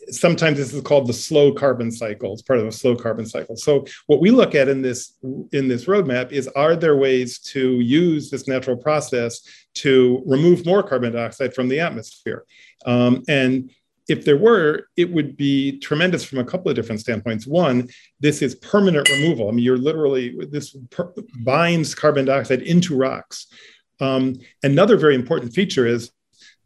sometimes 0.08 0.58
this 0.58 0.72
is 0.72 0.82
called 0.82 1.06
the 1.06 1.12
slow 1.12 1.52
carbon 1.52 1.90
cycle. 1.90 2.32
It's 2.32 2.42
part 2.42 2.58
of 2.58 2.64
the 2.64 2.72
slow 2.72 2.96
carbon 2.96 3.26
cycle. 3.26 3.56
So 3.56 3.84
what 4.06 4.20
we 4.20 4.30
look 4.30 4.54
at 4.54 4.68
in 4.68 4.82
this 4.82 5.16
in 5.52 5.68
this 5.68 5.84
roadmap 5.84 6.32
is 6.32 6.48
are 6.48 6.76
there 6.76 6.96
ways 6.96 7.38
to 7.38 7.80
use 7.80 8.30
this 8.30 8.48
natural 8.48 8.76
process 8.76 9.42
to 9.74 10.22
remove 10.26 10.66
more 10.66 10.82
carbon 10.82 11.12
dioxide 11.12 11.54
from 11.54 11.68
the 11.68 11.80
atmosphere? 11.80 12.44
Um, 12.86 13.22
and 13.28 13.70
if 14.08 14.24
there 14.24 14.38
were, 14.38 14.88
it 14.96 15.10
would 15.10 15.36
be 15.36 15.78
tremendous 15.78 16.24
from 16.24 16.38
a 16.38 16.44
couple 16.44 16.68
of 16.68 16.74
different 16.74 17.00
standpoints. 17.00 17.46
One, 17.46 17.88
this 18.18 18.42
is 18.42 18.56
permanent 18.56 19.08
removal. 19.08 19.48
I 19.48 19.52
mean, 19.52 19.64
you're 19.64 19.78
literally 19.78 20.36
this 20.50 20.76
per- 20.90 21.12
binds 21.44 21.94
carbon 21.94 22.24
dioxide 22.24 22.62
into 22.62 22.96
rocks. 22.96 23.46
Um, 24.00 24.34
another 24.62 24.96
very 24.96 25.14
important 25.14 25.52
feature 25.52 25.86
is 25.86 26.10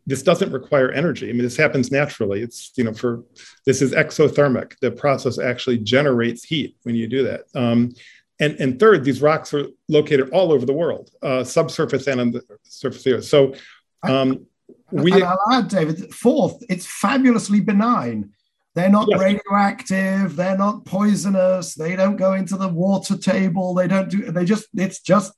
this 0.07 0.23
doesn't 0.23 0.53
require 0.53 0.91
energy. 0.91 1.31
I 1.31 1.33
mean, 1.33 1.43
this 1.43 1.57
happens 1.57 1.91
naturally. 1.91 2.43
It's, 2.43 2.73
you 2.77 2.85
know, 2.85 2.93
for 2.93 3.25
this 3.65 3.81
is 3.81 3.93
exothermic. 3.93 4.79
The 4.81 4.91
process 4.91 5.39
actually 5.39 5.79
generates 5.79 6.45
heat 6.45 6.77
when 6.83 6.95
you 6.95 7.07
do 7.07 7.25
that. 7.25 7.43
Um, 7.55 7.95
and, 8.41 8.57
and 8.61 8.79
third, 8.79 9.05
these 9.05 9.23
rocks 9.23 9.55
are 9.55 9.67
located 9.89 10.31
all 10.31 10.53
over 10.53 10.67
the 10.67 10.73
world, 10.73 11.11
uh, 11.23 11.45
subsurface 11.45 12.07
and 12.07 12.21
on 12.21 12.33
the 12.33 12.43
surface 12.65 13.05
here. 13.05 13.23
So 13.23 13.55
um, 14.03 14.47
we. 14.91 15.23
I'll 15.23 15.39
add, 15.53 15.69
David, 15.69 16.13
fourth, 16.13 16.63
it's 16.69 16.87
fabulously 16.87 17.61
benign. 17.61 18.31
They're 18.75 18.91
not 18.91 19.07
yes. 19.09 19.21
radioactive. 19.21 20.37
They're 20.37 20.59
not 20.59 20.85
poisonous. 20.85 21.75
They 21.75 21.95
don't 21.95 22.17
go 22.17 22.33
into 22.33 22.57
the 22.57 22.69
water 22.69 23.17
table. 23.17 23.73
They 23.73 23.87
don't 23.87 24.11
do. 24.11 24.33
They 24.33 24.45
just. 24.45 24.67
It's 24.75 25.01
just. 25.01 25.33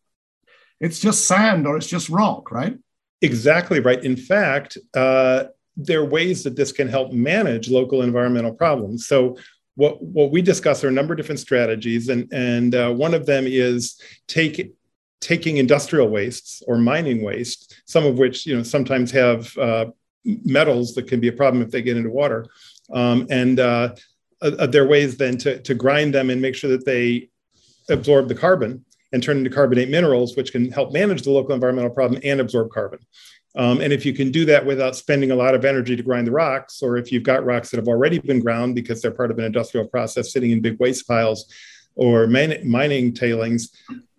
It's 0.79 1.01
just 1.01 1.27
sand 1.27 1.67
or 1.67 1.79
it's 1.79 1.87
just 1.87 2.11
rock, 2.11 2.51
right? 2.51 2.77
Exactly 3.23 3.81
right. 3.81 4.03
In 4.05 4.17
fact, 4.17 4.77
uh, 4.95 5.45
there 5.77 6.01
are 6.01 6.05
ways 6.05 6.43
that 6.45 6.57
this 6.57 6.73
can 6.73 6.89
help 6.89 7.13
manage 7.13 7.71
local 7.71 8.03
environmental 8.03 8.53
problems. 8.53 9.07
So, 9.07 9.37
what, 9.75 10.03
what 10.03 10.31
we 10.31 10.41
discuss 10.41 10.83
are 10.85 10.89
a 10.89 10.93
number 10.93 11.13
of 11.13 11.19
different 11.19 11.39
strategies, 11.39 12.09
and, 12.09 12.33
and 12.33 12.75
uh, 12.75 12.93
one 12.93 13.13
of 13.13 13.27
them 13.27 13.45
is 13.47 14.01
take, 14.27 14.73
taking 15.21 15.59
industrial 15.59 16.09
wastes 16.09 16.63
or 16.67 16.79
mining 16.79 17.23
waste, 17.23 17.83
some 17.85 18.07
of 18.07 18.17
which 18.17 18.47
you 18.47 18.57
know 18.57 18.63
sometimes 18.63 19.11
have 19.11 19.57
uh, 19.59 19.87
metals 20.25 20.95
that 20.95 21.07
can 21.07 21.21
be 21.21 21.29
a 21.29 21.33
problem 21.33 21.63
if 21.63 21.71
they 21.71 21.83
get 21.83 21.99
into 21.99 22.09
water, 22.09 22.47
um, 22.95 23.27
and 23.29 23.61
uh, 23.61 23.95
uh, 24.41 24.67
there 24.67 24.85
are 24.85 24.89
ways 24.89 25.19
then 25.19 25.37
to, 25.39 25.61
to 25.61 25.75
grind 25.75 26.15
them 26.15 26.31
and 26.31 26.41
make 26.41 26.55
sure 26.55 26.71
that 26.71 26.87
they 26.87 27.29
absorb 27.91 28.29
the 28.29 28.35
carbon 28.35 28.83
and 29.17 29.23
turn 29.23 29.39
into 29.39 29.49
carbonate 29.49 29.89
minerals, 29.89 30.37
which 30.37 30.53
can 30.53 30.71
help 30.71 30.93
manage 30.93 31.23
the 31.23 31.31
local 31.31 31.55
environmental 31.55 31.91
problem 31.91 32.21
and 32.23 32.39
absorb 32.39 32.71
carbon. 32.71 32.99
Um, 33.57 33.81
and 33.81 33.91
if 33.91 34.05
you 34.05 34.13
can 34.13 34.31
do 34.31 34.45
that 34.45 34.67
without 34.67 34.95
spending 34.95 35.31
a 35.31 35.35
lot 35.35 35.55
of 35.55 35.65
energy 35.65 35.97
to 35.97 36.03
grind 36.03 36.27
the 36.27 36.33
rocks, 36.33 36.83
or 36.83 36.99
if 36.99 37.11
you've 37.11 37.23
got 37.23 37.47
rocks 37.47 37.71
that 37.71 37.79
have 37.79 37.89
already 37.89 38.19
been 38.19 38.41
ground 38.41 38.75
because 38.75 39.01
they're 39.01 39.11
part 39.11 39.31
of 39.31 39.39
an 39.39 39.47
industrial 39.47 39.89
process 39.89 40.35
sitting 40.35 40.51
in 40.51 40.61
big 40.61 40.79
waste 40.79 41.09
piles 41.09 41.51
or 41.95 42.27
man- 42.27 42.61
mining 42.69 43.15
tailings, 43.15 43.71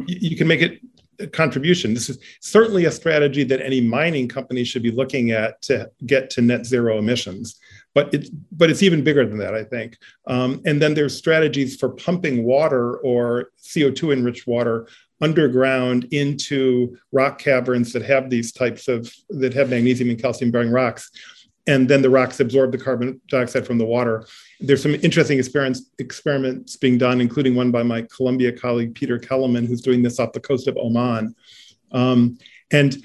you, 0.07 0.29
you 0.29 0.35
can 0.35 0.47
make 0.47 0.63
it 0.63 0.81
a 1.19 1.27
contribution. 1.27 1.93
This 1.93 2.09
is 2.09 2.17
certainly 2.41 2.85
a 2.85 2.91
strategy 2.91 3.43
that 3.43 3.61
any 3.61 3.81
mining 3.81 4.27
company 4.27 4.63
should 4.63 4.81
be 4.81 4.91
looking 4.91 5.29
at 5.29 5.61
to 5.63 5.91
get 6.07 6.31
to 6.31 6.41
net 6.41 6.65
zero 6.65 6.97
emissions 6.97 7.59
but 7.97 8.13
it's 8.13 8.29
but 8.51 8.69
it's 8.69 8.83
even 8.83 9.03
bigger 9.03 9.25
than 9.25 9.39
that, 9.39 9.55
I 9.55 9.63
think. 9.63 9.97
Um, 10.27 10.61
and 10.67 10.79
then 10.79 10.93
there's 10.93 11.17
strategies 11.17 11.77
for 11.77 11.89
pumping 11.89 12.43
water 12.43 12.97
or 12.97 13.49
CO2 13.59 14.13
enriched 14.13 14.45
water 14.45 14.87
underground 15.19 16.03
into 16.11 16.95
rock 17.11 17.39
caverns 17.39 17.91
that 17.93 18.03
have 18.03 18.29
these 18.29 18.51
types 18.51 18.87
of 18.87 19.11
that 19.29 19.51
have 19.55 19.71
magnesium 19.71 20.11
and 20.11 20.21
calcium 20.21 20.51
bearing 20.51 20.69
rocks 20.69 21.09
and 21.65 21.89
then 21.89 22.03
the 22.03 22.09
rocks 22.11 22.39
absorb 22.39 22.71
the 22.71 22.77
carbon 22.77 23.19
dioxide 23.29 23.65
from 23.65 23.79
the 23.79 23.85
water. 23.95 24.27
There's 24.59 24.83
some 24.83 24.93
interesting 24.93 25.39
experiments, 25.39 25.89
experiments 25.97 26.77
being 26.77 26.99
done, 26.99 27.19
including 27.19 27.55
one 27.55 27.71
by 27.71 27.81
my 27.81 28.03
Columbia 28.15 28.51
colleague 28.53 28.93
Peter 28.93 29.17
Kelemen, 29.17 29.67
who's 29.67 29.81
doing 29.81 30.03
this 30.03 30.19
off 30.19 30.33
the 30.33 30.39
coast 30.39 30.67
of 30.67 30.77
Oman. 30.77 31.35
Um, 31.91 32.37
and 32.71 32.95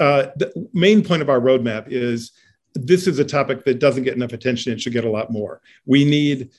uh, 0.00 0.32
the 0.40 0.68
main 0.72 1.04
point 1.04 1.22
of 1.22 1.28
our 1.28 1.40
roadmap 1.40 1.84
is 1.88 2.32
this 2.74 3.06
is 3.06 3.18
a 3.18 3.24
topic 3.24 3.64
that 3.64 3.78
doesn't 3.78 4.02
get 4.02 4.16
enough 4.16 4.32
attention. 4.32 4.72
It 4.72 4.80
should 4.80 4.92
get 4.92 5.04
a 5.04 5.10
lot 5.10 5.30
more. 5.30 5.60
We 5.86 6.04
need 6.04 6.50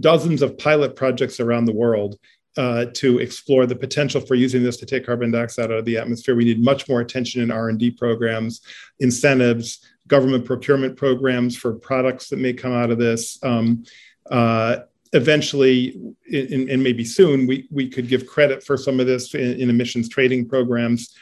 dozens 0.00 0.42
of 0.42 0.58
pilot 0.58 0.96
projects 0.96 1.40
around 1.40 1.64
the 1.64 1.72
world 1.72 2.18
uh, 2.56 2.86
to 2.92 3.18
explore 3.18 3.66
the 3.66 3.74
potential 3.74 4.20
for 4.20 4.34
using 4.34 4.62
this 4.62 4.76
to 4.76 4.86
take 4.86 5.06
carbon 5.06 5.30
dioxide 5.30 5.70
out 5.70 5.78
of 5.78 5.84
the 5.84 5.96
atmosphere. 5.96 6.34
We 6.34 6.44
need 6.44 6.62
much 6.62 6.88
more 6.88 7.00
attention 7.00 7.42
in 7.42 7.50
R&D 7.50 7.92
programs, 7.92 8.60
incentives, 9.00 9.86
government 10.06 10.44
procurement 10.44 10.96
programs 10.96 11.56
for 11.56 11.72
products 11.72 12.28
that 12.28 12.38
may 12.38 12.52
come 12.52 12.72
out 12.72 12.90
of 12.90 12.98
this. 12.98 13.38
Um, 13.42 13.84
uh, 14.30 14.80
eventually, 15.14 16.14
and 16.32 16.82
maybe 16.82 17.04
soon, 17.04 17.46
we, 17.46 17.68
we 17.70 17.88
could 17.88 18.08
give 18.08 18.26
credit 18.26 18.62
for 18.62 18.76
some 18.76 19.00
of 19.00 19.06
this 19.06 19.34
in, 19.34 19.60
in 19.60 19.70
emissions 19.70 20.08
trading 20.08 20.48
programs. 20.48 21.14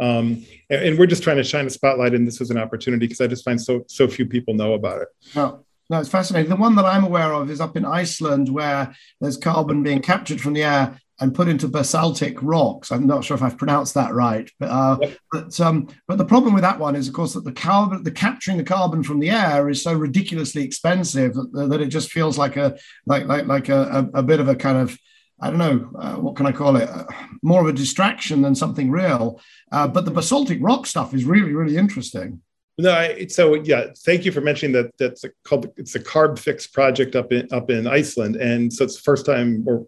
Um, 0.00 0.44
and, 0.70 0.82
and, 0.82 0.98
we're 0.98 1.06
just 1.06 1.22
trying 1.22 1.36
to 1.36 1.44
shine 1.44 1.66
a 1.66 1.70
spotlight, 1.70 2.14
and 2.14 2.26
this 2.26 2.40
is 2.40 2.50
an 2.50 2.58
opportunity 2.58 3.06
because 3.06 3.20
I 3.20 3.28
just 3.28 3.44
find 3.44 3.60
so 3.60 3.84
so 3.86 4.08
few 4.08 4.26
people 4.26 4.52
know 4.54 4.74
about 4.74 5.02
it. 5.02 5.08
No, 5.36 5.64
no, 5.88 6.00
it's 6.00 6.08
fascinating. 6.08 6.50
The 6.50 6.56
one 6.56 6.74
that 6.76 6.84
I'm 6.84 7.04
aware 7.04 7.32
of 7.32 7.48
is 7.48 7.60
up 7.60 7.76
in 7.76 7.84
Iceland, 7.84 8.48
where 8.48 8.94
there's 9.20 9.36
carbon 9.36 9.84
being 9.84 10.02
captured 10.02 10.40
from 10.40 10.54
the 10.54 10.64
air 10.64 10.98
and 11.20 11.34
put 11.34 11.46
into 11.46 11.68
basaltic 11.68 12.42
rocks. 12.42 12.90
I'm 12.90 13.06
not 13.06 13.24
sure 13.24 13.36
if 13.36 13.42
I've 13.42 13.56
pronounced 13.56 13.94
that 13.94 14.12
right, 14.12 14.50
but 14.58 14.66
uh, 14.66 14.98
yep. 15.00 15.18
but 15.30 15.60
um, 15.60 15.88
but 16.08 16.18
the 16.18 16.24
problem 16.24 16.54
with 16.54 16.62
that 16.62 16.80
one 16.80 16.96
is, 16.96 17.06
of 17.06 17.14
course, 17.14 17.34
that 17.34 17.44
the 17.44 17.52
carbon, 17.52 18.02
the 18.02 18.10
capturing 18.10 18.56
the 18.56 18.64
carbon 18.64 19.02
from 19.02 19.20
the 19.20 19.30
air 19.30 19.68
is 19.68 19.82
so 19.82 19.92
ridiculously 19.92 20.64
expensive 20.64 21.34
that, 21.34 21.68
that 21.70 21.80
it 21.80 21.88
just 21.88 22.10
feels 22.10 22.36
like 22.36 22.56
a 22.56 22.76
like 23.06 23.26
like 23.26 23.46
like 23.46 23.68
a, 23.68 24.10
a, 24.14 24.18
a 24.18 24.22
bit 24.22 24.40
of 24.40 24.48
a 24.48 24.56
kind 24.56 24.78
of 24.78 24.98
I 25.40 25.50
don't 25.50 25.58
know, 25.58 25.90
uh, 25.98 26.14
what 26.16 26.36
can 26.36 26.46
I 26.46 26.52
call 26.52 26.76
it? 26.76 26.88
Uh, 26.88 27.04
more 27.42 27.60
of 27.60 27.66
a 27.66 27.72
distraction 27.72 28.40
than 28.42 28.54
something 28.54 28.90
real. 28.90 29.40
Uh, 29.72 29.88
but 29.88 30.04
the 30.04 30.10
basaltic 30.10 30.58
rock 30.60 30.86
stuff 30.86 31.12
is 31.12 31.24
really, 31.24 31.52
really 31.52 31.76
interesting. 31.76 32.40
No, 32.78 32.92
I, 32.92 33.26
so 33.26 33.54
yeah, 33.54 33.86
thank 34.04 34.24
you 34.24 34.32
for 34.32 34.40
mentioning 34.40 34.72
that. 34.72 34.90
That's 34.98 35.24
a, 35.24 35.30
called 35.44 35.72
it's 35.76 35.94
a 35.94 36.00
Carbfix 36.00 36.72
project 36.72 37.14
up 37.14 37.32
in 37.32 37.46
up 37.52 37.70
in 37.70 37.86
Iceland, 37.86 38.34
and 38.34 38.72
so 38.72 38.82
it's 38.84 38.96
the 38.96 39.02
first 39.02 39.26
time 39.26 39.64
we're 39.64 39.84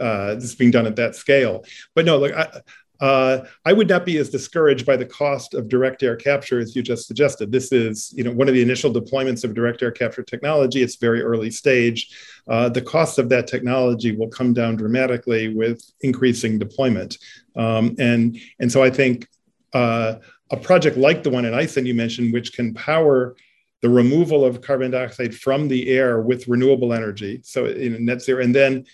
uh, 0.00 0.34
this 0.34 0.44
is 0.44 0.54
being 0.54 0.70
done 0.70 0.86
at 0.86 0.96
that 0.96 1.14
scale. 1.14 1.64
But 1.94 2.06
no, 2.06 2.16
like 2.16 2.32
I, 2.32 2.60
uh, 3.02 3.44
I 3.64 3.72
would 3.72 3.88
not 3.88 4.06
be 4.06 4.16
as 4.18 4.30
discouraged 4.30 4.86
by 4.86 4.96
the 4.96 5.04
cost 5.04 5.54
of 5.54 5.68
direct 5.68 6.04
air 6.04 6.14
capture 6.14 6.60
as 6.60 6.76
you 6.76 6.82
just 6.82 7.08
suggested. 7.08 7.50
This 7.50 7.72
is, 7.72 8.14
you 8.16 8.22
know, 8.22 8.30
one 8.30 8.46
of 8.46 8.54
the 8.54 8.62
initial 8.62 8.92
deployments 8.92 9.42
of 9.42 9.54
direct 9.54 9.82
air 9.82 9.90
capture 9.90 10.22
technology. 10.22 10.82
It's 10.82 10.94
very 10.94 11.20
early 11.20 11.50
stage. 11.50 12.16
Uh, 12.48 12.68
the 12.68 12.80
cost 12.80 13.18
of 13.18 13.28
that 13.30 13.48
technology 13.48 14.14
will 14.14 14.28
come 14.28 14.54
down 14.54 14.76
dramatically 14.76 15.52
with 15.52 15.82
increasing 16.02 16.60
deployment. 16.60 17.18
Um, 17.56 17.96
and 17.98 18.38
and 18.60 18.70
so 18.70 18.84
I 18.84 18.90
think 18.90 19.26
uh, 19.72 20.14
a 20.52 20.56
project 20.56 20.96
like 20.96 21.24
the 21.24 21.30
one 21.30 21.44
in 21.44 21.54
Iceland 21.54 21.88
you 21.88 21.94
mentioned, 21.94 22.32
which 22.32 22.52
can 22.52 22.72
power 22.72 23.34
the 23.80 23.90
removal 23.90 24.44
of 24.44 24.60
carbon 24.60 24.92
dioxide 24.92 25.34
from 25.34 25.66
the 25.66 25.90
air 25.90 26.20
with 26.20 26.46
renewable 26.46 26.92
energy, 26.92 27.40
so 27.42 27.66
in 27.66 28.04
net 28.04 28.22
zero, 28.22 28.40
and 28.40 28.54
then 28.54 28.84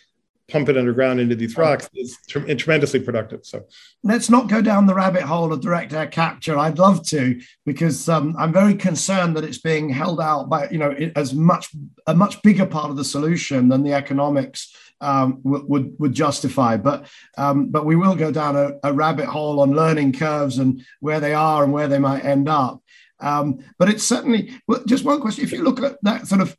pump 0.48 0.68
it 0.68 0.78
underground 0.78 1.20
into 1.20 1.34
these 1.34 1.56
rocks 1.56 1.88
is 1.94 2.16
tre- 2.26 2.54
tremendously 2.54 3.00
productive. 3.00 3.44
So 3.44 3.66
let's 4.02 4.30
not 4.30 4.48
go 4.48 4.62
down 4.62 4.86
the 4.86 4.94
rabbit 4.94 5.22
hole 5.22 5.52
of 5.52 5.60
direct 5.60 5.92
air 5.92 6.06
capture. 6.06 6.56
I'd 6.56 6.78
love 6.78 7.06
to 7.08 7.40
because 7.66 8.08
um, 8.08 8.34
I'm 8.38 8.52
very 8.52 8.74
concerned 8.74 9.36
that 9.36 9.44
it's 9.44 9.58
being 9.58 9.90
held 9.90 10.20
out 10.20 10.48
by 10.48 10.68
you 10.70 10.78
know 10.78 10.92
as 11.14 11.34
much 11.34 11.70
a 12.06 12.14
much 12.14 12.42
bigger 12.42 12.66
part 12.66 12.90
of 12.90 12.96
the 12.96 13.04
solution 13.04 13.68
than 13.68 13.82
the 13.82 13.92
economics 13.92 14.74
um, 15.00 15.40
would 15.44 15.98
would 15.98 16.14
justify. 16.14 16.76
But 16.76 17.06
um, 17.36 17.68
but 17.68 17.84
we 17.84 17.96
will 17.96 18.16
go 18.16 18.32
down 18.32 18.56
a, 18.56 18.72
a, 18.82 18.92
rabbit 18.92 19.26
hole 19.26 19.60
on 19.60 19.72
learning 19.72 20.12
curves 20.14 20.58
and 20.58 20.84
where 21.00 21.20
they 21.20 21.34
are 21.34 21.62
and 21.62 21.72
where 21.72 21.88
they 21.88 21.98
might 21.98 22.24
end 22.24 22.48
up. 22.48 22.82
Um, 23.20 23.58
but 23.78 23.88
it's 23.88 24.04
certainly 24.04 24.58
well, 24.66 24.82
just 24.86 25.04
one 25.04 25.20
question. 25.20 25.44
If 25.44 25.52
you 25.52 25.62
look 25.62 25.82
at 25.82 25.98
that 26.02 26.26
sort 26.26 26.40
of, 26.40 26.56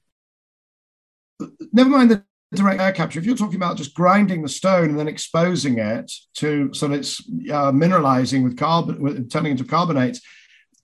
never 1.74 1.90
mind 1.90 2.12
the 2.12 2.24
direct 2.58 2.82
air 2.82 2.92
capture, 2.92 3.20
if 3.20 3.26
you're 3.26 3.36
talking 3.36 3.58
about 3.58 3.78
just 3.78 3.94
grinding 3.94 4.42
the 4.42 4.50
stone 4.50 4.90
and 4.90 5.00
then 5.00 5.08
exposing 5.08 5.78
it 5.78 6.12
to 6.36 6.74
so 6.74 6.88
that 6.88 7.00
it's 7.00 7.20
uh, 7.52 7.72
mineralizing 7.72 8.44
with 8.44 8.58
carbon, 8.58 9.02
with, 9.02 9.30
turning 9.30 9.52
into 9.52 9.64
carbonates, 9.64 10.22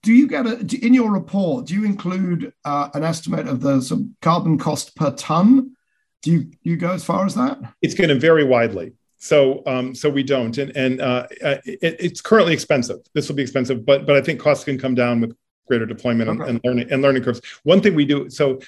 do 0.04 0.14
you 0.14 0.28
get 0.28 0.46
a 0.46 0.60
in 0.86 0.94
your 0.94 1.12
report? 1.12 1.66
Do 1.66 1.74
you 1.74 1.84
include 1.84 2.54
uh, 2.64 2.90
an 2.94 3.04
estimate 3.04 3.48
of 3.48 3.62
the 3.62 4.14
carbon 4.22 4.60
cost 4.60 4.96
per 4.96 5.12
ton? 5.12 5.76
Do 6.22 6.32
you 6.32 6.52
you 6.62 6.78
go 6.78 6.92
as 6.92 7.04
far 7.04 7.26
as 7.26 7.34
that? 7.36 7.60
It's 7.82 7.96
going 7.96 8.10
to 8.10 8.20
vary 8.20 8.44
widely. 8.44 8.94
So, 9.18 9.64
um, 9.66 9.96
so 9.96 10.08
we 10.08 10.22
don't, 10.22 10.56
and 10.60 10.76
and 10.78 11.02
uh, 11.02 11.26
uh 11.44 11.58
it, 11.66 11.96
it's 12.00 12.22
currently 12.22 12.54
expensive. 12.54 12.98
This 13.16 13.28
will 13.28 13.36
be 13.36 13.42
expensive, 13.42 13.84
but 13.84 14.06
but 14.06 14.16
I 14.16 14.22
think 14.22 14.40
costs 14.40 14.64
can 14.64 14.78
come 14.78 14.94
down 14.94 15.22
with 15.22 15.36
greater 15.68 15.88
deployment 15.88 16.30
okay. 16.30 16.42
and, 16.42 16.50
and, 16.50 16.62
learning 16.64 16.92
and 16.92 17.02
learning 17.02 17.24
curves. 17.24 17.42
One 17.64 17.82
thing 17.82 17.96
we 17.96 18.06
do 18.06 18.30
so 18.30 18.60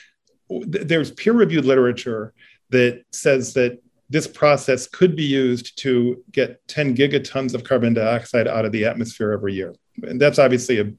th- 0.49 0.87
there's 0.87 1.11
peer 1.11 1.33
reviewed 1.33 1.65
literature 1.65 2.33
that 2.69 3.03
says 3.11 3.53
that 3.53 3.81
this 4.09 4.27
process 4.27 4.87
could 4.87 5.15
be 5.15 5.23
used 5.23 5.77
to 5.79 6.23
get 6.31 6.65
10 6.67 6.95
gigatons 6.95 7.53
of 7.53 7.63
carbon 7.63 7.93
dioxide 7.93 8.47
out 8.47 8.65
of 8.65 8.71
the 8.71 8.85
atmosphere 8.85 9.31
every 9.31 9.53
year. 9.53 9.75
And 10.03 10.19
that's 10.19 10.39
obviously 10.39 10.79
a 10.79 10.91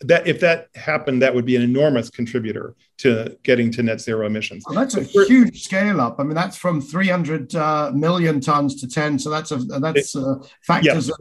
that 0.00 0.26
if 0.26 0.40
that 0.40 0.68
happened, 0.74 1.22
that 1.22 1.34
would 1.34 1.44
be 1.44 1.56
an 1.56 1.62
enormous 1.62 2.10
contributor 2.10 2.74
to 2.98 3.36
getting 3.42 3.70
to 3.72 3.82
net 3.82 4.00
zero 4.00 4.26
emissions. 4.26 4.64
Well, 4.66 4.74
that's 4.74 4.96
a 4.96 5.02
huge 5.02 5.62
scale 5.62 6.00
up. 6.00 6.16
I 6.18 6.22
mean, 6.22 6.34
that's 6.34 6.56
from 6.56 6.80
300 6.80 7.54
uh, 7.54 7.92
million 7.94 8.40
tons 8.40 8.80
to 8.80 8.88
10. 8.88 9.18
So 9.18 9.30
that's 9.30 9.50
a 9.50 9.56
that's 9.56 10.16
uh, 10.16 10.36
factors 10.62 11.10
of 11.10 11.18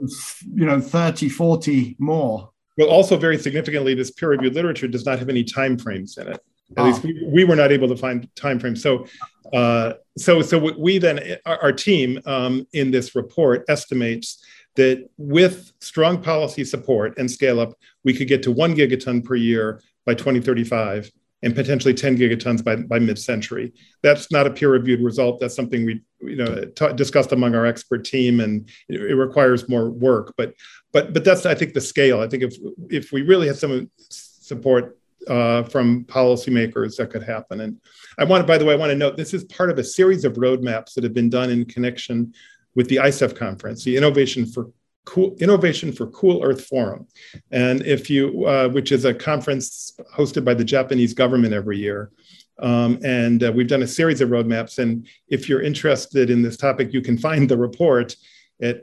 you 0.53 0.65
know 0.65 0.79
30, 0.79 1.29
40 1.29 1.95
more. 1.99 2.51
Well, 2.77 2.89
also 2.89 3.17
very 3.17 3.37
significantly, 3.37 3.95
this 3.95 4.11
peer-reviewed 4.11 4.53
literature 4.53 4.87
does 4.87 5.05
not 5.05 5.17
have 5.17 5.29
any 5.29 5.43
time 5.43 5.77
frames 5.77 6.17
in 6.17 6.27
it. 6.27 6.39
At 6.75 6.83
oh. 6.83 6.87
least 6.87 7.03
we, 7.03 7.23
we, 7.25 7.43
were 7.43 7.55
not 7.55 7.71
able 7.71 7.87
to 7.87 7.95
find 7.95 8.27
time 8.35 8.59
frames. 8.59 8.81
So, 8.81 9.05
uh, 9.53 9.93
so, 10.17 10.41
so 10.41 10.73
we 10.77 10.97
then, 10.97 11.37
our, 11.45 11.57
our 11.63 11.71
team 11.71 12.19
um, 12.25 12.67
in 12.73 12.91
this 12.91 13.15
report 13.15 13.63
estimates 13.69 14.43
that 14.75 15.09
with 15.17 15.71
strong 15.79 16.21
policy 16.21 16.63
support 16.63 17.17
and 17.17 17.29
scale 17.29 17.59
up, 17.59 17.73
we 18.03 18.13
could 18.13 18.27
get 18.27 18.43
to 18.43 18.51
one 18.51 18.75
gigaton 18.75 19.23
per 19.23 19.35
year 19.35 19.81
by 20.05 20.13
2035 20.13 21.09
and 21.43 21.55
potentially 21.55 21.93
10 21.93 22.17
gigatons 22.17 22.63
by, 22.63 22.75
by 22.75 22.97
mid-century. 22.99 23.73
That's 24.01 24.31
not 24.31 24.47
a 24.47 24.49
peer-reviewed 24.49 25.01
result. 25.01 25.39
That's 25.39 25.55
something 25.55 25.85
we 25.85 26.01
you 26.19 26.35
know 26.35 26.65
t- 26.65 26.93
discussed 26.93 27.31
among 27.31 27.55
our 27.55 27.65
expert 27.65 28.03
team, 28.03 28.39
and 28.39 28.67
it, 28.89 28.99
it, 29.01 29.15
requires 29.15 29.69
more 29.69 29.89
work. 29.89 30.33
But 30.35 30.53
but 30.91 31.13
but 31.13 31.23
that's 31.23 31.45
I 31.45 31.53
think 31.53 31.73
the 31.73 31.81
scale. 31.81 32.21
I 32.21 32.27
think 32.27 32.43
if 32.43 32.55
if 32.89 33.11
we 33.11 33.21
really 33.21 33.47
had 33.47 33.57
some 33.57 33.91
support 34.09 34.97
uh, 35.29 35.63
from 35.63 36.05
policymakers, 36.05 36.97
that 36.97 37.11
could 37.11 37.23
happen. 37.23 37.61
And 37.61 37.79
I 38.17 38.23
want, 38.23 38.43
to, 38.43 38.47
by 38.47 38.57
the 38.57 38.65
way, 38.65 38.73
I 38.73 38.77
want 38.77 38.91
to 38.91 38.95
note 38.95 39.17
this 39.17 39.33
is 39.33 39.43
part 39.45 39.69
of 39.69 39.77
a 39.77 39.83
series 39.83 40.25
of 40.25 40.33
roadmaps 40.33 40.93
that 40.93 41.03
have 41.03 41.13
been 41.13 41.29
done 41.29 41.49
in 41.49 41.65
connection 41.65 42.33
with 42.75 42.87
the 42.89 42.97
ICEF 42.97 43.35
conference, 43.35 43.83
the 43.83 43.97
Innovation 43.97 44.45
for 44.45 44.71
Cool 45.05 45.35
Innovation 45.39 45.93
for 45.93 46.07
Cool 46.07 46.43
Earth 46.43 46.65
Forum, 46.65 47.07
and 47.51 47.81
if 47.85 48.09
you, 48.09 48.45
uh, 48.45 48.67
which 48.67 48.91
is 48.91 49.05
a 49.05 49.13
conference 49.13 49.97
hosted 50.13 50.43
by 50.43 50.53
the 50.53 50.65
Japanese 50.65 51.13
government 51.13 51.53
every 51.53 51.77
year. 51.77 52.11
Um, 52.59 52.99
and 53.03 53.43
uh, 53.43 53.51
we've 53.53 53.67
done 53.67 53.83
a 53.83 53.87
series 53.87 54.19
of 54.19 54.29
roadmaps. 54.29 54.79
And 54.79 55.07
if 55.27 55.47
you're 55.47 55.61
interested 55.61 56.29
in 56.29 56.41
this 56.41 56.57
topic, 56.57 56.93
you 56.93 57.01
can 57.01 57.17
find 57.17 57.47
the 57.47 57.57
report 57.57 58.15
at 58.61 58.81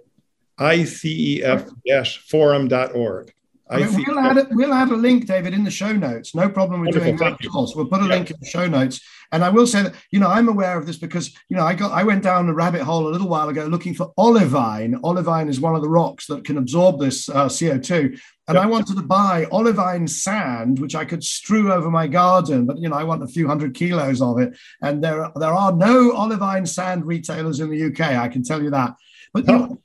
icef-forum.org. 0.58 3.34
I 3.70 3.78
mean, 3.78 4.04
we'll, 4.06 4.18
add 4.18 4.36
a, 4.36 4.46
we'll 4.50 4.74
add 4.74 4.90
a 4.90 4.96
link, 4.96 5.26
David, 5.26 5.54
in 5.54 5.64
the 5.64 5.70
show 5.70 5.92
notes. 5.92 6.34
No 6.34 6.48
problem 6.50 6.80
with 6.80 6.88
Wonderful, 6.88 7.16
doing 7.16 7.16
that. 7.16 7.44
Of 7.46 7.50
course. 7.50 7.74
We'll 7.74 7.86
put 7.86 8.02
a 8.02 8.04
yeah. 8.04 8.14
link 8.14 8.30
in 8.30 8.36
the 8.38 8.46
show 8.46 8.66
notes. 8.66 9.00
And 9.32 9.42
I 9.42 9.48
will 9.48 9.66
say 9.66 9.82
that, 9.84 9.94
you 10.10 10.20
know, 10.20 10.28
I'm 10.28 10.48
aware 10.48 10.78
of 10.78 10.86
this 10.86 10.98
because, 10.98 11.34
you 11.48 11.56
know, 11.56 11.64
I 11.64 11.74
got 11.74 11.90
I 11.92 12.04
went 12.04 12.22
down 12.22 12.46
the 12.46 12.54
rabbit 12.54 12.82
hole 12.82 13.08
a 13.08 13.10
little 13.10 13.28
while 13.28 13.48
ago 13.48 13.64
looking 13.64 13.94
for 13.94 14.12
olivine. 14.18 15.00
Olivine 15.02 15.48
is 15.48 15.60
one 15.60 15.74
of 15.74 15.82
the 15.82 15.88
rocks 15.88 16.26
that 16.26 16.44
can 16.44 16.58
absorb 16.58 17.00
this 17.00 17.28
uh, 17.28 17.46
CO2. 17.46 18.20
And 18.46 18.58
I 18.58 18.66
wanted 18.66 18.96
to 18.96 19.02
buy 19.02 19.46
olivine 19.50 20.06
sand, 20.06 20.78
which 20.78 20.94
I 20.94 21.06
could 21.06 21.24
strew 21.24 21.72
over 21.72 21.90
my 21.90 22.06
garden, 22.06 22.66
but 22.66 22.78
you 22.78 22.90
know, 22.90 22.96
I 22.96 23.04
want 23.04 23.22
a 23.22 23.26
few 23.26 23.48
hundred 23.48 23.74
kilos 23.74 24.20
of 24.20 24.38
it. 24.38 24.54
And 24.82 25.02
there, 25.02 25.30
there 25.36 25.54
are 25.54 25.72
no 25.72 26.12
olivine 26.12 26.66
sand 26.66 27.06
retailers 27.06 27.60
in 27.60 27.70
the 27.70 27.84
UK, 27.86 28.00
I 28.00 28.28
can 28.28 28.42
tell 28.42 28.62
you 28.62 28.70
that. 28.70 28.94
But 29.32 29.48
you 29.48 29.52
know, 29.52 29.78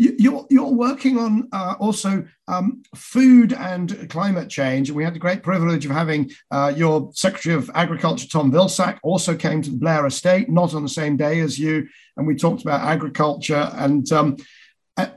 you're, 0.00 0.46
you're 0.48 0.72
working 0.72 1.18
on 1.18 1.48
uh, 1.52 1.74
also 1.78 2.24
um, 2.48 2.82
food 2.94 3.52
and 3.52 4.08
climate 4.08 4.48
change. 4.48 4.88
And 4.88 4.96
we 4.96 5.04
had 5.04 5.14
the 5.14 5.18
great 5.18 5.42
privilege 5.42 5.84
of 5.84 5.90
having 5.90 6.30
uh, 6.50 6.72
your 6.74 7.10
Secretary 7.12 7.54
of 7.54 7.70
Agriculture, 7.74 8.26
Tom 8.26 8.50
Vilsack, 8.50 8.98
also 9.02 9.36
came 9.36 9.60
to 9.60 9.70
the 9.70 9.76
Blair 9.76 10.06
Estate, 10.06 10.48
not 10.48 10.74
on 10.74 10.82
the 10.82 10.88
same 10.88 11.16
day 11.16 11.40
as 11.40 11.58
you. 11.58 11.86
And 12.16 12.26
we 12.26 12.34
talked 12.34 12.62
about 12.62 12.80
agriculture. 12.80 13.70
And, 13.74 14.10
um, 14.10 14.36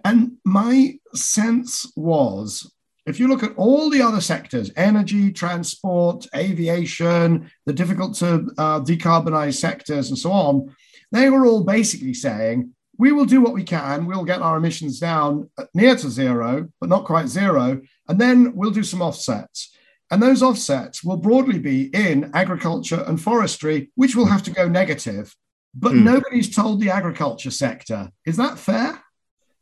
and 0.03 0.33
my 0.43 0.99
sense 1.13 1.91
was 1.95 2.69
if 3.05 3.19
you 3.19 3.27
look 3.27 3.43
at 3.43 3.55
all 3.55 3.89
the 3.89 4.01
other 4.01 4.21
sectors 4.21 4.71
energy, 4.75 5.31
transport, 5.31 6.25
aviation, 6.35 7.49
the 7.65 7.73
difficult 7.73 8.15
to 8.15 8.49
uh, 8.57 8.79
decarbonize 8.81 9.55
sectors, 9.55 10.09
and 10.09 10.17
so 10.17 10.31
on 10.31 10.75
they 11.13 11.29
were 11.29 11.45
all 11.45 11.63
basically 11.63 12.13
saying 12.13 12.73
we 12.97 13.11
will 13.11 13.25
do 13.25 13.41
what 13.41 13.53
we 13.53 13.63
can. 13.63 14.05
We'll 14.05 14.23
get 14.23 14.41
our 14.41 14.57
emissions 14.57 14.99
down 14.99 15.49
near 15.73 15.95
to 15.95 16.09
zero, 16.09 16.69
but 16.79 16.89
not 16.89 17.05
quite 17.05 17.27
zero. 17.27 17.81
And 18.07 18.19
then 18.19 18.55
we'll 18.55 18.71
do 18.71 18.83
some 18.83 19.01
offsets. 19.01 19.75
And 20.11 20.21
those 20.21 20.43
offsets 20.43 21.03
will 21.03 21.17
broadly 21.17 21.57
be 21.57 21.85
in 21.93 22.29
agriculture 22.33 23.03
and 23.07 23.19
forestry, 23.19 23.91
which 23.95 24.15
will 24.15 24.27
have 24.27 24.43
to 24.43 24.51
go 24.51 24.67
negative. 24.67 25.35
But 25.73 25.93
mm. 25.93 26.03
nobody's 26.03 26.55
told 26.55 26.81
the 26.81 26.91
agriculture 26.91 27.49
sector. 27.49 28.11
Is 28.25 28.37
that 28.37 28.59
fair? 28.59 29.01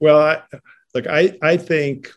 Well, 0.02 0.20
I, 0.20 0.42
look, 0.94 1.08
I, 1.08 1.38
I 1.42 1.56
think 1.56 2.12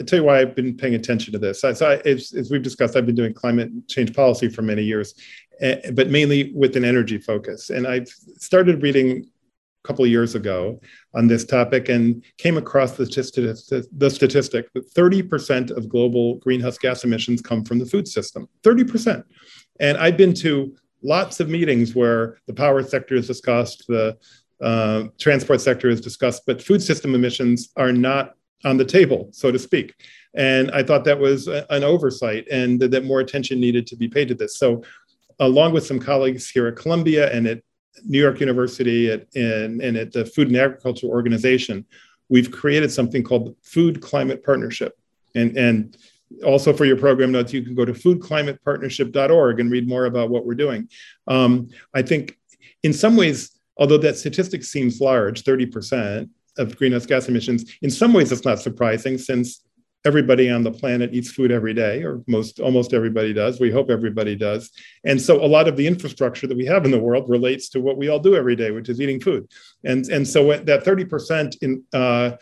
I'll 0.00 0.06
tell 0.06 0.18
you 0.18 0.24
why 0.24 0.40
I've 0.40 0.56
been 0.56 0.76
paying 0.76 0.96
attention 0.96 1.32
to 1.34 1.38
this. 1.38 1.60
So, 1.60 1.68
I, 1.68 1.96
as, 2.08 2.32
as, 2.32 2.50
we've 2.50 2.62
discussed, 2.62 2.96
I've 2.96 3.06
been 3.06 3.14
doing 3.14 3.32
climate 3.32 3.70
change 3.86 4.12
policy 4.12 4.48
for 4.48 4.62
many 4.62 4.82
years, 4.82 5.14
uh, 5.62 5.76
but 5.92 6.10
mainly 6.10 6.52
with 6.54 6.76
an 6.76 6.84
energy 6.84 7.18
focus. 7.18 7.70
And 7.70 7.86
I've 7.86 8.08
started 8.08 8.82
reading 8.82 9.28
couple 9.84 10.04
of 10.04 10.10
years 10.10 10.34
ago 10.34 10.80
on 11.14 11.26
this 11.26 11.44
topic 11.44 11.88
and 11.88 12.24
came 12.38 12.56
across 12.56 12.92
the, 12.92 13.06
statistic, 13.06 13.84
the 13.96 14.10
statistic 14.10 14.72
that 14.74 14.92
30% 14.94 15.70
of 15.76 15.88
global 15.88 16.36
greenhouse 16.36 16.78
gas 16.78 17.04
emissions 17.04 17.42
come 17.42 17.64
from 17.64 17.78
the 17.78 17.86
food 17.86 18.06
system. 18.06 18.48
30%. 18.62 19.24
And 19.80 19.98
I've 19.98 20.16
been 20.16 20.34
to 20.34 20.74
lots 21.02 21.40
of 21.40 21.48
meetings 21.48 21.94
where 21.94 22.38
the 22.46 22.54
power 22.54 22.82
sector 22.82 23.14
is 23.14 23.26
discussed, 23.26 23.84
the 23.88 24.16
uh, 24.62 25.04
transport 25.18 25.60
sector 25.60 25.88
is 25.88 26.00
discussed, 26.00 26.42
but 26.46 26.62
food 26.62 26.82
system 26.82 27.14
emissions 27.14 27.70
are 27.76 27.92
not 27.92 28.34
on 28.64 28.76
the 28.76 28.84
table, 28.84 29.28
so 29.32 29.50
to 29.50 29.58
speak. 29.58 29.94
And 30.34 30.70
I 30.70 30.82
thought 30.82 31.04
that 31.04 31.18
was 31.18 31.48
a, 31.48 31.66
an 31.70 31.84
oversight 31.84 32.46
and 32.50 32.80
that, 32.80 33.04
more 33.04 33.20
attention 33.20 33.60
needed 33.60 33.86
to 33.88 33.96
be 33.96 34.08
paid 34.08 34.28
to 34.28 34.34
this. 34.34 34.56
So, 34.56 34.84
along 35.40 35.72
with 35.72 35.84
some 35.84 35.98
colleagues 35.98 36.48
here 36.48 36.68
at 36.68 36.76
Columbia 36.76 37.32
and 37.32 37.46
at 37.48 37.62
New 38.04 38.20
York 38.20 38.40
University 38.40 39.10
at, 39.10 39.26
and, 39.34 39.80
and 39.80 39.96
at 39.96 40.12
the 40.12 40.24
Food 40.24 40.48
and 40.48 40.56
Agriculture 40.56 41.06
Organization, 41.06 41.84
we've 42.28 42.50
created 42.50 42.90
something 42.90 43.22
called 43.22 43.46
the 43.46 43.56
Food 43.62 44.00
Climate 44.00 44.44
Partnership. 44.44 44.96
And, 45.34 45.56
and 45.56 45.96
also 46.44 46.72
for 46.72 46.84
your 46.84 46.96
program 46.96 47.32
notes, 47.32 47.52
you 47.52 47.62
can 47.62 47.74
go 47.74 47.84
to 47.84 47.92
foodclimatepartnership.org 47.92 49.60
and 49.60 49.70
read 49.70 49.88
more 49.88 50.06
about 50.06 50.30
what 50.30 50.46
we're 50.46 50.54
doing. 50.54 50.88
Um, 51.26 51.68
I 51.94 52.02
think 52.02 52.38
in 52.82 52.92
some 52.92 53.16
ways, 53.16 53.58
although 53.76 53.98
that 53.98 54.16
statistic 54.16 54.64
seems 54.64 55.00
large, 55.00 55.44
30% 55.44 56.28
of 56.58 56.76
greenhouse 56.76 57.06
gas 57.06 57.28
emissions, 57.28 57.76
in 57.82 57.90
some 57.90 58.12
ways 58.12 58.32
it's 58.32 58.44
not 58.44 58.60
surprising 58.60 59.18
since 59.18 59.62
everybody 60.04 60.50
on 60.50 60.62
the 60.62 60.72
planet 60.72 61.14
eats 61.14 61.30
food 61.30 61.52
every 61.52 61.74
day, 61.74 62.02
or 62.02 62.22
most 62.26 62.60
almost 62.60 62.92
everybody 62.92 63.32
does. 63.32 63.60
We 63.60 63.70
hope 63.70 63.90
everybody 63.90 64.34
does. 64.34 64.70
And 65.04 65.20
so 65.20 65.44
a 65.44 65.46
lot 65.46 65.68
of 65.68 65.76
the 65.76 65.86
infrastructure 65.86 66.46
that 66.46 66.56
we 66.56 66.66
have 66.66 66.84
in 66.84 66.90
the 66.90 66.98
world 66.98 67.28
relates 67.28 67.68
to 67.70 67.80
what 67.80 67.96
we 67.96 68.08
all 68.08 68.18
do 68.18 68.34
every 68.34 68.56
day, 68.56 68.70
which 68.70 68.88
is 68.88 69.00
eating 69.00 69.20
food. 69.20 69.48
And, 69.84 70.06
and 70.08 70.26
so 70.26 70.56
that 70.56 70.84
30% 70.84 71.62
in, 71.62 71.84
uh, 71.92 72.32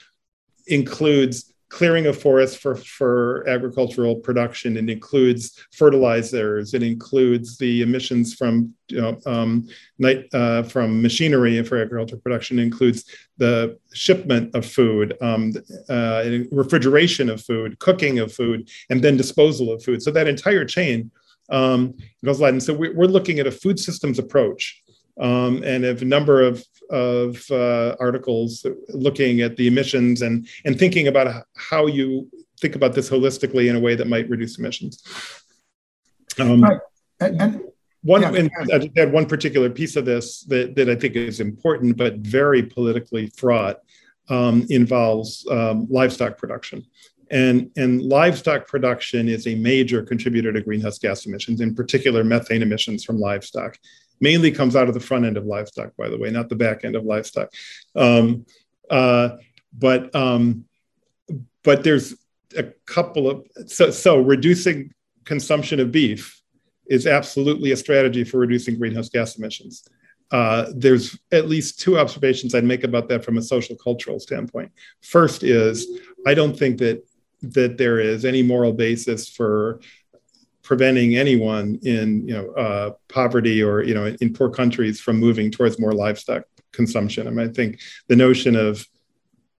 includes 0.67 1.53
clearing 1.71 2.07
of 2.07 2.21
forests 2.21 2.57
for, 2.57 2.75
for 2.75 3.49
agricultural 3.49 4.16
production. 4.16 4.77
It 4.77 4.91
includes 4.91 5.59
fertilizers. 5.73 6.75
It 6.75 6.83
includes 6.83 7.57
the 7.57 7.83
emissions 7.83 8.35
from 8.35 8.75
you 8.89 9.01
know, 9.01 9.18
um, 9.25 9.68
night, 9.99 10.27
uh, 10.35 10.64
from 10.64 11.01
machinery 11.01 11.62
for 11.62 11.81
agricultural 11.81 12.21
production. 12.21 12.59
It 12.59 12.64
includes 12.64 13.05
the 13.39 13.79
shipment 13.95 14.55
of 14.55 14.66
food, 14.66 15.16
um, 15.23 15.53
uh, 15.89 16.25
refrigeration 16.51 17.31
of 17.31 17.41
food, 17.41 17.79
cooking 17.79 18.18
of 18.18 18.33
food, 18.33 18.68
and 18.91 19.03
then 19.03 19.16
disposal 19.16 19.73
of 19.73 19.83
food. 19.83 20.03
So 20.03 20.11
that 20.11 20.29
entire 20.29 20.64
chain 20.64 21.11
um, 21.51 21.95
goes 22.25 22.41
a 22.41 22.43
lot. 22.43 22.51
And 22.51 22.62
so 22.62 22.75
we're 22.75 23.07
looking 23.07 23.39
at 23.39 23.47
a 23.47 23.53
food 23.53 23.79
systems 23.79 24.18
approach 24.18 24.83
um, 25.21 25.62
and 25.62 25.85
have 25.85 26.03
a 26.03 26.05
number 26.05 26.43
of, 26.43 26.64
of 26.91 27.51
uh, 27.51 27.97
articles 28.01 28.66
looking 28.88 29.41
at 29.41 29.57
the 29.57 29.66
emissions 29.66 30.22
and, 30.22 30.49
and 30.64 30.78
thinking 30.78 31.09
about 31.09 31.47
how 31.57 31.86
you 31.86 32.28
think 32.61 32.76
about 32.76 32.95
this 32.95 33.09
holistically 33.09 33.68
in 33.70 33.76
a 33.76 33.80
way 33.80 33.95
that 33.95 34.07
might 34.07 34.28
reduce 34.28 34.59
emissions. 34.59 35.03
Um, 36.38 36.62
right. 36.62 36.78
And, 37.20 37.41
and 37.41 37.61
one, 38.03 38.22
yeah, 38.22 38.32
and 38.34 38.51
I 38.72 38.78
just 38.78 38.97
add 38.97 39.12
one 39.12 39.26
particular 39.26 39.68
piece 39.68 39.97
of 39.97 40.05
this 40.05 40.43
that, 40.45 40.74
that 40.76 40.88
I 40.88 40.95
think 40.95 41.16
is 41.16 41.41
important, 41.41 41.97
but 41.97 42.16
very 42.16 42.62
politically 42.62 43.26
fraught, 43.36 43.80
um, 44.28 44.66
involves 44.70 45.47
um, 45.51 45.86
livestock 45.91 46.38
production. 46.38 46.86
And, 47.30 47.70
and 47.76 48.03
livestock 48.03 48.66
production 48.66 49.28
is 49.28 49.47
a 49.47 49.55
major 49.55 50.03
contributor 50.03 50.53
to 50.53 50.61
greenhouse 50.61 50.99
gas 50.99 51.26
emissions, 51.26 51.61
in 51.61 51.74
particular 51.74 52.24
methane 52.24 52.62
emissions 52.62 53.05
from 53.05 53.20
livestock 53.20 53.78
mainly 54.21 54.51
comes 54.51 54.77
out 54.77 54.89
of 54.89 54.95
the 54.95 55.01
front 55.01 55.25
end 55.25 55.37
of 55.37 55.47
livestock, 55.47 55.97
by 55.97 56.09
the 56.09 56.18
way, 56.18 56.31
not 56.31 56.49
the 56.49 56.57
back 56.57 56.85
end 56.85 56.97
of 56.97 57.05
livestock. 57.05 57.53
Um, 57.95 58.47
uh, 58.91 59.37
but 59.73 60.14
um, 60.14 60.64
but 61.62 61.85
there's 61.85 62.14
a 62.57 62.64
couple 62.87 63.31
of 63.31 63.47
so, 63.66 63.91
so 63.91 64.18
reducing 64.18 64.93
consumption 65.25 65.81
of 65.81 65.93
beef 65.93 66.41
is 66.89 67.07
absolutely 67.07 67.71
a 67.71 67.77
strategy 67.77 68.25
for 68.25 68.39
reducing 68.39 68.79
greenhouse 68.79 69.09
gas 69.09 69.37
emissions. 69.37 69.85
Uh, 70.33 70.66
there's 70.75 71.18
at 71.33 71.49
least 71.49 71.81
two 71.81 71.99
observations 71.99 72.55
I'd 72.55 72.64
make 72.64 72.85
about 72.85 73.09
that 73.09 73.25
from 73.25 73.39
a 73.39 73.43
social 73.43 73.77
cultural 73.77 74.21
standpoint. 74.21 74.73
First 75.03 75.43
is 75.43 75.87
I 76.27 76.35
don't 76.35 76.57
think 76.57 76.79
that 76.79 77.07
that 77.43 77.79
there 77.79 77.99
is 77.99 78.25
any 78.25 78.43
moral 78.43 78.73
basis 78.73 79.29
for 79.29 79.81
preventing 80.71 81.16
anyone 81.16 81.81
in 81.83 82.29
you 82.29 82.33
know 82.33 82.53
uh, 82.53 82.91
poverty 83.09 83.61
or 83.61 83.83
you 83.83 83.93
know 83.93 84.07
in 84.21 84.33
poor 84.33 84.49
countries 84.49 85.01
from 85.01 85.16
moving 85.18 85.51
towards 85.51 85.81
more 85.81 85.93
livestock 85.93 86.45
consumption. 86.71 87.27
I 87.27 87.31
mean, 87.31 87.51
I 87.51 87.53
think 87.53 87.81
the 88.07 88.14
notion 88.14 88.55
of 88.55 88.87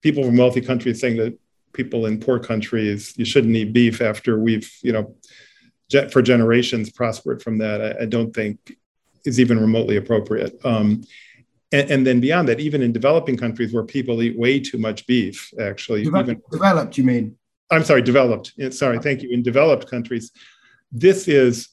people 0.02 0.24
from 0.24 0.38
wealthy 0.38 0.62
countries 0.62 1.02
saying 1.02 1.18
that 1.18 1.38
people 1.74 2.06
in 2.06 2.18
poor 2.22 2.40
countries 2.40 3.14
you 3.18 3.26
shouldn't 3.26 3.54
eat 3.58 3.74
beef 3.74 4.00
after 4.02 4.40
we've 4.40 4.72
you 4.84 4.94
know 4.94 5.14
for 6.14 6.22
generations 6.22 6.90
prospered 6.90 7.44
from 7.44 7.58
that, 7.58 7.82
I, 7.82 8.04
I 8.04 8.06
don't 8.06 8.34
think 8.34 8.78
is 9.26 9.38
even 9.42 9.60
remotely 9.60 9.98
appropriate. 9.98 10.54
Um, 10.64 11.04
and, 11.74 11.92
and, 11.92 12.08
then 12.08 12.22
beyond 12.22 12.48
that, 12.48 12.62
even 12.62 12.82
in 12.82 12.94
developing 12.94 13.36
countries 13.36 13.74
where 13.74 13.84
people 13.84 14.24
eat 14.24 14.38
way 14.38 14.62
too 14.62 14.78
much 14.78 15.06
beef, 15.06 15.52
actually, 15.60 16.04
even, 16.04 16.42
developed, 16.50 16.98
you 16.98 17.04
mean? 17.04 17.36
I'm 17.70 17.84
sorry, 17.84 18.02
developed. 18.02 18.54
Sorry, 18.72 19.00
thank 19.00 19.22
you. 19.22 19.30
In 19.32 19.44
developed 19.44 19.90
countries, 19.90 20.32
this 20.92 21.28
is 21.28 21.70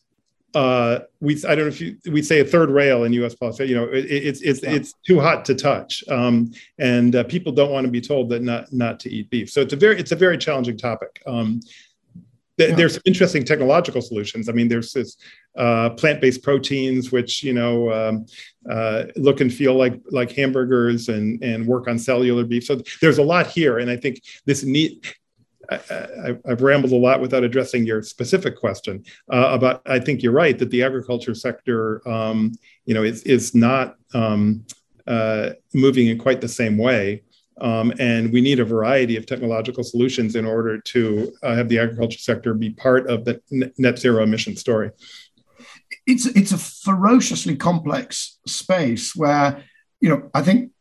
uh, 0.54 1.00
we 1.20 1.34
I 1.46 1.54
don't 1.54 1.64
know 1.64 1.66
if 1.66 1.80
you 1.80 1.96
we 2.10 2.22
say 2.22 2.40
a 2.40 2.44
third 2.44 2.70
rail 2.70 3.04
in 3.04 3.12
U.S. 3.14 3.34
policy. 3.34 3.66
You 3.66 3.76
know, 3.76 3.84
it, 3.84 4.06
it's 4.06 4.40
it's 4.40 4.62
yeah. 4.62 4.70
it's 4.70 4.94
too 5.06 5.20
hot 5.20 5.44
to 5.46 5.54
touch, 5.54 6.02
um, 6.08 6.52
and 6.78 7.14
uh, 7.14 7.24
people 7.24 7.52
don't 7.52 7.70
want 7.70 7.84
to 7.84 7.90
be 7.90 8.00
told 8.00 8.30
that 8.30 8.42
not 8.42 8.72
not 8.72 8.98
to 9.00 9.10
eat 9.10 9.28
beef. 9.30 9.50
So 9.50 9.60
it's 9.60 9.74
a 9.74 9.76
very 9.76 9.98
it's 9.98 10.12
a 10.12 10.16
very 10.16 10.38
challenging 10.38 10.78
topic. 10.78 11.22
Um, 11.26 11.60
th- 12.56 12.70
yeah. 12.70 12.76
There's 12.76 12.94
some 12.94 13.02
interesting 13.04 13.44
technological 13.44 14.00
solutions. 14.00 14.48
I 14.48 14.52
mean, 14.52 14.68
there's 14.68 14.92
this 14.92 15.18
uh, 15.56 15.90
plant-based 15.90 16.42
proteins 16.42 17.12
which 17.12 17.42
you 17.42 17.52
know 17.52 17.92
um, 17.92 18.26
uh, 18.70 19.04
look 19.16 19.42
and 19.42 19.52
feel 19.52 19.74
like 19.74 20.00
like 20.10 20.32
hamburgers 20.32 21.10
and 21.10 21.42
and 21.44 21.66
work 21.66 21.88
on 21.88 21.98
cellular 21.98 22.44
beef. 22.44 22.64
So 22.64 22.80
there's 23.02 23.18
a 23.18 23.22
lot 23.22 23.48
here, 23.48 23.78
and 23.78 23.90
I 23.90 23.96
think 23.96 24.22
this 24.46 24.64
need 24.64 25.06
I, 25.70 26.36
have 26.46 26.62
rambled 26.62 26.92
a 26.92 26.96
lot 26.96 27.20
without 27.20 27.44
addressing 27.44 27.84
your 27.84 28.02
specific 28.02 28.56
question 28.56 29.04
uh, 29.32 29.50
about. 29.52 29.82
I 29.86 29.98
think 29.98 30.22
you're 30.22 30.32
right 30.32 30.58
that 30.58 30.70
the 30.70 30.82
agriculture 30.82 31.34
sector, 31.34 32.06
um, 32.08 32.52
you 32.86 32.94
know, 32.94 33.02
is 33.02 33.22
is 33.24 33.54
not 33.54 33.96
um, 34.14 34.64
uh, 35.06 35.50
moving 35.74 36.08
in 36.08 36.18
quite 36.18 36.40
the 36.40 36.48
same 36.48 36.78
way, 36.78 37.22
um, 37.60 37.92
and 37.98 38.32
we 38.32 38.40
need 38.40 38.60
a 38.60 38.64
variety 38.64 39.16
of 39.16 39.26
technological 39.26 39.84
solutions 39.84 40.36
in 40.36 40.46
order 40.46 40.80
to 40.80 41.32
uh, 41.42 41.54
have 41.54 41.68
the 41.68 41.78
agriculture 41.78 42.18
sector 42.18 42.54
be 42.54 42.70
part 42.70 43.08
of 43.10 43.24
the 43.24 43.40
net 43.78 43.98
zero 43.98 44.22
emission 44.22 44.56
story. 44.56 44.90
It's 46.06 46.26
it's 46.26 46.52
a 46.52 46.58
ferociously 46.58 47.56
complex 47.56 48.38
space 48.46 49.14
where 49.14 49.64
you 50.00 50.08
know 50.08 50.30
I 50.32 50.40
think 50.42 50.72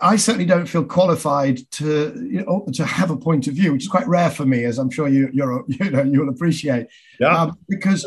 I 0.00 0.16
certainly 0.16 0.46
don't 0.46 0.66
feel 0.66 0.84
qualified 0.84 1.58
to 1.72 2.14
you 2.30 2.44
know, 2.44 2.66
to 2.72 2.84
have 2.84 3.10
a 3.10 3.16
point 3.16 3.46
of 3.46 3.54
view, 3.54 3.72
which 3.72 3.82
is 3.82 3.88
quite 3.88 4.08
rare 4.08 4.30
for 4.30 4.46
me, 4.46 4.64
as 4.64 4.78
I'm 4.78 4.90
sure 4.90 5.06
you 5.06 5.28
you're, 5.32 5.64
you 5.68 5.90
know 5.90 6.02
you'll 6.02 6.30
appreciate. 6.30 6.86
Yeah. 7.18 7.36
Um, 7.36 7.58
because 7.68 8.06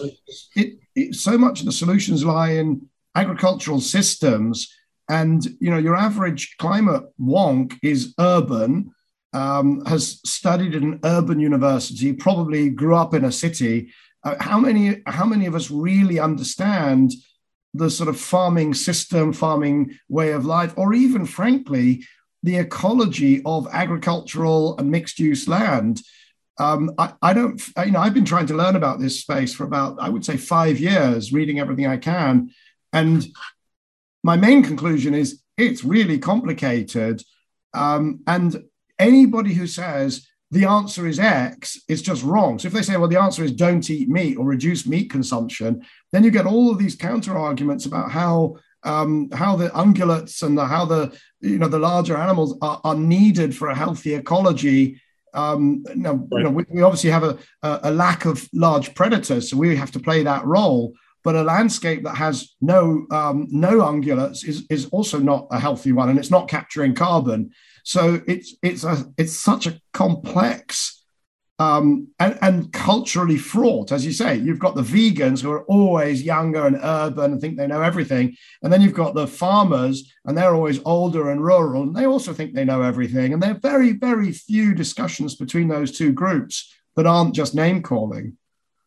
it, 0.55 0.79
it, 0.95 1.15
so 1.15 1.37
much 1.37 1.59
of 1.59 1.67
the 1.67 1.71
solutions 1.71 2.25
lie 2.25 2.51
in 2.51 2.87
agricultural 3.15 3.81
systems, 3.81 4.73
and 5.09 5.45
you 5.59 5.69
know 5.69 5.77
your 5.77 5.95
average 5.95 6.55
climate 6.57 7.03
wonk 7.21 7.77
is 7.83 8.15
urban, 8.19 8.91
um, 9.33 9.85
has 9.85 10.21
studied 10.25 10.73
at 10.73 10.81
an 10.81 10.99
urban 11.03 11.39
university, 11.39 12.13
probably 12.13 12.71
grew 12.71 12.95
up 12.95 13.13
in 13.13 13.25
a 13.25 13.31
city. 13.31 13.91
Uh, 14.23 14.35
how 14.39 14.59
many 14.59 15.03
how 15.05 15.25
many 15.25 15.45
of 15.45 15.53
us 15.53 15.69
really 15.69 16.19
understand? 16.19 17.11
The 17.73 17.89
sort 17.89 18.09
of 18.09 18.19
farming 18.19 18.73
system, 18.73 19.33
farming 19.33 19.97
way 20.09 20.31
of 20.31 20.45
life, 20.45 20.73
or 20.77 20.93
even, 20.93 21.25
frankly, 21.25 22.05
the 22.43 22.57
ecology 22.57 23.41
of 23.45 23.67
agricultural 23.71 24.77
and 24.77 24.91
mixed 24.91 25.19
use 25.19 25.47
land. 25.47 26.01
Um, 26.59 26.91
I, 26.97 27.13
I, 27.21 27.33
don't, 27.33 27.61
you 27.83 27.91
know, 27.91 27.99
I've 27.99 28.13
been 28.13 28.25
trying 28.25 28.47
to 28.47 28.53
learn 28.53 28.75
about 28.75 28.99
this 28.99 29.19
space 29.19 29.53
for 29.55 29.63
about, 29.63 29.99
I 29.99 30.09
would 30.09 30.23
say, 30.23 30.37
five 30.37 30.79
years, 30.79 31.33
reading 31.33 31.59
everything 31.59 31.87
I 31.87 31.97
can. 31.97 32.51
And 32.91 33.25
my 34.23 34.35
main 34.35 34.61
conclusion 34.61 35.13
is 35.15 35.41
it's 35.57 35.83
really 35.83 36.19
complicated. 36.19 37.23
Um, 37.73 38.21
and 38.27 38.63
anybody 38.99 39.53
who 39.53 39.65
says 39.65 40.27
the 40.53 40.65
answer 40.65 41.07
is 41.07 41.19
X, 41.19 41.81
it's 41.87 42.01
just 42.01 42.23
wrong. 42.23 42.59
So 42.59 42.67
if 42.67 42.73
they 42.73 42.83
say, 42.83 42.95
well, 42.95 43.07
the 43.07 43.19
answer 43.19 43.43
is 43.43 43.51
don't 43.51 43.89
eat 43.89 44.07
meat 44.07 44.37
or 44.37 44.45
reduce 44.45 44.85
meat 44.85 45.09
consumption, 45.09 45.83
then 46.11 46.23
you 46.23 46.29
get 46.29 46.45
all 46.45 46.69
of 46.69 46.77
these 46.77 46.95
counter 46.95 47.35
arguments 47.35 47.87
about 47.87 48.11
how 48.11 48.57
um, 48.83 49.31
how 49.31 49.55
the 49.55 49.69
ungulates 49.69 50.43
and 50.43 50.55
the, 50.55 50.65
how 50.65 50.85
the 50.85 51.17
you 51.41 51.57
know 51.57 51.67
the 51.67 51.79
larger 51.79 52.15
animals 52.15 52.55
are, 52.61 52.79
are 52.83 52.95
needed 52.95 53.55
for 53.55 53.69
a 53.69 53.75
healthy 53.75 54.13
ecology. 54.13 55.01
Um, 55.33 55.83
now, 55.95 56.13
right. 56.13 56.27
you 56.31 56.43
know, 56.43 56.49
we, 56.51 56.65
we, 56.69 56.81
obviously 56.83 57.09
have 57.09 57.23
a, 57.23 57.39
a 57.63 57.91
lack 57.91 58.25
of 58.25 58.47
large 58.53 58.93
predators, 58.93 59.49
so 59.49 59.57
we 59.57 59.75
have 59.75 59.91
to 59.91 59.99
play 59.99 60.21
that 60.21 60.45
role. 60.45 60.93
But 61.23 61.35
a 61.35 61.41
landscape 61.41 62.03
that 62.03 62.17
has 62.17 62.53
no 62.61 63.07
um, 63.09 63.47
no 63.49 63.79
ungulates 63.79 64.47
is 64.47 64.67
is 64.69 64.85
also 64.87 65.17
not 65.17 65.47
a 65.49 65.59
healthy 65.59 65.93
one, 65.93 66.09
and 66.09 66.19
it's 66.19 66.29
not 66.29 66.47
capturing 66.47 66.93
carbon. 66.93 67.51
So 67.83 68.21
it's 68.27 68.55
it's 68.61 68.83
a 68.83 69.05
it's 69.17 69.37
such 69.37 69.67
a 69.67 69.79
complex 69.91 71.03
um, 71.59 72.07
and, 72.19 72.37
and, 72.41 72.73
culturally 72.73 73.37
fraught, 73.37 73.91
as 73.91 74.03
you 74.03 74.11
say. 74.11 74.35
You've 74.35 74.59
got 74.59 74.73
the 74.73 74.81
vegans 74.81 75.41
who 75.41 75.51
are 75.51 75.63
always 75.65 76.23
younger 76.23 76.65
and 76.65 76.79
urban 76.81 77.33
and 77.33 77.39
think 77.39 77.57
they 77.57 77.67
know 77.67 77.81
everything, 77.81 78.35
and 78.63 78.73
then 78.73 78.81
you've 78.81 78.95
got 78.95 79.13
the 79.13 79.27
farmers 79.27 80.11
and 80.25 80.35
they're 80.35 80.55
always 80.55 80.81
older 80.83 81.29
and 81.29 81.43
rural, 81.43 81.83
and 81.83 81.95
they 81.95 82.05
also 82.05 82.33
think 82.33 82.53
they 82.53 82.65
know 82.65 82.81
everything. 82.81 83.33
And 83.33 83.41
there 83.41 83.51
are 83.51 83.59
very 83.59 83.91
very 83.91 84.31
few 84.31 84.73
discussions 84.73 85.35
between 85.35 85.67
those 85.67 85.95
two 85.95 86.11
groups 86.11 86.73
that 86.95 87.05
aren't 87.05 87.35
just 87.35 87.55
name 87.55 87.83
calling. 87.83 88.37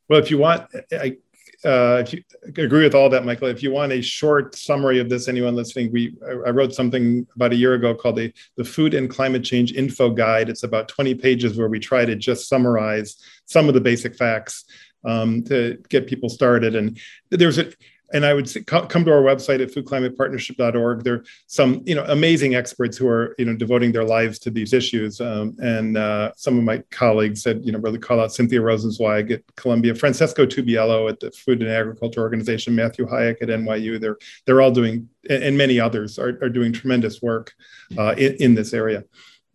Well, 0.09 0.21
if 0.21 0.31
you 0.31 0.39
want, 0.39 0.69
I, 0.93 1.17
uh, 1.65 2.03
if 2.05 2.13
you 2.13 2.23
agree 2.57 2.85
with 2.85 2.95
all 2.95 3.09
that, 3.11 3.25
Michael, 3.25 3.49
if 3.49 3.63
you 3.63 3.71
want 3.71 3.93
a 3.93 4.03
short 4.03 4.55
summary 4.55 4.99
of 4.99 5.09
this, 5.09 5.29
anyone 5.29 5.55
listening, 5.55 5.91
we 5.93 6.15
I 6.47 6.51
wrote 6.51 6.75
something 6.75 7.27
about 7.35 7.53
a 7.53 7.57
year 7.57 7.75
ago 7.75 7.95
called 7.95 8.17
the, 8.17 8.33
the 8.57 8.65
Food 8.65 8.95
and 8.95 9.09
Climate 9.09 9.45
Change 9.45 9.73
Info 9.73 10.11
Guide. 10.11 10.49
It's 10.49 10.63
about 10.63 10.89
20 10.89 11.15
pages 11.15 11.57
where 11.57 11.69
we 11.69 11.79
try 11.79 12.05
to 12.05 12.17
just 12.17 12.49
summarize 12.49 13.17
some 13.47 13.69
of 13.69 13.75
the 13.75 13.81
basic 13.81 14.17
facts 14.17 14.65
um, 15.05 15.43
to 15.45 15.79
get 15.89 16.07
people 16.07 16.29
started. 16.29 16.75
And 16.75 16.99
there's 17.31 17.59
a 17.59 17.73
and 18.13 18.25
I 18.25 18.35
would 18.35 18.49
say, 18.49 18.63
come 18.63 18.87
to 18.89 19.13
our 19.13 19.23
website 19.23 19.61
at 19.61 19.73
foodclimatepartnership.org. 19.73 21.03
There 21.03 21.15
are 21.15 21.25
some, 21.47 21.83
you 21.85 21.95
know, 21.95 22.05
amazing 22.05 22.55
experts 22.55 22.97
who 22.97 23.09
are, 23.09 23.35
you 23.39 23.45
know, 23.45 23.57
devoting 23.57 23.93
their 23.93 24.05
lives 24.05 24.39
to 24.41 24.51
these 24.51 24.73
issues. 24.73 25.21
Um, 25.21 25.57
and 25.59 25.97
uh, 25.97 26.33
some 26.37 26.57
of 26.57 26.65
my 26.65 26.83
colleagues 26.91 27.43
said, 27.43 27.65
you 27.65 27.73
know, 27.73 27.79
really 27.79 27.99
call 27.99 28.21
out 28.21 28.33
Cynthia 28.33 28.61
Rosenzweig 28.61 29.33
at 29.33 29.43
Columbia, 29.57 29.95
Francesco 29.95 30.47
Tubiello 30.47 31.11
at 31.11 31.19
the 31.21 31.31
Food 31.33 31.63
and 31.63 31.71
Agriculture 31.71 32.21
Organization, 32.21 32.75
Matthew 32.75 33.07
Hayek 33.07 33.43
at 33.43 33.49
NYU. 33.49 34.01
They're 34.01 34.19
they're 34.45 34.61
all 34.61 34.71
doing, 34.71 35.09
and 35.29 35.59
many 35.59 35.81
others 35.81 36.19
are, 36.19 36.39
are 36.43 36.49
doing 36.49 36.73
tremendous 36.73 37.21
work 37.21 37.55
uh, 37.99 38.15
in, 38.17 38.35
in 38.37 38.55
this 38.55 38.73
area. 38.73 39.05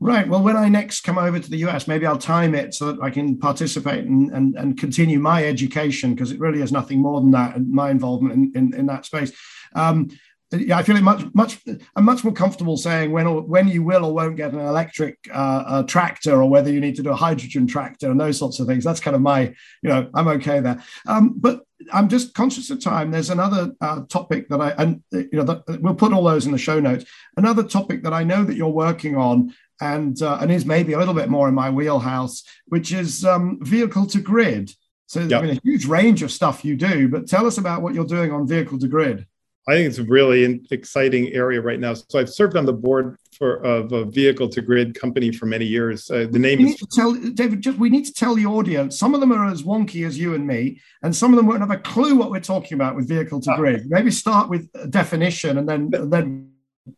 Right. 0.03 0.27
Well, 0.27 0.41
when 0.41 0.57
I 0.57 0.67
next 0.67 1.01
come 1.01 1.19
over 1.19 1.37
to 1.37 1.49
the 1.49 1.57
US, 1.67 1.87
maybe 1.87 2.07
I'll 2.07 2.17
time 2.17 2.55
it 2.55 2.73
so 2.73 2.91
that 2.91 3.03
I 3.03 3.11
can 3.11 3.37
participate 3.37 4.03
and, 4.03 4.31
and, 4.31 4.55
and 4.55 4.75
continue 4.75 5.19
my 5.19 5.45
education 5.45 6.15
because 6.15 6.31
it 6.31 6.39
really 6.39 6.63
is 6.63 6.71
nothing 6.71 6.97
more 6.99 7.21
than 7.21 7.29
that 7.31 7.55
and 7.55 7.69
my 7.69 7.91
involvement 7.91 8.33
in, 8.33 8.51
in, 8.55 8.79
in 8.79 8.85
that 8.87 9.05
space. 9.05 9.31
Um, 9.75 10.09
yeah, 10.51 10.77
I 10.77 10.83
feel 10.83 10.97
it 10.97 11.03
much, 11.03 11.23
much. 11.33 11.59
I'm 11.95 12.03
much 12.03 12.23
more 12.23 12.33
comfortable 12.33 12.77
saying 12.77 13.11
when 13.11 13.27
or 13.27 13.41
when 13.41 13.67
you 13.67 13.83
will 13.83 14.03
or 14.03 14.13
won't 14.13 14.35
get 14.35 14.53
an 14.53 14.59
electric 14.59 15.17
uh, 15.31 15.83
tractor, 15.83 16.41
or 16.41 16.49
whether 16.49 16.71
you 16.71 16.81
need 16.81 16.95
to 16.97 17.03
do 17.03 17.11
a 17.11 17.15
hydrogen 17.15 17.67
tractor 17.67 18.11
and 18.11 18.19
those 18.19 18.37
sorts 18.37 18.59
of 18.59 18.67
things. 18.67 18.83
That's 18.83 18.99
kind 18.99 19.15
of 19.15 19.21
my, 19.21 19.53
you 19.81 19.89
know, 19.89 20.09
I'm 20.13 20.27
okay 20.27 20.59
there. 20.59 20.83
Um, 21.07 21.35
but 21.37 21.61
I'm 21.93 22.09
just 22.09 22.33
conscious 22.33 22.69
of 22.69 22.81
time. 22.81 23.11
There's 23.11 23.29
another 23.29 23.71
uh, 23.79 24.01
topic 24.09 24.49
that 24.49 24.59
I, 24.59 24.71
and 24.71 25.01
you 25.11 25.29
know, 25.31 25.43
that, 25.43 25.79
we'll 25.81 25.95
put 25.95 26.11
all 26.11 26.23
those 26.23 26.45
in 26.45 26.51
the 26.51 26.57
show 26.57 26.79
notes. 26.81 27.05
Another 27.37 27.63
topic 27.63 28.03
that 28.03 28.13
I 28.13 28.25
know 28.25 28.43
that 28.43 28.55
you're 28.55 28.67
working 28.67 29.15
on, 29.15 29.53
and 29.81 30.21
uh, 30.21 30.37
and 30.39 30.51
is 30.51 30.65
maybe 30.65 30.93
a 30.93 30.99
little 30.99 31.13
bit 31.13 31.29
more 31.29 31.49
in 31.49 31.55
my 31.55 31.69
wheelhouse, 31.69 32.43
which 32.67 32.93
is 32.93 33.25
um, 33.25 33.57
vehicle 33.61 34.05
to 34.07 34.21
grid. 34.21 34.71
So 35.07 35.21
yep. 35.21 35.43
I 35.43 35.45
mean, 35.45 35.57
a 35.57 35.61
huge 35.61 35.85
range 35.85 36.23
of 36.23 36.31
stuff 36.31 36.63
you 36.63 36.77
do, 36.77 37.09
but 37.09 37.27
tell 37.27 37.45
us 37.45 37.57
about 37.57 37.81
what 37.81 37.93
you're 37.93 38.05
doing 38.05 38.31
on 38.31 38.47
vehicle 38.47 38.79
to 38.79 38.87
grid. 38.87 39.25
I 39.67 39.73
think 39.73 39.89
it's 39.89 39.99
a 39.99 40.03
really 40.03 40.61
exciting 40.71 41.33
area 41.33 41.61
right 41.61 41.79
now. 41.79 41.93
So 41.93 42.17
I've 42.17 42.29
served 42.29 42.57
on 42.57 42.65
the 42.65 42.73
board 42.73 43.17
for 43.37 43.57
of 43.63 43.91
a 43.91 44.05
vehicle 44.05 44.49
to 44.49 44.61
grid 44.61 44.99
company 44.99 45.31
for 45.31 45.45
many 45.45 45.65
years. 45.65 46.09
Uh, 46.09 46.27
the 46.31 46.39
name 46.39 46.59
we 46.59 46.69
is 46.71 46.83
tell 46.91 47.13
David. 47.13 47.61
Just 47.61 47.77
we 47.77 47.89
need 47.89 48.05
to 48.05 48.13
tell 48.13 48.35
the 48.35 48.45
audience. 48.45 48.97
Some 48.97 49.13
of 49.13 49.19
them 49.19 49.31
are 49.31 49.51
as 49.51 49.63
wonky 49.63 50.05
as 50.05 50.17
you 50.17 50.33
and 50.33 50.47
me, 50.47 50.79
and 51.03 51.15
some 51.15 51.31
of 51.31 51.37
them 51.37 51.45
won't 51.45 51.59
have 51.59 51.71
a 51.71 51.77
clue 51.77 52.15
what 52.15 52.31
we're 52.31 52.39
talking 52.39 52.75
about 52.75 52.95
with 52.95 53.07
vehicle 53.07 53.39
to 53.41 53.51
ah. 53.51 53.55
grid. 53.57 53.89
Maybe 53.89 54.11
start 54.11 54.49
with 54.49 54.69
a 54.75 54.87
definition 54.87 55.57
and 55.57 55.67
then 55.67 55.91
and 55.93 56.11
then 56.11 56.50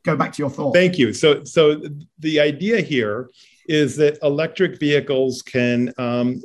go 0.03 0.15
back 0.15 0.33
to 0.33 0.41
your 0.41 0.49
thought. 0.49 0.73
Thank 0.73 0.97
you. 0.97 1.13
So 1.13 1.43
so 1.43 1.81
the 2.19 2.39
idea 2.39 2.81
here 2.81 3.29
is 3.67 3.95
that 3.97 4.17
electric 4.21 4.79
vehicles 4.79 5.41
can 5.41 5.93
um, 5.97 6.41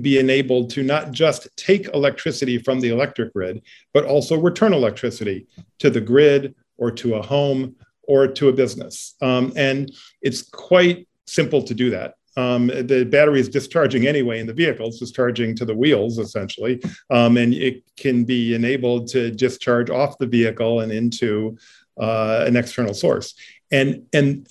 be 0.00 0.18
enabled 0.18 0.70
to 0.70 0.82
not 0.82 1.12
just 1.12 1.48
take 1.56 1.86
electricity 1.88 2.58
from 2.58 2.80
the 2.80 2.88
electric 2.88 3.32
grid, 3.32 3.62
but 3.92 4.04
also 4.04 4.38
return 4.38 4.72
electricity 4.72 5.46
to 5.78 5.90
the 5.90 6.00
grid 6.00 6.54
or 6.76 6.90
to 6.90 7.14
a 7.14 7.22
home 7.22 7.76
or 8.02 8.26
to 8.26 8.48
a 8.48 8.52
business. 8.52 9.14
Um, 9.22 9.52
and 9.56 9.92
it's 10.22 10.42
quite 10.42 11.08
simple 11.26 11.62
to 11.62 11.74
do 11.74 11.90
that. 11.90 12.14
Um, 12.36 12.66
the 12.66 13.04
battery 13.04 13.40
is 13.40 13.48
discharging 13.48 14.06
anyway 14.06 14.40
in 14.40 14.46
the 14.46 14.52
vehicle, 14.52 14.88
it's 14.88 14.98
discharging 14.98 15.56
to 15.56 15.64
the 15.64 15.74
wheels 15.74 16.18
essentially, 16.18 16.82
um, 17.08 17.38
and 17.38 17.54
it 17.54 17.82
can 17.96 18.24
be 18.24 18.54
enabled 18.54 19.08
to 19.08 19.30
discharge 19.30 19.88
off 19.88 20.18
the 20.18 20.26
vehicle 20.26 20.80
and 20.80 20.92
into 20.92 21.56
uh, 22.00 22.44
an 22.46 22.56
external 22.56 22.94
source. 22.94 23.34
And 23.70 24.06
and 24.12 24.46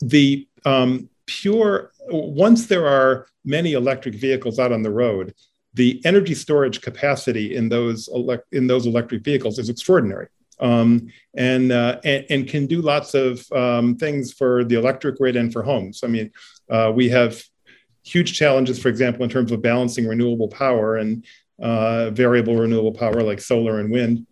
the 0.00 0.48
um, 0.64 1.08
pure 1.26 1.92
once 2.08 2.66
there 2.66 2.86
are 2.86 3.26
many 3.44 3.72
electric 3.72 4.14
vehicles 4.14 4.58
out 4.58 4.72
on 4.72 4.82
the 4.82 4.90
road, 4.90 5.34
the 5.74 6.00
energy 6.04 6.34
storage 6.34 6.80
capacity 6.80 7.56
in 7.56 7.68
those 7.68 8.08
elect- 8.08 8.52
in 8.52 8.66
those 8.66 8.86
electric 8.86 9.22
vehicles 9.24 9.58
is 9.58 9.68
extraordinary. 9.68 10.28
Um, 10.60 11.08
and, 11.34 11.72
uh, 11.72 11.98
and, 12.04 12.24
and 12.30 12.48
can 12.48 12.66
do 12.66 12.82
lots 12.82 13.14
of 13.14 13.50
um, 13.50 13.96
things 13.96 14.32
for 14.32 14.62
the 14.62 14.76
electric 14.76 15.16
grid 15.16 15.34
and 15.34 15.52
for 15.52 15.64
homes. 15.64 16.02
I 16.04 16.06
mean, 16.06 16.30
uh, 16.70 16.92
we 16.94 17.08
have 17.08 17.42
huge 18.04 18.34
challenges, 18.34 18.78
for 18.78 18.88
example, 18.88 19.24
in 19.24 19.30
terms 19.30 19.50
of 19.50 19.60
balancing 19.60 20.06
renewable 20.06 20.46
power 20.46 20.96
and 20.96 21.24
uh, 21.60 22.10
variable 22.10 22.54
renewable 22.54 22.92
power 22.92 23.22
like 23.22 23.40
solar 23.40 23.80
and 23.80 23.90
wind 23.90 24.26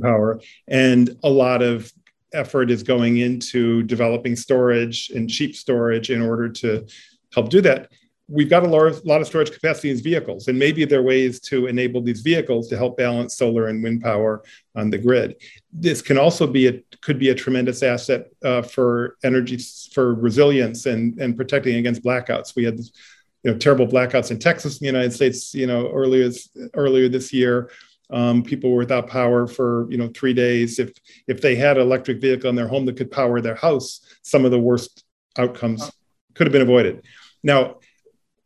power, 0.00 0.40
and 0.68 1.16
a 1.22 1.30
lot 1.30 1.62
of 1.62 1.92
effort 2.34 2.70
is 2.70 2.82
going 2.82 3.18
into 3.18 3.82
developing 3.84 4.36
storage 4.36 5.10
and 5.10 5.30
cheap 5.30 5.54
storage 5.54 6.10
in 6.10 6.20
order 6.20 6.48
to 6.48 6.86
help 7.32 7.48
do 7.48 7.60
that. 7.62 7.90
We've 8.26 8.48
got 8.48 8.64
a 8.64 8.68
lot 8.68 9.20
of, 9.20 9.26
storage 9.26 9.52
capacity 9.52 9.90
in 9.90 9.96
these 9.96 10.02
vehicles, 10.02 10.48
and 10.48 10.58
maybe 10.58 10.86
there 10.86 11.00
are 11.00 11.02
ways 11.02 11.40
to 11.40 11.66
enable 11.66 12.00
these 12.00 12.22
vehicles 12.22 12.68
to 12.68 12.76
help 12.76 12.96
balance 12.96 13.36
solar 13.36 13.68
and 13.68 13.82
wind 13.82 14.02
power 14.02 14.42
on 14.74 14.88
the 14.88 14.96
grid. 14.96 15.36
This 15.72 16.00
can 16.00 16.16
also 16.16 16.46
be 16.46 16.68
a 16.68 16.82
could 17.02 17.18
be 17.18 17.28
a 17.28 17.34
tremendous 17.34 17.82
asset 17.82 18.28
uh, 18.42 18.62
for 18.62 19.18
energy 19.24 19.58
for 19.92 20.14
resilience 20.14 20.86
and 20.86 21.20
and 21.20 21.36
protecting 21.36 21.76
against 21.76 22.02
blackouts. 22.02 22.56
We 22.56 22.64
had 22.64 22.78
you 22.78 23.52
know 23.52 23.58
terrible 23.58 23.86
blackouts 23.86 24.30
in 24.30 24.38
Texas, 24.38 24.80
in 24.80 24.84
the 24.86 24.92
United 24.92 25.12
States, 25.12 25.54
you 25.54 25.66
know 25.66 25.90
earlier 25.90 26.30
earlier 26.72 27.10
this 27.10 27.30
year. 27.30 27.70
Um, 28.10 28.42
people 28.42 28.70
were 28.70 28.78
without 28.78 29.08
power 29.08 29.46
for 29.46 29.90
you 29.90 29.98
know 29.98 30.08
three 30.08 30.34
days. 30.34 30.78
If 30.78 30.92
if 31.26 31.40
they 31.40 31.56
had 31.56 31.76
an 31.76 31.82
electric 31.82 32.20
vehicle 32.20 32.50
in 32.50 32.56
their 32.56 32.68
home 32.68 32.84
that 32.86 32.96
could 32.96 33.10
power 33.10 33.40
their 33.40 33.54
house, 33.54 34.00
some 34.22 34.44
of 34.44 34.50
the 34.50 34.58
worst 34.58 35.04
outcomes 35.38 35.90
could 36.34 36.46
have 36.46 36.52
been 36.52 36.62
avoided. 36.62 37.04
Now, 37.42 37.76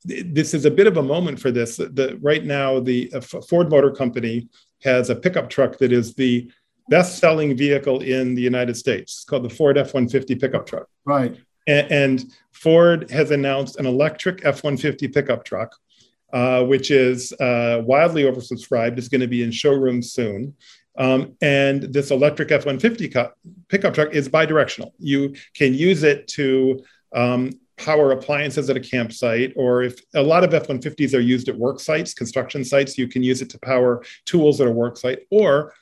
this 0.05 0.55
is 0.55 0.65
a 0.65 0.71
bit 0.71 0.87
of 0.87 0.97
a 0.97 1.03
moment 1.03 1.41
for 1.41 1.51
this. 1.51 1.77
The, 1.77 2.19
right 2.21 2.45
now, 2.45 2.81
the 2.81 3.13
uh, 3.13 3.21
Ford 3.21 3.71
Motor 3.71 3.91
Company 3.91 4.49
has 4.83 5.11
a 5.11 5.17
pickup 5.17 5.51
truck 5.51 5.79
that 5.79 5.93
is 5.93 6.15
the 6.15 6.51
best-selling 6.89 7.57
vehicle 7.57 8.01
in 8.01 8.35
the 8.35 8.43
United 8.43 8.77
States. 8.77 9.19
It's 9.19 9.25
called 9.25 9.45
the 9.45 9.51
Ford 9.51 9.77
F-150 9.77 10.41
pickup 10.41 10.67
truck. 10.67 10.87
Right. 11.05 11.37
And, 11.67 11.93
and 11.93 12.25
Ford 12.53 13.11
has 13.11 13.31
announced 13.31 13.79
an 13.79 13.87
electric 13.87 14.45
F-150 14.45 15.13
pickup 15.13 15.45
truck 15.45 15.75
uh, 16.33 16.65
which 16.65 16.91
is 16.91 17.33
uh, 17.35 17.83
wildly 17.85 18.25
oversubscribed, 18.25 18.99
is 18.99 19.09
going 19.09 19.21
to 19.21 19.29
be 19.29 19.43
in 19.43 19.51
showrooms 19.51 20.13
soon. 20.13 20.55
Um, 20.99 21.37
and 21.41 21.83
this 21.83 22.11
electric 22.11 22.51
F 22.51 22.67
150 22.67 23.09
pickup 23.69 23.95
truck 23.95 24.13
is 24.13 24.29
bidirectional. 24.29 24.93
You 24.99 25.35
can 25.55 25.73
use 25.73 26.03
it 26.03 26.27
to 26.29 26.83
um, 27.15 27.53
power 27.77 28.11
appliances 28.11 28.69
at 28.69 28.77
a 28.77 28.81
campsite, 28.81 29.53
or 29.57 29.83
if 29.83 30.01
a 30.15 30.23
lot 30.23 30.45
of 30.45 30.53
F 30.53 30.67
150s 30.67 31.15
are 31.15 31.21
used 31.21 31.49
at 31.49 31.57
work 31.57 31.81
sites, 31.81 32.13
construction 32.13 32.65
sites, 32.65 32.99
you 32.99 33.07
can 33.07 33.23
use 33.23 33.41
it 33.41 33.51
to 33.51 33.59
power 33.61 34.03
tools 34.27 34.61
at 34.61 34.67
a 34.67 34.71
work 34.71 34.97
site, 34.97 35.21
or 35.31 35.73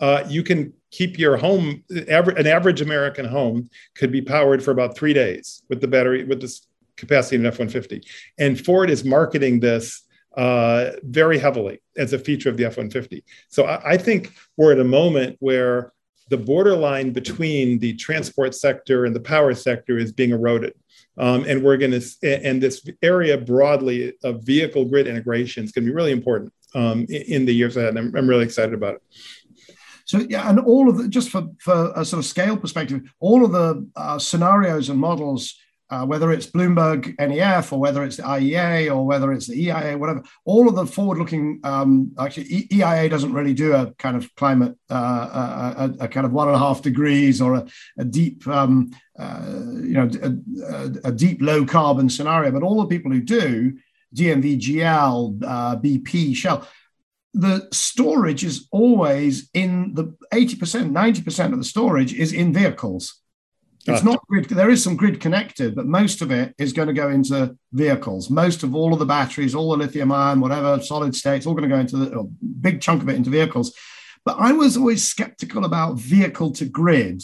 uh, 0.00 0.24
you 0.28 0.42
can 0.42 0.72
keep 0.90 1.18
your 1.18 1.36
home, 1.36 1.82
an 1.88 2.46
average 2.46 2.80
American 2.80 3.24
home 3.24 3.70
could 3.94 4.10
be 4.10 4.20
powered 4.20 4.62
for 4.62 4.72
about 4.72 4.96
three 4.96 5.12
days 5.12 5.62
with 5.68 5.80
the 5.80 5.88
battery, 5.88 6.24
with 6.24 6.40
this 6.40 6.66
capacity 6.96 7.36
in 7.36 7.46
F 7.46 7.58
150. 7.58 8.02
And 8.38 8.62
Ford 8.62 8.90
is 8.90 9.04
marketing 9.04 9.60
this 9.60 10.02
uh, 10.36 10.92
very 11.02 11.38
heavily 11.38 11.80
as 11.96 12.12
a 12.12 12.18
feature 12.18 12.48
of 12.48 12.56
the 12.56 12.64
F 12.64 12.76
150. 12.76 13.24
So 13.48 13.66
I, 13.66 13.92
I, 13.92 13.96
think 13.96 14.32
we're 14.56 14.72
at 14.72 14.80
a 14.80 14.84
moment 14.84 15.36
where 15.38 15.92
the 16.28 16.36
borderline 16.36 17.12
between 17.12 17.78
the 17.78 17.94
transport 17.94 18.54
sector 18.54 19.04
and 19.04 19.14
the 19.14 19.20
power 19.20 19.54
sector 19.54 19.96
is 19.96 20.12
being 20.12 20.30
eroded. 20.30 20.74
Um, 21.18 21.44
and 21.46 21.62
we're 21.62 21.76
going 21.76 21.92
to, 21.92 22.44
and 22.44 22.60
this 22.60 22.84
area 23.02 23.38
broadly 23.38 24.14
of 24.24 24.42
vehicle 24.42 24.86
grid 24.86 25.06
integration 25.06 25.62
is 25.62 25.70
going 25.70 25.84
to 25.84 25.90
be 25.90 25.94
really 25.94 26.10
important 26.10 26.52
um, 26.74 27.06
in, 27.08 27.22
in, 27.22 27.44
the 27.44 27.54
years 27.54 27.76
ahead. 27.76 27.96
I'm, 27.96 28.14
I'm 28.16 28.28
really 28.28 28.44
excited 28.44 28.74
about 28.74 28.96
it. 28.96 29.02
So 30.06 30.18
yeah, 30.18 30.48
and 30.50 30.58
all 30.58 30.88
of 30.88 30.98
the 30.98 31.08
just 31.08 31.30
for 31.30 31.48
for 31.60 31.92
a 31.96 32.04
sort 32.04 32.18
of 32.18 32.26
scale 32.26 32.56
perspective, 32.56 33.02
all 33.20 33.44
of 33.44 33.52
the 33.52 33.88
uh, 33.96 34.18
scenarios 34.18 34.90
and 34.90 34.98
models 34.98 35.54
uh, 35.90 36.04
whether 36.04 36.32
it's 36.32 36.46
Bloomberg 36.46 37.14
NEF 37.18 37.72
or 37.72 37.78
whether 37.78 38.04
it's 38.04 38.16
the 38.16 38.22
IEA 38.22 38.94
or 38.94 39.06
whether 39.06 39.32
it's 39.32 39.46
the 39.46 39.66
EIA, 39.66 39.98
whatever, 39.98 40.22
all 40.44 40.68
of 40.68 40.74
the 40.74 40.86
forward-looking, 40.86 41.60
um, 41.62 42.12
actually, 42.18 42.66
EIA 42.72 43.08
doesn't 43.08 43.32
really 43.32 43.54
do 43.54 43.74
a 43.74 43.92
kind 43.98 44.16
of 44.16 44.34
climate, 44.34 44.76
uh, 44.90 44.94
a, 44.94 45.84
a, 45.84 46.04
a, 46.04 46.08
kind 46.08 46.26
of 46.26 46.32
one 46.32 46.48
and 46.48 46.56
a 46.56 46.58
half 46.58 46.80
degrees 46.82 47.40
or 47.40 47.54
a, 47.54 47.66
a 47.98 48.04
deep, 48.04 48.46
um, 48.48 48.90
uh, 49.18 49.42
you 49.82 49.94
know, 49.94 50.10
a, 51.04 51.12
deep 51.12 51.42
low 51.42 51.64
carbon 51.64 52.08
scenario. 52.08 52.50
But 52.50 52.62
all 52.62 52.80
the 52.80 52.86
people 52.86 53.12
who 53.12 53.20
do, 53.20 53.76
DNV, 54.14 54.60
GL, 54.60 55.42
uh, 55.44 55.76
BP, 55.76 56.34
Shell, 56.34 56.66
the 57.34 57.68
storage 57.72 58.44
is 58.44 58.68
always 58.70 59.50
in 59.52 59.92
the 59.94 60.16
80%, 60.32 60.92
90% 60.92 61.52
of 61.52 61.58
the 61.58 61.64
storage 61.64 62.14
is 62.14 62.32
in 62.32 62.54
vehicles. 62.54 63.20
It's 63.86 64.02
not 64.02 64.26
grid. 64.28 64.46
There 64.46 64.70
is 64.70 64.82
some 64.82 64.96
grid 64.96 65.20
connected, 65.20 65.74
but 65.74 65.86
most 65.86 66.22
of 66.22 66.30
it 66.30 66.54
is 66.58 66.72
going 66.72 66.88
to 66.88 66.94
go 66.94 67.10
into 67.10 67.56
vehicles. 67.72 68.30
Most 68.30 68.62
of 68.62 68.74
all 68.74 68.92
of 68.92 68.98
the 68.98 69.04
batteries, 69.04 69.54
all 69.54 69.70
the 69.70 69.76
lithium 69.76 70.10
ion, 70.10 70.40
whatever 70.40 70.80
solid 70.80 71.14
state, 71.14 71.38
it's 71.38 71.46
all 71.46 71.54
going 71.54 71.68
to 71.68 71.74
go 71.74 71.80
into 71.80 71.96
the 71.96 72.18
a 72.18 72.24
big 72.24 72.80
chunk 72.80 73.02
of 73.02 73.08
it 73.08 73.16
into 73.16 73.30
vehicles. 73.30 73.74
But 74.24 74.38
I 74.38 74.52
was 74.52 74.76
always 74.76 75.06
skeptical 75.06 75.64
about 75.64 75.98
vehicle 75.98 76.52
to 76.52 76.64
grid. 76.64 77.22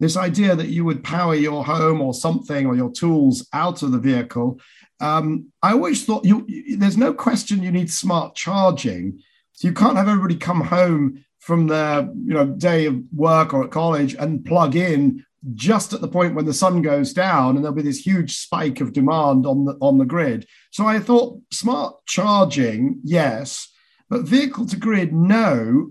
This 0.00 0.16
idea 0.16 0.56
that 0.56 0.68
you 0.68 0.84
would 0.84 1.04
power 1.04 1.34
your 1.34 1.64
home 1.64 2.00
or 2.00 2.14
something 2.14 2.66
or 2.66 2.74
your 2.74 2.92
tools 2.92 3.46
out 3.52 3.82
of 3.82 3.92
the 3.92 3.98
vehicle. 3.98 4.60
Um, 5.00 5.52
I 5.62 5.72
always 5.72 6.04
thought 6.04 6.24
you, 6.24 6.44
you, 6.48 6.76
there's 6.76 6.96
no 6.96 7.12
question 7.12 7.62
you 7.62 7.72
need 7.72 7.90
smart 7.90 8.34
charging. 8.34 9.20
So 9.52 9.68
you 9.68 9.74
can't 9.74 9.96
have 9.96 10.08
everybody 10.08 10.36
come 10.36 10.62
home 10.62 11.24
from 11.38 11.66
their 11.66 12.02
you 12.02 12.34
know 12.34 12.46
day 12.46 12.86
of 12.86 13.00
work 13.14 13.52
or 13.52 13.64
at 13.64 13.70
college 13.70 14.14
and 14.14 14.44
plug 14.44 14.76
in 14.76 15.24
just 15.54 15.92
at 15.92 16.00
the 16.00 16.08
point 16.08 16.34
when 16.34 16.44
the 16.44 16.52
sun 16.52 16.82
goes 16.82 17.12
down 17.12 17.54
and 17.54 17.64
there'll 17.64 17.74
be 17.76 17.82
this 17.82 18.04
huge 18.04 18.36
spike 18.36 18.80
of 18.80 18.92
demand 18.92 19.46
on 19.46 19.64
the 19.64 19.76
on 19.80 19.98
the 19.98 20.04
grid 20.04 20.46
so 20.70 20.86
i 20.86 20.98
thought 20.98 21.40
smart 21.52 21.94
charging 22.06 23.00
yes 23.04 23.72
but 24.08 24.22
vehicle 24.22 24.66
to 24.66 24.76
grid 24.76 25.12
no 25.12 25.90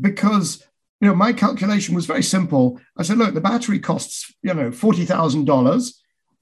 because 0.00 0.64
you 1.00 1.08
know 1.08 1.14
my 1.14 1.32
calculation 1.32 1.94
was 1.94 2.06
very 2.06 2.22
simple 2.22 2.80
i 2.96 3.02
said 3.02 3.18
look 3.18 3.34
the 3.34 3.40
battery 3.40 3.78
costs 3.78 4.34
you 4.42 4.54
know 4.54 4.70
$40000 4.70 5.92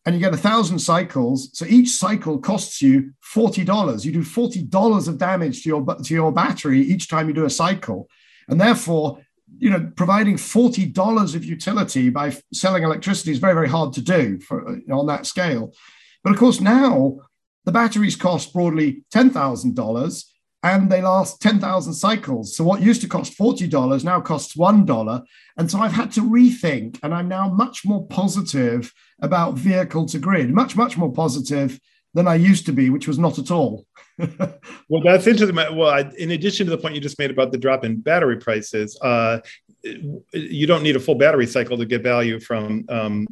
and 0.07 0.15
you 0.15 0.21
get 0.21 0.33
a 0.33 0.39
thousand 0.39 0.79
cycles. 0.79 1.51
So 1.53 1.67
each 1.67 1.91
cycle 1.91 2.39
costs 2.39 2.81
you 2.81 3.13
forty 3.21 3.65
dollars. 3.65 4.07
You 4.07 4.13
do 4.13 4.23
forty 4.23 4.63
dollars 4.63 5.09
of 5.09 5.19
damage 5.19 5.65
to 5.65 5.69
your 5.69 5.85
to 5.85 6.15
your 6.15 6.33
battery 6.33 6.81
each 6.81 7.09
time 7.09 7.27
you 7.27 7.35
do 7.35 7.45
a 7.45 7.51
cycle, 7.51 8.09
and 8.49 8.61
therefore, 8.61 9.19
you 9.59 9.71
know, 9.71 9.91
providing 9.97 10.37
forty 10.37 10.87
dollars 10.87 11.35
of 11.35 11.45
utility 11.45 12.11
by 12.11 12.37
selling 12.53 12.83
electricity 12.83 13.31
is 13.33 13.39
very 13.39 13.55
very 13.55 13.69
hard 13.69 13.93
to 13.95 14.01
do 14.01 14.39
for, 14.41 14.79
know, 14.87 15.01
on 15.01 15.07
that 15.07 15.27
scale. 15.27 15.73
But 16.23 16.33
of 16.33 16.39
course, 16.39 16.61
now 16.61 17.19
the 17.65 17.73
batteries 17.73 18.17
cost 18.17 18.53
broadly 18.53 19.05
ten 19.11 19.31
thousand 19.31 19.75
dollars 19.75 20.33
and 20.63 20.91
they 20.91 21.01
last 21.01 21.41
10,000 21.41 21.95
cycles. 21.95 22.57
So 22.57 22.65
what 22.65 22.83
used 22.83 23.01
to 23.03 23.09
cost 23.09 23.39
$40 23.39 24.03
now 24.03 24.21
costs 24.21 24.57
$1. 24.57 25.25
And 25.59 25.71
so 25.71 25.79
I've 25.79 25.93
had 25.93 26.11
to 26.13 26.23
rethink, 26.23 26.99
and 27.05 27.15
I'm 27.15 27.29
now 27.29 27.49
much 27.49 27.85
more 27.85 28.05
positive 28.09 28.93
about 29.23 29.55
vehicle 29.55 30.07
to 30.07 30.19
grid, 30.19 30.53
much, 30.53 30.75
much 30.75 30.97
more 30.97 31.13
positive 31.13 31.79
than 32.15 32.27
I 32.27 32.35
used 32.35 32.67
to 32.67 32.73
be, 32.73 32.91
which 32.91 33.07
was 33.07 33.19
not 33.19 33.39
at 33.39 33.53
all. 33.53 33.87
well, 34.89 35.03
that's 35.05 35.27
interesting. 35.27 35.55
Well, 35.55 35.91
I, 35.91 36.11
in 36.17 36.31
addition 36.31 36.67
to 36.67 36.71
the 36.71 36.79
point 36.79 36.95
you 36.95 37.01
just 37.01 37.19
made 37.19 37.31
about 37.31 37.53
the 37.53 37.59
drop 37.59 37.85
in 37.85 38.01
battery 38.01 38.39
prices, 38.39 38.99
uh, 39.03 39.41
you 40.33 40.67
don't 40.67 40.83
need 40.83 40.97
a 40.97 41.01
full 41.01 41.15
battery 41.15 41.47
cycle 41.47 41.77
to 41.77 41.85
get 41.85 42.03
value 42.03 42.41
from 42.41 42.85
um, 42.89 43.27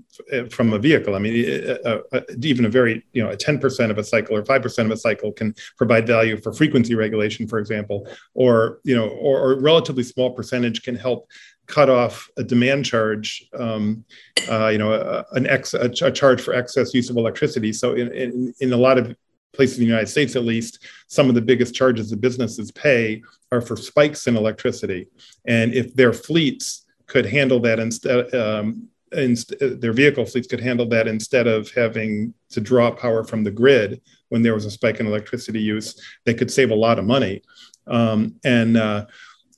from 0.50 0.72
a 0.74 0.78
vehicle. 0.78 1.14
I 1.14 1.18
mean, 1.20 1.78
uh, 1.84 1.98
uh, 2.12 2.20
even 2.42 2.66
a 2.66 2.68
very 2.68 3.02
you 3.12 3.22
know 3.22 3.30
a 3.30 3.36
ten 3.36 3.58
percent 3.58 3.90
of 3.90 3.98
a 3.98 4.04
cycle 4.04 4.36
or 4.36 4.44
five 4.44 4.62
percent 4.62 4.86
of 4.86 4.92
a 4.92 4.98
cycle 4.98 5.32
can 5.32 5.54
provide 5.78 6.06
value 6.06 6.38
for 6.40 6.52
frequency 6.52 6.94
regulation, 6.94 7.48
for 7.48 7.58
example, 7.58 8.06
or 8.34 8.80
you 8.84 8.94
know, 8.94 9.08
or, 9.08 9.40
or 9.40 9.52
a 9.52 9.60
relatively 9.60 10.02
small 10.02 10.32
percentage 10.32 10.82
can 10.82 10.94
help 10.94 11.28
cut 11.66 11.88
off 11.88 12.28
a 12.36 12.44
demand 12.44 12.84
charge, 12.84 13.48
um, 13.58 14.04
uh, 14.50 14.68
you 14.68 14.78
know, 14.78 14.92
a, 14.92 15.24
an 15.32 15.46
ex, 15.46 15.72
a, 15.72 15.90
a, 16.02 16.10
charge 16.10 16.40
for 16.40 16.52
excess 16.52 16.92
use 16.92 17.08
of 17.08 17.16
electricity. 17.16 17.72
So 17.72 17.94
in, 17.94 18.12
in, 18.12 18.54
in 18.60 18.72
a 18.74 18.76
lot 18.76 18.98
of 18.98 19.16
places 19.54 19.78
in 19.78 19.84
the 19.84 19.88
United 19.88 20.08
States, 20.08 20.36
at 20.36 20.44
least, 20.44 20.84
some 21.08 21.28
of 21.28 21.34
the 21.34 21.40
biggest 21.40 21.74
charges 21.74 22.10
that 22.10 22.20
businesses 22.20 22.70
pay 22.72 23.22
are 23.52 23.60
for 23.60 23.76
spikes 23.76 24.26
in 24.26 24.36
electricity. 24.36 25.08
And 25.46 25.72
if 25.72 25.94
their 25.94 26.12
fleets 26.12 26.84
could 27.06 27.26
handle 27.26 27.60
that 27.60 27.78
instead, 27.78 28.34
um, 28.34 28.88
inst- 29.12 29.54
their 29.60 29.92
vehicle 29.92 30.26
fleets 30.26 30.48
could 30.48 30.60
handle 30.60 30.86
that 30.86 31.06
instead 31.06 31.46
of 31.46 31.70
having 31.70 32.34
to 32.50 32.60
draw 32.60 32.90
power 32.90 33.24
from 33.24 33.44
the 33.44 33.50
grid 33.50 34.00
when 34.28 34.42
there 34.42 34.54
was 34.54 34.64
a 34.64 34.70
spike 34.70 35.00
in 35.00 35.06
electricity 35.06 35.60
use, 35.60 36.00
they 36.24 36.34
could 36.34 36.50
save 36.50 36.70
a 36.70 36.74
lot 36.74 36.98
of 36.98 37.04
money. 37.04 37.42
Um, 37.86 38.36
and 38.44 38.76
uh, 38.76 39.06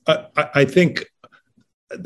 I, 0.06 0.48
I 0.54 0.64
think 0.64 1.06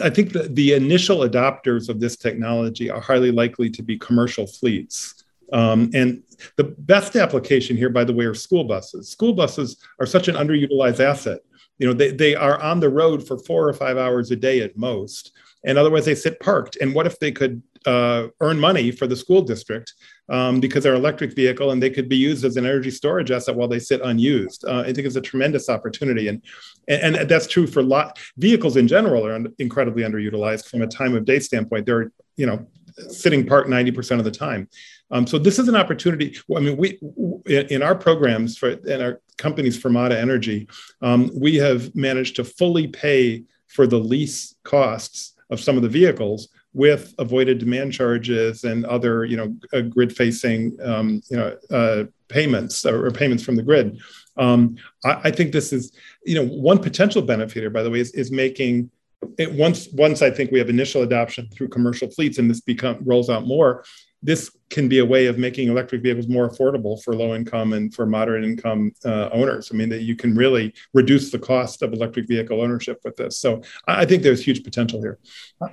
I 0.02 0.10
think 0.10 0.32
the 0.32 0.74
initial 0.74 1.20
adopters 1.20 1.88
of 1.88 2.00
this 2.00 2.16
technology 2.16 2.90
are 2.90 3.00
highly 3.00 3.30
likely 3.30 3.70
to 3.70 3.82
be 3.82 3.98
commercial 3.98 4.46
fleets. 4.46 5.19
Um, 5.52 5.90
and 5.94 6.22
the 6.56 6.64
best 6.64 7.16
application 7.16 7.76
here, 7.76 7.90
by 7.90 8.04
the 8.04 8.12
way, 8.12 8.24
are 8.24 8.34
school 8.34 8.64
buses. 8.64 9.08
School 9.08 9.32
buses 9.32 9.76
are 9.98 10.06
such 10.06 10.28
an 10.28 10.36
underutilized 10.36 11.00
asset. 11.00 11.40
You 11.78 11.86
know, 11.86 11.92
they, 11.92 12.10
they 12.10 12.34
are 12.34 12.60
on 12.60 12.80
the 12.80 12.90
road 12.90 13.26
for 13.26 13.38
four 13.38 13.68
or 13.68 13.72
five 13.72 13.96
hours 13.96 14.30
a 14.30 14.36
day 14.36 14.60
at 14.60 14.76
most, 14.76 15.32
and 15.64 15.78
otherwise 15.78 16.04
they 16.04 16.14
sit 16.14 16.38
parked. 16.40 16.76
And 16.76 16.94
what 16.94 17.06
if 17.06 17.18
they 17.18 17.32
could 17.32 17.62
uh, 17.86 18.28
earn 18.40 18.60
money 18.60 18.90
for 18.90 19.06
the 19.06 19.16
school 19.16 19.42
district 19.42 19.94
um, 20.28 20.60
because 20.60 20.84
they're 20.84 20.94
electric 20.94 21.34
vehicle 21.34 21.70
and 21.70 21.82
they 21.82 21.90
could 21.90 22.08
be 22.08 22.16
used 22.16 22.44
as 22.44 22.56
an 22.56 22.66
energy 22.66 22.90
storage 22.90 23.30
asset 23.30 23.56
while 23.56 23.68
they 23.68 23.78
sit 23.78 24.00
unused. 24.02 24.64
Uh, 24.66 24.80
I 24.80 24.92
think 24.92 25.06
it's 25.06 25.16
a 25.16 25.20
tremendous 25.20 25.68
opportunity, 25.68 26.28
and, 26.28 26.42
and, 26.88 27.16
and 27.16 27.28
that's 27.28 27.46
true 27.46 27.66
for 27.66 27.82
lot 27.82 28.18
vehicles 28.36 28.76
in 28.76 28.86
general 28.86 29.26
are 29.26 29.34
un- 29.34 29.54
incredibly 29.58 30.02
underutilized 30.02 30.68
from 30.68 30.82
a 30.82 30.86
time 30.86 31.16
of 31.16 31.24
day 31.24 31.38
standpoint. 31.38 31.86
They're 31.86 32.12
you 32.36 32.46
know 32.46 32.66
sitting 33.08 33.46
parked 33.46 33.68
90% 33.68 34.18
of 34.18 34.24
the 34.24 34.30
time. 34.30 34.68
Um, 35.10 35.26
so 35.26 35.38
this 35.38 35.58
is 35.58 35.68
an 35.68 35.76
opportunity. 35.76 36.36
I 36.54 36.60
mean, 36.60 36.76
we 36.76 36.98
in 37.46 37.82
our 37.82 37.94
programs 37.94 38.56
for 38.56 38.70
in 38.70 39.02
our 39.02 39.20
companies 39.38 39.80
Fermata 39.80 40.14
Energy, 40.14 40.68
um, 41.02 41.30
we 41.34 41.56
have 41.56 41.94
managed 41.94 42.36
to 42.36 42.44
fully 42.44 42.86
pay 42.86 43.44
for 43.66 43.86
the 43.86 43.98
lease 43.98 44.54
costs 44.62 45.34
of 45.50 45.60
some 45.60 45.76
of 45.76 45.82
the 45.82 45.88
vehicles 45.88 46.48
with 46.72 47.14
avoided 47.18 47.58
demand 47.58 47.92
charges 47.92 48.62
and 48.64 48.84
other, 48.84 49.24
you 49.24 49.36
know, 49.36 49.56
uh, 49.72 49.80
grid-facing, 49.80 50.76
um, 50.82 51.20
you 51.28 51.36
know, 51.36 51.56
uh, 51.70 52.04
payments 52.28 52.86
or 52.86 53.10
payments 53.10 53.42
from 53.42 53.56
the 53.56 53.62
grid. 53.62 53.98
Um, 54.36 54.76
I, 55.04 55.20
I, 55.24 55.30
think 55.32 55.50
this 55.50 55.72
is, 55.72 55.92
you 56.24 56.36
know, 56.36 56.46
one 56.46 56.78
potential 56.78 57.22
benefit 57.22 57.60
here, 57.60 57.70
by 57.70 57.82
the 57.82 57.90
way, 57.90 57.98
is, 57.98 58.12
is 58.12 58.30
making 58.30 58.90
it 59.38 59.52
once 59.52 59.88
once 59.92 60.22
I 60.22 60.30
think 60.30 60.50
we 60.50 60.58
have 60.58 60.70
initial 60.70 61.02
adoption 61.02 61.48
through 61.52 61.68
commercial 61.68 62.10
fleets 62.10 62.38
and 62.38 62.50
this 62.50 62.60
become 62.60 62.98
rolls 63.02 63.28
out 63.28 63.46
more 63.46 63.84
this 64.22 64.50
can 64.68 64.88
be 64.88 64.98
a 64.98 65.04
way 65.04 65.26
of 65.26 65.38
making 65.38 65.68
electric 65.68 66.02
vehicles 66.02 66.28
more 66.28 66.48
affordable 66.48 67.02
for 67.02 67.14
low 67.14 67.34
income 67.34 67.72
and 67.72 67.92
for 67.92 68.06
moderate 68.06 68.44
income 68.44 68.92
uh, 69.04 69.30
owners. 69.32 69.70
I 69.72 69.76
mean, 69.76 69.88
that 69.88 70.02
you 70.02 70.14
can 70.14 70.34
really 70.34 70.74
reduce 70.92 71.30
the 71.30 71.38
cost 71.38 71.82
of 71.82 71.92
electric 71.92 72.28
vehicle 72.28 72.60
ownership 72.60 73.00
with 73.02 73.16
this. 73.16 73.38
So 73.38 73.62
I 73.88 74.04
think 74.04 74.22
there's 74.22 74.44
huge 74.44 74.62
potential 74.62 75.00
here. 75.00 75.18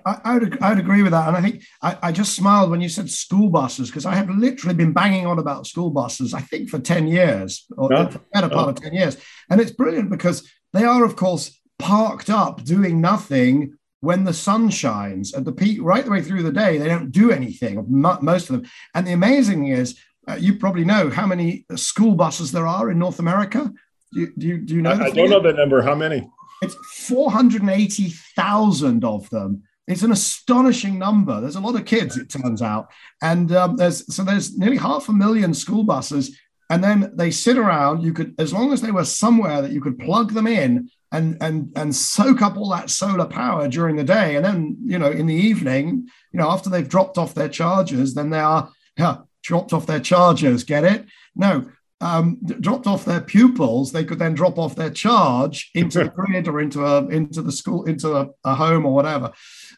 I, 0.05 0.19
I, 0.23 0.33
would, 0.37 0.63
I 0.63 0.69
would 0.69 0.79
agree 0.79 1.03
with 1.03 1.11
that. 1.11 1.27
And 1.27 1.37
I 1.37 1.41
think 1.41 1.63
I, 1.81 1.97
I 2.03 2.11
just 2.11 2.35
smiled 2.35 2.71
when 2.71 2.81
you 2.81 2.89
said 2.89 3.09
school 3.09 3.49
buses, 3.49 3.89
because 3.89 4.05
I 4.05 4.15
have 4.15 4.29
literally 4.29 4.75
been 4.75 4.93
banging 4.93 5.25
on 5.27 5.39
about 5.39 5.67
school 5.67 5.91
buses, 5.91 6.33
I 6.33 6.41
think, 6.41 6.69
for 6.69 6.79
10 6.79 7.07
years, 7.07 7.65
or 7.77 7.89
no? 7.89 8.05
better 8.33 8.49
part 8.49 8.51
no. 8.51 8.69
of 8.69 8.81
10 8.81 8.93
years. 8.93 9.17
And 9.49 9.59
it's 9.59 9.71
brilliant 9.71 10.09
because 10.09 10.49
they 10.73 10.85
are, 10.85 11.03
of 11.03 11.15
course, 11.15 11.59
parked 11.79 12.29
up 12.29 12.63
doing 12.63 13.01
nothing 13.01 13.77
when 14.01 14.23
the 14.23 14.33
sun 14.33 14.69
shines. 14.69 15.33
At 15.33 15.45
the 15.45 15.51
peak 15.51 15.79
right 15.81 16.05
the 16.05 16.11
way 16.11 16.21
through 16.21 16.43
the 16.43 16.51
day 16.51 16.77
they 16.77 16.87
don't 16.87 17.11
do 17.11 17.31
anything 17.31 17.83
most 17.87 18.49
of 18.49 18.61
them. 18.61 18.69
And 18.93 19.07
the 19.07 19.13
amazing 19.13 19.63
thing 19.63 19.71
is 19.73 19.97
uh, 20.29 20.35
you 20.35 20.57
probably 20.57 20.83
know 20.85 21.09
how 21.09 21.25
many 21.25 21.65
school 21.75 22.15
buses 22.15 22.51
there 22.51 22.67
are 22.67 22.91
in 22.91 22.99
north 22.99 23.19
america. 23.19 23.73
Do 24.13 24.19
you, 24.21 24.33
do 24.37 24.47
you, 24.47 24.57
do 24.59 24.75
you 24.75 24.81
know 24.81 24.91
i, 24.91 25.05
I 25.05 25.11
don't 25.11 25.29
know 25.29 25.41
the 25.41 25.53
number. 25.53 25.81
How 25.81 25.95
many? 25.95 26.29
It's 26.61 26.75
480000 27.07 29.03
of 29.03 29.29
them. 29.29 29.63
It's 29.87 30.03
an 30.03 30.11
astonishing 30.11 30.99
number. 30.99 31.39
There's 31.39 31.55
a 31.55 31.61
lot 31.61 31.75
of 31.75 31.85
kids 31.85 32.17
it 32.17 32.29
turns 32.29 32.61
out. 32.61 32.89
And 33.21 33.51
um, 33.53 33.77
there's 33.77 34.13
so 34.13 34.23
there's 34.23 34.57
nearly 34.57 34.77
half 34.77 35.07
a 35.07 35.13
million 35.13 35.53
school 35.53 35.83
buses. 35.83 36.37
And 36.69 36.83
then 36.83 37.13
they 37.15 37.31
sit 37.31 37.57
around. 37.57 38.03
You 38.03 38.11
could 38.13 38.35
as 38.37 38.51
long 38.51 38.73
as 38.73 38.81
they 38.81 38.91
were 38.91 39.05
somewhere 39.05 39.61
that 39.61 39.71
you 39.71 39.79
could 39.79 39.97
plug 39.99 40.33
them 40.33 40.47
in 40.47 40.89
and 41.11 41.37
and 41.41 41.71
and 41.75 41.95
soak 41.95 42.41
up 42.41 42.57
all 42.57 42.69
that 42.69 42.89
solar 42.89 43.25
power 43.25 43.67
during 43.67 43.95
the 43.95 44.03
day. 44.03 44.35
And 44.35 44.45
then 44.45 44.77
you 44.85 44.99
know 44.99 45.11
in 45.11 45.27
the 45.27 45.35
evening 45.35 46.07
you 46.31 46.39
know 46.39 46.49
after 46.49 46.69
they've 46.69 46.87
dropped 46.87 47.17
off 47.17 47.33
their 47.33 47.49
chargers 47.49 48.13
then 48.13 48.29
they 48.29 48.39
are 48.39 48.69
yeah, 48.97 49.17
dropped 49.43 49.73
off 49.73 49.85
their 49.85 49.99
chargers 49.99 50.63
get 50.63 50.83
it? 50.83 51.05
No 51.35 51.69
um, 51.99 52.37
dropped 52.43 52.85
off 52.85 53.05
their 53.05 53.21
pupils 53.21 53.91
they 53.91 54.03
could 54.03 54.19
then 54.19 54.35
drop 54.35 54.59
off 54.59 54.75
their 54.75 54.91
charge 54.91 55.71
into 55.73 56.03
the 56.03 56.09
grid 56.15 56.47
or 56.47 56.61
into 56.61 56.85
a 56.85 57.07
into 57.07 57.41
the 57.41 57.51
school 57.51 57.85
into 57.85 58.15
a, 58.15 58.29
a 58.43 58.53
home 58.53 58.85
or 58.85 58.93
whatever 58.93 59.31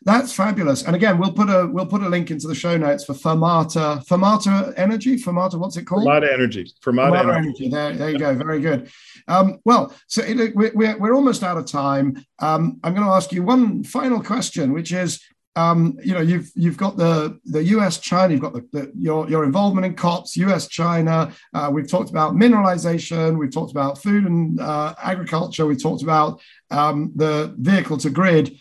that's 0.04 0.32
fabulous. 0.32 0.84
And 0.84 0.96
again, 0.96 1.18
we'll 1.18 1.34
put 1.34 1.50
a 1.50 1.68
we'll 1.68 1.86
put 1.86 2.02
a 2.02 2.10
link 2.10 2.32
into 2.32 2.48
the 2.48 2.56
show 2.56 2.78
notes 2.78 3.04
for 3.04 3.14
Fermata 3.14 4.06
Fermata 4.08 4.74
Energy. 4.78 5.18
Fermata, 5.18 5.60
what's 5.60 5.76
it 5.78 5.86
called? 5.86 6.08
Fermata 6.08 6.32
Energy. 6.32 6.72
Fermata, 6.82 7.12
Fermata 7.12 7.38
Energy. 7.38 7.66
Energy. 7.66 7.70
There, 7.70 7.94
there 7.94 8.10
you 8.12 8.20
go. 8.20 8.36
Very 8.36 8.62
good. 8.62 8.90
Um, 9.28 9.60
well, 9.66 9.94
so 10.08 10.24
it, 10.24 10.56
we're, 10.56 10.98
we're 10.98 11.14
almost 11.14 11.44
out 11.44 11.58
of 11.58 11.66
time. 11.66 12.26
Um, 12.40 12.80
I'm 12.84 12.94
going 12.94 13.06
to 13.06 13.14
ask 13.14 13.32
you 13.32 13.44
one 13.44 13.84
final 13.84 14.22
question, 14.22 14.72
which 14.72 14.94
is, 14.94 15.22
um, 15.56 15.98
you 16.02 16.14
know, 16.14 16.22
you've 16.22 16.50
you've 16.56 16.78
got 16.78 16.96
the 16.96 17.38
the 17.44 17.64
U.S. 17.66 17.98
China, 17.98 18.32
you've 18.32 18.42
got 18.42 18.54
the, 18.54 18.66
the 18.72 18.92
your 18.96 19.30
your 19.30 19.44
involvement 19.44 19.86
in 19.86 19.96
COPs, 19.96 20.38
U.S. 20.38 20.70
China. 20.70 21.34
Uh, 21.54 21.70
we've 21.74 21.90
talked 21.90 22.10
about 22.10 22.36
mineralization. 22.36 23.38
We've 23.38 23.52
talked 23.52 23.72
about 23.72 24.02
food 24.02 24.24
and 24.24 24.62
uh, 24.62 24.96
agriculture. 25.04 25.66
We've 25.66 25.82
talked 25.82 26.04
about 26.04 26.40
um, 26.72 27.12
the 27.16 27.54
vehicle 27.58 27.98
to 27.98 28.10
grid 28.10 28.58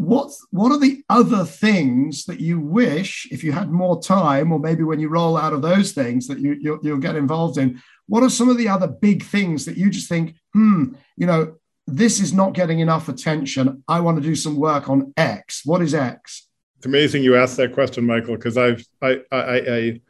what 0.00 0.32
what 0.50 0.72
are 0.72 0.78
the 0.78 1.04
other 1.10 1.44
things 1.44 2.24
that 2.24 2.40
you 2.40 2.58
wish 2.58 3.28
if 3.30 3.44
you 3.44 3.52
had 3.52 3.70
more 3.70 4.02
time 4.02 4.50
or 4.50 4.58
maybe 4.58 4.82
when 4.82 4.98
you 4.98 5.08
roll 5.10 5.36
out 5.36 5.52
of 5.52 5.60
those 5.60 5.92
things 5.92 6.26
that 6.26 6.38
you 6.38 6.56
you'll, 6.58 6.78
you'll, 6.82 6.98
get 6.98 7.16
involved 7.16 7.58
in 7.58 7.80
what 8.06 8.22
are 8.22 8.30
some 8.30 8.48
of 8.48 8.56
the 8.56 8.66
other 8.66 8.88
big 8.88 9.22
things 9.22 9.66
that 9.66 9.76
you 9.76 9.90
just 9.90 10.08
think 10.08 10.34
hmm 10.54 10.94
you 11.18 11.26
know 11.26 11.54
this 11.86 12.18
is 12.20 12.32
not 12.32 12.54
getting 12.54 12.78
enough 12.78 13.08
attention. 13.08 13.82
I 13.88 13.98
want 13.98 14.16
to 14.16 14.22
do 14.22 14.36
some 14.36 14.54
work 14.56 14.88
on 14.88 15.12
x. 15.16 15.62
What 15.64 15.82
is 15.82 15.92
x? 15.92 16.46
It's 16.76 16.86
amazing 16.86 17.22
you 17.22 17.36
asked 17.36 17.58
that 17.58 17.74
question 17.74 18.06
michael 18.06 18.36
because 18.36 18.56
i've 18.56 18.82
I, 19.02 19.20
I 19.30 19.56
i 19.76 20.00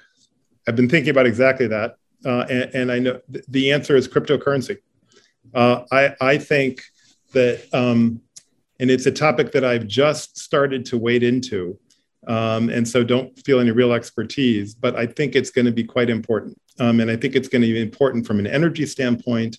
i've 0.69 0.77
been 0.77 0.89
thinking 0.89 1.11
about 1.11 1.27
exactly 1.27 1.67
that 1.67 1.97
uh, 2.25 2.45
and, 2.49 2.75
and, 2.75 2.93
i 2.93 2.99
know 3.01 3.21
the 3.49 3.73
answer 3.73 3.97
is 3.97 4.07
cryptocurrency. 4.07 4.79
Uh, 5.53 5.83
i 5.91 6.15
i 6.21 6.39
think 6.39 6.83
that 7.33 7.67
um, 7.73 8.21
and 8.81 8.91
it's 8.91 9.07
a 9.07 9.13
topic 9.13 9.53
that 9.53 9.63
I've 9.63 9.87
just 9.87 10.39
started 10.39 10.85
to 10.87 10.99
wade 10.99 11.23
into. 11.23 11.79
Um, 12.27 12.71
and 12.71 12.87
so 12.89 13.05
don't 13.05 13.39
feel 13.45 13.61
any 13.61 13.71
real 13.71 13.93
expertise, 13.93 14.75
but 14.75 14.97
I 14.97 15.07
think 15.07 15.37
it's 15.37 15.51
going 15.51 15.67
to 15.67 15.73
be 15.73 15.85
quite 15.85 16.11
important. 16.11 16.59
Um, 16.79 17.01
and 17.01 17.11
I 17.11 17.17
think 17.17 17.37
it's 17.37 17.49
going 17.49 17.63
to 17.63 17.69
be 17.69 17.81
important 17.81 18.27
from 18.27 18.39
an 18.39 18.47
energy 18.47 18.87
standpoint. 18.87 19.59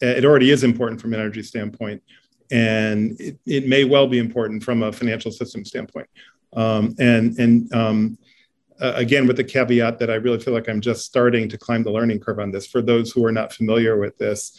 It 0.00 0.24
already 0.24 0.50
is 0.50 0.64
important 0.64 1.00
from 1.00 1.14
an 1.14 1.20
energy 1.20 1.42
standpoint, 1.42 2.02
and 2.50 3.20
it, 3.20 3.38
it 3.46 3.68
may 3.68 3.84
well 3.84 4.06
be 4.06 4.18
important 4.18 4.64
from 4.64 4.82
a 4.82 4.92
financial 4.92 5.30
system 5.30 5.64
standpoint. 5.64 6.08
Um, 6.54 6.94
and 6.98 7.38
and 7.38 7.72
uh, 8.80 8.92
again, 8.96 9.26
with 9.26 9.36
the 9.36 9.44
caveat 9.44 9.98
that 9.98 10.10
I 10.10 10.14
really 10.14 10.40
feel 10.40 10.54
like 10.54 10.68
I'm 10.68 10.80
just 10.80 11.04
starting 11.04 11.48
to 11.50 11.58
climb 11.58 11.82
the 11.82 11.92
learning 11.92 12.20
curve 12.20 12.38
on 12.38 12.50
this. 12.50 12.66
For 12.66 12.80
those 12.80 13.12
who 13.12 13.24
are 13.26 13.32
not 13.32 13.52
familiar 13.52 13.98
with 13.98 14.16
this, 14.16 14.58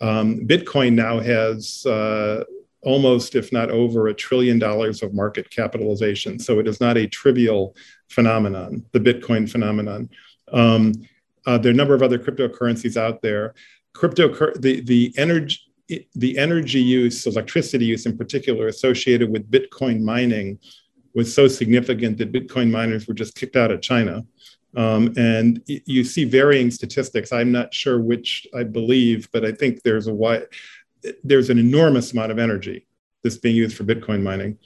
um, 0.00 0.40
Bitcoin 0.46 0.92
now 0.92 1.20
has 1.20 1.86
uh, 1.86 2.44
almost, 2.82 3.34
if 3.34 3.52
not 3.52 3.70
over, 3.70 4.08
a 4.08 4.14
trillion 4.14 4.58
dollars 4.58 5.02
of 5.02 5.14
market 5.14 5.48
capitalization. 5.50 6.38
So 6.38 6.58
it 6.58 6.66
is 6.66 6.80
not 6.80 6.96
a 6.96 7.06
trivial 7.06 7.76
phenomenon, 8.10 8.84
the 8.92 9.00
Bitcoin 9.00 9.48
phenomenon. 9.48 10.10
Um, 10.52 10.92
uh, 11.46 11.58
there 11.58 11.70
are 11.70 11.74
a 11.74 11.76
number 11.76 11.94
of 11.94 12.02
other 12.02 12.18
cryptocurrencies 12.18 12.96
out 12.96 13.22
there. 13.22 13.54
Crypto, 13.94 14.28
the, 14.58 14.80
the 14.80 15.12
energy, 15.16 15.60
the 16.14 16.38
energy 16.38 16.80
use, 16.80 17.26
electricity 17.26 17.84
use 17.84 18.06
in 18.06 18.16
particular, 18.16 18.68
associated 18.68 19.30
with 19.30 19.50
Bitcoin 19.50 20.00
mining 20.00 20.58
was 21.14 21.32
so 21.32 21.46
significant 21.46 22.18
that 22.18 22.32
Bitcoin 22.32 22.70
miners 22.70 23.06
were 23.06 23.14
just 23.14 23.34
kicked 23.34 23.56
out 23.56 23.70
of 23.70 23.82
China. 23.82 24.24
Um, 24.74 25.12
and 25.18 25.62
you 25.66 26.02
see 26.02 26.24
varying 26.24 26.70
statistics. 26.70 27.32
I'm 27.32 27.52
not 27.52 27.74
sure 27.74 28.00
which 28.00 28.46
I 28.54 28.62
believe, 28.62 29.28
but 29.30 29.44
I 29.44 29.52
think 29.52 29.82
there's 29.82 30.06
a 30.06 30.14
wide, 30.14 30.46
there's 31.24 31.50
an 31.50 31.58
enormous 31.58 32.12
amount 32.12 32.32
of 32.32 32.38
energy 32.38 32.86
that's 33.22 33.36
being 33.36 33.56
used 33.56 33.76
for 33.76 33.84
Bitcoin 33.84 34.22
mining. 34.22 34.58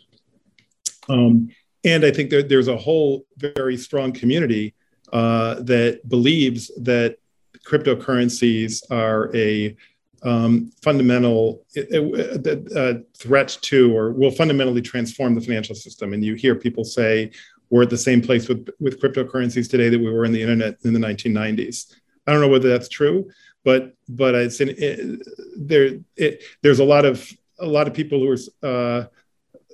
Um, 1.08 1.50
and 1.84 2.04
I 2.04 2.10
think 2.10 2.30
there, 2.30 2.42
there's 2.42 2.68
a 2.68 2.76
whole 2.76 3.26
very 3.36 3.76
strong 3.76 4.12
community 4.12 4.74
uh, 5.12 5.54
that 5.60 6.08
believes 6.08 6.70
that 6.82 7.18
cryptocurrencies 7.64 8.82
are 8.90 9.34
a 9.34 9.76
um, 10.22 10.72
fundamental 10.82 11.64
uh, 11.76 12.78
uh, 12.78 12.94
threat 13.16 13.56
to 13.62 13.96
or 13.96 14.12
will 14.12 14.30
fundamentally 14.30 14.82
transform 14.82 15.34
the 15.34 15.40
financial 15.40 15.74
system. 15.74 16.12
And 16.12 16.24
you 16.24 16.34
hear 16.34 16.54
people 16.54 16.84
say, 16.84 17.30
we're 17.70 17.82
at 17.82 17.90
the 17.90 17.98
same 17.98 18.22
place 18.22 18.48
with, 18.48 18.68
with 18.80 19.00
cryptocurrencies 19.00 19.68
today 19.68 19.88
that 19.88 19.98
we 19.98 20.10
were 20.10 20.24
in 20.24 20.32
the 20.32 20.42
internet 20.42 20.78
in 20.84 20.92
the 20.92 21.00
1990s. 21.00 21.94
I 22.26 22.32
don't 22.32 22.40
know 22.40 22.48
whether 22.48 22.68
that's 22.68 22.88
true, 22.88 23.30
but 23.66 23.94
but 24.08 24.36
it's 24.36 24.60
in, 24.60 24.74
it, 24.78 25.26
there. 25.56 25.98
It, 26.16 26.44
there's 26.62 26.78
a 26.78 26.84
lot 26.84 27.04
of 27.04 27.28
a 27.58 27.66
lot 27.66 27.88
of 27.88 27.94
people 27.94 28.20
who 28.20 28.30
are 28.30 28.38
uh, 28.62 29.06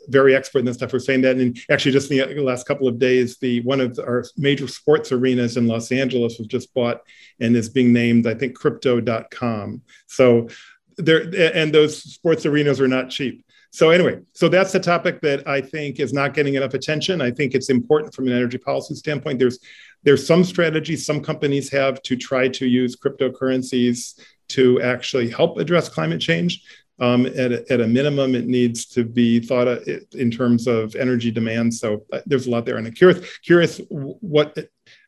very 0.09 0.35
expert 0.35 0.61
in 0.61 0.65
this 0.65 0.79
stuff 0.79 0.93
who 0.93 0.97
are 0.97 1.01
saying 1.01 1.21
that. 1.21 1.37
And 1.37 1.59
actually, 1.71 1.93
just 1.93 2.11
in 2.11 2.17
the 2.35 2.43
last 2.43 2.67
couple 2.67 2.89
of 2.89 2.99
days, 2.99 3.37
the 3.37 3.61
one 3.61 3.83
of 3.83 3.99
our 3.99 4.25
major 4.39 4.67
sports 4.67 5.13
arenas 5.13 5.59
in 5.59 5.67
Los 5.67 5.93
Angeles 5.93 6.39
was 6.39 6.49
just 6.49 6.73
bought 6.73 7.03
and 7.39 7.55
is 7.55 7.69
being 7.69 7.93
named, 7.93 8.27
I 8.27 8.33
think, 8.33 8.57
Crypto.com. 8.57 9.83
So 10.07 10.49
there, 10.97 11.25
eh, 11.35 11.51
and 11.55 11.71
those 11.71 12.03
sports 12.03 12.47
arenas 12.47 12.81
are 12.81 12.89
not 12.89 13.11
cheap. 13.11 13.45
So 13.73 13.89
anyway, 13.89 14.21
so 14.35 14.51
that's 14.51 14.71
the 14.71 14.81
topic 14.81 15.23
that 15.23 15.49
I 15.49 15.63
think 15.63 15.99
is 15.99 16.13
not 16.13 16.35
getting 16.35 16.55
enough 16.55 16.75
attention. 16.75 17.23
I 17.23 17.31
think 17.31 17.55
it's 17.55 17.71
important 17.71 18.15
from 18.15 18.27
an 18.27 18.35
energy 18.35 18.59
policy 18.59 18.95
standpoint. 18.95 19.39
There's 19.39 19.59
there's 20.05 20.27
some 20.27 20.45
strategies 20.45 21.07
some 21.07 21.23
companies 21.23 21.71
have 21.71 22.03
to 22.03 22.17
try 22.17 22.49
to 22.49 22.67
use 22.67 22.97
cryptocurrencies 22.97 24.21
to 24.49 24.83
actually 24.83 25.31
help 25.31 25.59
address 25.59 25.89
climate 25.89 26.21
change. 26.21 26.63
Um, 27.01 27.25
at, 27.27 27.51
a, 27.51 27.73
at 27.73 27.81
a 27.81 27.87
minimum, 27.89 28.35
it 28.35 28.47
needs 28.47 28.85
to 28.87 29.03
be 29.03 29.41
thought 29.41 29.67
of 29.67 29.89
in 30.13 30.31
terms 30.31 30.69
of 30.69 30.95
energy 30.95 31.31
demand. 31.31 31.75
So 31.75 32.05
uh, 32.13 32.21
there's 32.27 32.47
a 32.47 32.51
lot 32.51 32.67
there. 32.67 32.77
And 32.77 32.87
I'm 32.87 32.93
curious, 32.93 33.39
curious 33.39 33.81
what 33.89 34.57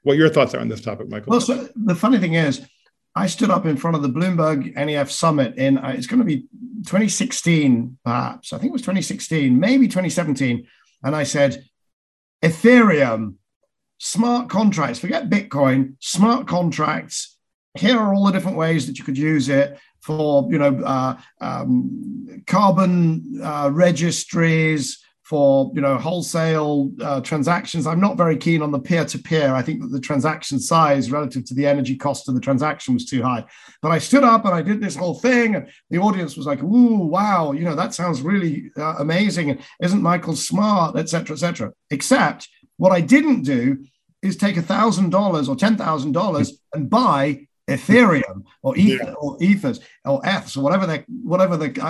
what 0.02 0.16
your 0.16 0.30
thoughts 0.30 0.54
are 0.54 0.60
on 0.60 0.68
this 0.68 0.80
topic, 0.80 1.08
Michael. 1.10 1.32
Well, 1.32 1.40
so 1.40 1.68
the 1.76 1.94
funny 1.94 2.18
thing 2.18 2.34
is, 2.34 2.66
I 3.16 3.28
stood 3.28 3.50
up 3.50 3.64
in 3.64 3.76
front 3.76 3.96
of 3.96 4.02
the 4.02 4.08
Bloomberg 4.08 4.74
NEF 4.74 5.10
summit 5.10 5.56
in, 5.56 5.78
uh, 5.78 5.94
it's 5.96 6.06
going 6.06 6.18
to 6.18 6.24
be 6.24 6.42
2016, 6.84 7.98
perhaps. 8.04 8.52
I 8.52 8.58
think 8.58 8.70
it 8.70 8.72
was 8.72 8.82
2016, 8.82 9.58
maybe 9.58 9.86
2017. 9.86 10.66
And 11.04 11.14
I 11.14 11.22
said, 11.22 11.64
Ethereum, 12.42 13.34
smart 13.98 14.48
contracts, 14.48 14.98
forget 14.98 15.30
Bitcoin, 15.30 15.94
smart 16.00 16.48
contracts. 16.48 17.36
Here 17.78 17.98
are 17.98 18.14
all 18.14 18.24
the 18.24 18.32
different 18.32 18.56
ways 18.56 18.86
that 18.86 18.98
you 18.98 19.04
could 19.04 19.18
use 19.18 19.48
it 19.48 19.78
for, 20.00 20.48
you 20.50 20.58
know, 20.58 20.80
uh, 20.84 21.16
um, 21.40 22.42
carbon 22.46 23.40
uh, 23.42 23.70
registries, 23.72 25.03
for 25.25 25.72
you 25.75 25.81
know 25.81 25.97
wholesale 25.97 26.91
uh, 27.01 27.20
transactions. 27.22 27.87
I'm 27.87 28.01
not 28.01 28.18
very 28.18 28.37
keen 28.37 28.61
on 28.61 28.70
the 28.70 28.79
peer-to-peer. 28.79 29.55
I 29.55 29.62
think 29.62 29.81
that 29.81 29.89
the 29.89 30.01
transaction 30.01 30.61
size 30.61 31.11
relative 31.11 31.45
to 31.47 31.55
the 31.55 31.66
energy 31.66 31.97
cost 31.97 32.29
of 32.29 32.35
the 32.35 32.41
transaction 32.41 32.93
was 32.93 33.07
too 33.07 33.22
high. 33.22 33.45
But 33.81 33.91
I 33.91 33.99
stood 33.99 34.22
up 34.22 34.45
and 34.45 34.55
I 34.55 34.61
did 34.61 34.81
this 34.81 34.97
whole 34.97 35.14
thing, 35.14 35.57
and 35.57 35.68
the 35.91 35.99
audience 35.99 36.37
was 36.37 36.47
like, 36.47 36.62
"Ooh, 36.62 37.07
wow! 37.07 37.53
You 37.53 37.64
know 37.64 37.75
that 37.75 37.95
sounds 37.95 38.20
really 38.20 38.70
uh, 38.77 38.97
amazing." 38.99 39.51
And 39.51 39.61
isn't 39.83 40.03
Michael 40.03 40.37
smart, 40.37 40.97
etc., 40.97 41.35
etc. 41.35 41.72
Except 41.91 42.49
what 42.77 42.93
I 42.93 43.01
didn't 43.01 43.43
do 43.43 43.85
is 44.22 44.37
take 44.37 44.59
a 44.59 44.62
thousand 44.62 45.11
dollars 45.11 45.49
or 45.49 45.57
ten 45.57 45.77
thousand 45.77 46.12
dollars 46.12 46.59
and 46.75 46.91
buy 46.91 47.47
Ethereum 47.68 48.45
or 48.62 48.77
Ether 48.77 49.05
yeah. 49.05 49.12
or 49.12 49.39
Ethers 49.41 49.81
or 50.05 50.20
Eths 50.22 50.57
or 50.57 50.61
whatever 50.61 50.87
they 50.87 51.05
whatever 51.09 51.57
the 51.57 51.81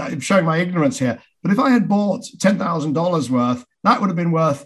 I'm 0.00 0.20
showing 0.20 0.44
my 0.44 0.58
ignorance 0.58 0.98
here. 0.98 1.20
But 1.44 1.52
if 1.52 1.58
I 1.58 1.70
had 1.70 1.88
bought 1.88 2.24
ten 2.40 2.58
thousand 2.58 2.94
dollars 2.94 3.30
worth, 3.30 3.64
that 3.84 4.00
would 4.00 4.08
have 4.08 4.16
been 4.16 4.32
worth 4.32 4.64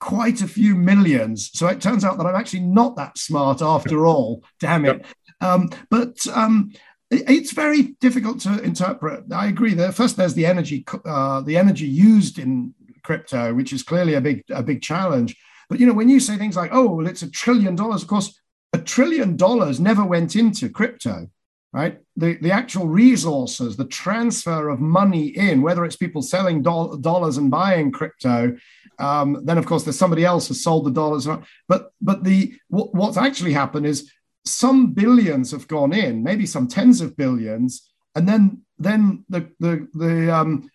quite 0.00 0.42
a 0.42 0.48
few 0.48 0.74
millions. 0.74 1.50
So 1.54 1.68
it 1.68 1.80
turns 1.80 2.04
out 2.04 2.18
that 2.18 2.26
I'm 2.26 2.34
actually 2.34 2.60
not 2.60 2.96
that 2.96 3.16
smart 3.16 3.62
after 3.62 4.04
all. 4.10 4.44
Damn 4.58 4.84
it! 4.84 5.06
Um, 5.40 5.70
but 5.88 6.26
um, 6.34 6.72
it's 7.10 7.52
very 7.52 7.94
difficult 8.00 8.40
to 8.40 8.60
interpret. 8.60 9.32
I 9.32 9.46
agree. 9.46 9.74
There 9.74 9.92
first, 9.92 10.16
there's 10.16 10.34
the 10.34 10.46
energy 10.46 10.84
uh, 11.04 11.42
the 11.42 11.56
energy 11.56 11.86
used 11.86 12.40
in 12.40 12.74
crypto, 13.04 13.54
which 13.54 13.72
is 13.72 13.84
clearly 13.84 14.14
a 14.14 14.20
big 14.20 14.42
a 14.50 14.64
big 14.64 14.82
challenge. 14.82 15.36
But 15.68 15.78
you 15.78 15.86
know, 15.86 15.94
when 15.94 16.08
you 16.08 16.18
say 16.18 16.36
things 16.36 16.56
like, 16.56 16.70
"Oh, 16.72 16.88
well, 16.88 17.06
it's 17.06 17.22
a 17.22 17.30
trillion 17.30 17.76
dollars," 17.76 18.02
of 18.02 18.08
course, 18.08 18.36
a 18.72 18.78
trillion 18.78 19.36
dollars 19.36 19.78
never 19.78 20.04
went 20.04 20.34
into 20.34 20.68
crypto, 20.68 21.30
right? 21.76 22.00
The, 22.16 22.38
the 22.40 22.52
actual 22.52 22.88
resources, 22.88 23.76
the 23.76 23.84
transfer 23.84 24.70
of 24.70 24.80
money 24.80 25.26
in, 25.26 25.60
whether 25.60 25.84
it's 25.84 25.94
people 25.94 26.22
selling 26.22 26.62
do- 26.62 26.98
dollars 27.02 27.36
and 27.36 27.50
buying 27.50 27.92
crypto, 27.92 28.56
um, 28.98 29.42
then 29.44 29.58
of 29.58 29.66
course 29.66 29.84
there's 29.84 29.98
somebody 29.98 30.24
else 30.24 30.48
has 30.48 30.62
sold 30.62 30.86
the 30.86 30.90
dollars. 30.90 31.28
But 31.68 31.90
but 32.00 32.24
the 32.24 32.54
what, 32.68 32.94
what's 32.94 33.18
actually 33.18 33.52
happened 33.52 33.84
is 33.84 34.10
some 34.46 34.94
billions 34.94 35.50
have 35.50 35.68
gone 35.68 35.92
in, 35.92 36.22
maybe 36.22 36.46
some 36.46 36.66
tens 36.66 37.02
of 37.02 37.14
billions, 37.14 37.86
and 38.14 38.26
then 38.26 38.62
then 38.78 39.26
the 39.28 39.50
the 39.60 39.86
the 39.92 40.34
um, 40.34 40.70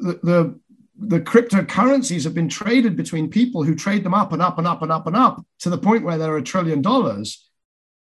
the, 0.00 0.20
the 0.22 0.60
the 0.96 1.20
cryptocurrencies 1.20 2.24
have 2.24 2.34
been 2.34 2.48
traded 2.48 2.96
between 2.96 3.28
people 3.28 3.62
who 3.62 3.74
trade 3.74 4.04
them 4.04 4.14
up 4.14 4.32
and 4.32 4.40
up 4.40 4.56
and 4.56 4.66
up 4.66 4.80
and 4.80 4.90
up 4.90 5.06
and 5.06 5.16
up 5.16 5.44
to 5.58 5.68
the 5.68 5.78
point 5.78 6.04
where 6.04 6.16
they're 6.16 6.38
a 6.38 6.42
trillion 6.42 6.80
dollars. 6.80 7.46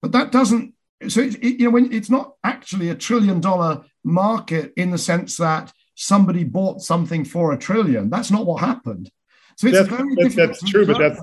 But 0.02 0.12
that 0.12 0.32
doesn't, 0.32 0.74
so 1.08 1.22
it, 1.22 1.36
it, 1.36 1.60
you 1.60 1.66
know, 1.66 1.72
when 1.72 1.91
it's 1.93 2.10
not 2.10 2.34
actually 2.43 2.89
a 2.89 2.95
trillion 2.95 3.39
dollar 3.39 3.84
market 4.04 4.74
in 4.78 4.91
the 4.91 4.98
sense 4.98 5.38
that 5.38 5.72
somebody 5.95 6.43
bought 6.43 6.82
something 6.82 7.26
for 7.26 7.52
a 7.52 7.58
trillion. 7.58 8.10
That's 8.10 8.32
not 8.32 8.45
what 8.45 8.62
happened. 8.62 9.12
So 9.58 9.68
it's 9.68 9.78
that's, 9.78 9.89
very 9.89 10.16
that's, 10.16 10.36
that's 10.36 10.64
true, 10.64 10.86
but 10.86 11.00
that's 11.00 11.20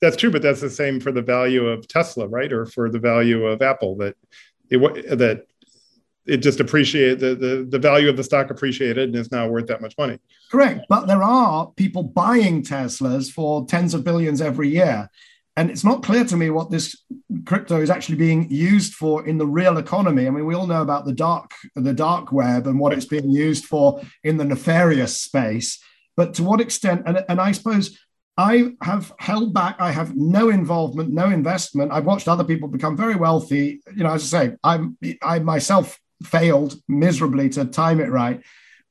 that's 0.00 0.16
true, 0.16 0.30
but 0.30 0.42
that's 0.42 0.60
the 0.60 0.70
same 0.70 1.00
for 1.00 1.10
the 1.12 1.22
value 1.22 1.66
of 1.66 1.88
Tesla, 1.88 2.28
right? 2.28 2.52
Or 2.52 2.66
for 2.66 2.90
the 2.90 2.98
value 2.98 3.46
of 3.46 3.62
Apple 3.62 3.96
that 3.96 4.16
it 4.70 4.78
that 5.18 5.46
it 6.26 6.38
just 6.38 6.60
appreciated 6.60 7.20
the, 7.20 7.34
the 7.34 7.66
the 7.68 7.78
value 7.78 8.10
of 8.10 8.16
the 8.16 8.24
stock 8.24 8.50
appreciated 8.50 9.08
and 9.08 9.16
is 9.16 9.32
now 9.32 9.48
worth 9.48 9.66
that 9.68 9.80
much 9.80 9.96
money. 9.96 10.18
Correct, 10.50 10.84
but 10.90 11.06
there 11.06 11.22
are 11.22 11.72
people 11.76 12.02
buying 12.02 12.62
Teslas 12.62 13.32
for 13.32 13.66
tens 13.66 13.94
of 13.94 14.04
billions 14.04 14.42
every 14.42 14.68
year, 14.68 15.08
and 15.56 15.70
it's 15.70 15.84
not 15.84 16.02
clear 16.02 16.24
to 16.24 16.36
me 16.36 16.50
what 16.50 16.70
this 16.70 17.00
crypto 17.44 17.80
is 17.80 17.90
actually 17.90 18.16
being 18.16 18.50
used 18.50 18.94
for 18.94 19.26
in 19.26 19.38
the 19.38 19.46
real 19.46 19.78
economy. 19.78 20.26
I 20.26 20.30
mean, 20.30 20.46
we 20.46 20.54
all 20.54 20.66
know 20.66 20.82
about 20.82 21.04
the 21.04 21.12
dark 21.12 21.52
the 21.74 21.92
dark 21.92 22.32
web 22.32 22.66
and 22.66 22.78
what 22.78 22.92
it's 22.92 23.06
being 23.06 23.30
used 23.30 23.64
for 23.64 24.00
in 24.22 24.36
the 24.36 24.44
nefarious 24.44 25.20
space, 25.20 25.78
but 26.16 26.34
to 26.34 26.42
what 26.42 26.60
extent? 26.60 27.02
And, 27.06 27.24
and 27.28 27.40
I 27.40 27.52
suppose 27.52 27.98
I 28.36 28.72
have 28.82 29.12
held 29.18 29.54
back. 29.54 29.76
I 29.78 29.92
have 29.92 30.16
no 30.16 30.48
involvement, 30.48 31.12
no 31.12 31.30
investment. 31.30 31.92
I've 31.92 32.04
watched 32.04 32.26
other 32.26 32.44
people 32.44 32.68
become 32.68 32.96
very 32.96 33.14
wealthy. 33.14 33.80
You 33.94 34.02
know, 34.04 34.12
as 34.12 34.34
I 34.34 34.48
say, 34.48 34.56
I'm 34.64 34.98
I 35.22 35.38
myself 35.38 36.00
failed 36.24 36.74
miserably 36.88 37.48
to 37.50 37.64
time 37.64 38.00
it 38.00 38.10
right. 38.10 38.40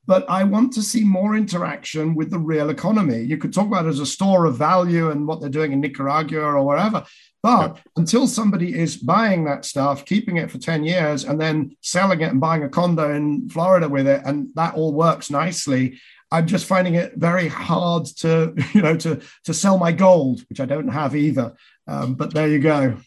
But 0.06 0.30
I 0.30 0.43
want 0.43 0.74
to 0.74 0.82
see 0.82 1.04
more 1.04 1.36
interaction 1.36 2.14
with 2.14 2.30
the 2.30 2.39
real 2.39 2.70
economy. 2.70 3.22
You 3.22 3.38
could 3.38 3.54
talk 3.54 3.68
about 3.68 3.86
it 3.86 3.89
as 3.89 3.99
a 3.99 4.06
store 4.06 4.45
of 4.45 4.58
value 4.58 5.12
and 5.12 5.28
what 5.28 5.39
they're 5.39 5.49
doing 5.49 5.72
in 5.72 5.80
Nicaragua 5.80 6.41
or 6.41 6.66
wherever. 6.66 7.06
But 7.41 7.76
yeah. 7.76 7.82
until 7.97 8.28
somebody 8.28 8.78
is 8.78 8.97
buying 8.97 9.45
that 9.45 9.66
stuff, 9.66 10.06
keeping 10.06 10.38
it 10.38 10.49
for 10.49 10.58
10 10.58 10.84
years, 10.84 11.26
and 11.26 11.39
then 11.39 11.76
selling 11.82 12.22
it 12.22 12.32
and 12.32 12.39
buying 12.39 12.64
a 12.64 12.70
condo 12.70 13.14
in 13.14 13.49
Florida 13.49 13.88
with 13.88 14.08
it, 14.08 14.22
and 14.26 14.47
that 14.56 14.76
all 14.76 14.93
works 14.93 15.30
nicely, 15.30 15.99
I'm 16.32 16.47
just 16.47 16.66
finding 16.66 16.95
it 16.95 17.14
very 17.16 17.47
hard 17.47 18.06
to, 18.18 18.54
you 18.74 18.82
know, 18.82 18.97
to 18.97 19.22
to 19.45 19.54
sell 19.54 19.78
my 19.78 19.91
gold, 19.91 20.41
which 20.49 20.60
I 20.60 20.66
don't 20.66 20.88
have 20.88 21.16
either. 21.16 21.54
Um, 21.88 22.16
but 22.16 22.34
there 22.34 22.47
you 22.47 22.60
go. 22.60 22.97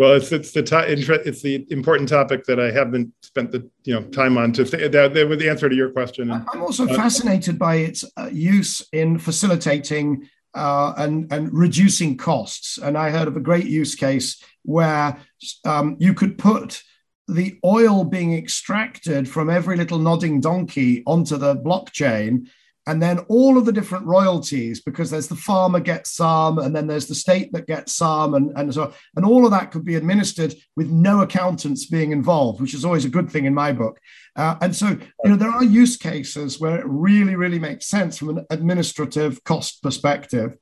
Well, 0.00 0.14
it's 0.14 0.32
it's 0.32 0.52
the 0.52 0.62
to- 0.62 0.90
it's 1.28 1.42
the 1.42 1.66
important 1.68 2.08
topic 2.08 2.44
that 2.44 2.58
I 2.58 2.70
haven't 2.70 3.12
spent 3.20 3.52
the 3.52 3.68
you 3.84 3.92
know 3.94 4.02
time 4.04 4.38
on 4.38 4.50
to 4.54 4.64
say 4.64 4.88
that, 4.88 5.12
with 5.28 5.38
the 5.38 5.50
answer 5.50 5.68
to 5.68 5.74
your 5.74 5.90
question. 5.90 6.30
I'm 6.30 6.62
also 6.62 6.88
uh, 6.88 6.94
fascinated 6.94 7.58
by 7.58 7.74
its 7.74 8.02
uh, 8.16 8.30
use 8.32 8.80
in 8.94 9.18
facilitating 9.18 10.26
uh, 10.54 10.94
and, 10.96 11.30
and 11.30 11.52
reducing 11.52 12.16
costs. 12.16 12.78
And 12.78 12.96
I 12.96 13.10
heard 13.10 13.28
of 13.28 13.36
a 13.36 13.40
great 13.40 13.66
use 13.66 13.94
case 13.94 14.42
where 14.62 15.18
um, 15.66 15.96
you 16.00 16.14
could 16.14 16.38
put 16.38 16.82
the 17.28 17.58
oil 17.62 18.04
being 18.04 18.34
extracted 18.34 19.28
from 19.28 19.50
every 19.50 19.76
little 19.76 19.98
nodding 19.98 20.40
donkey 20.40 21.02
onto 21.06 21.36
the 21.36 21.56
blockchain 21.56 22.48
and 22.86 23.02
then 23.02 23.18
all 23.28 23.58
of 23.58 23.66
the 23.66 23.72
different 23.72 24.06
royalties 24.06 24.80
because 24.80 25.10
there's 25.10 25.28
the 25.28 25.36
farmer 25.36 25.80
gets 25.80 26.12
some 26.12 26.58
and 26.58 26.74
then 26.74 26.86
there's 26.86 27.06
the 27.06 27.14
state 27.14 27.52
that 27.52 27.66
gets 27.66 27.94
some 27.94 28.34
and, 28.34 28.52
and 28.56 28.72
so 28.72 28.92
and 29.16 29.24
all 29.24 29.44
of 29.44 29.50
that 29.50 29.70
could 29.70 29.84
be 29.84 29.96
administered 29.96 30.54
with 30.76 30.88
no 30.88 31.20
accountants 31.20 31.86
being 31.86 32.12
involved 32.12 32.60
which 32.60 32.74
is 32.74 32.84
always 32.84 33.04
a 33.04 33.10
good 33.10 33.30
thing 33.30 33.44
in 33.44 33.54
my 33.54 33.72
book. 33.72 34.00
Uh, 34.36 34.56
and 34.60 34.74
so 34.74 34.88
you 34.88 35.30
know 35.30 35.36
there 35.36 35.50
are 35.50 35.64
use 35.64 35.96
cases 35.96 36.60
where 36.60 36.78
it 36.78 36.86
really 36.86 37.36
really 37.36 37.58
makes 37.58 37.86
sense 37.86 38.18
from 38.18 38.30
an 38.30 38.46
administrative 38.50 39.42
cost 39.44 39.82
perspective. 39.82 40.56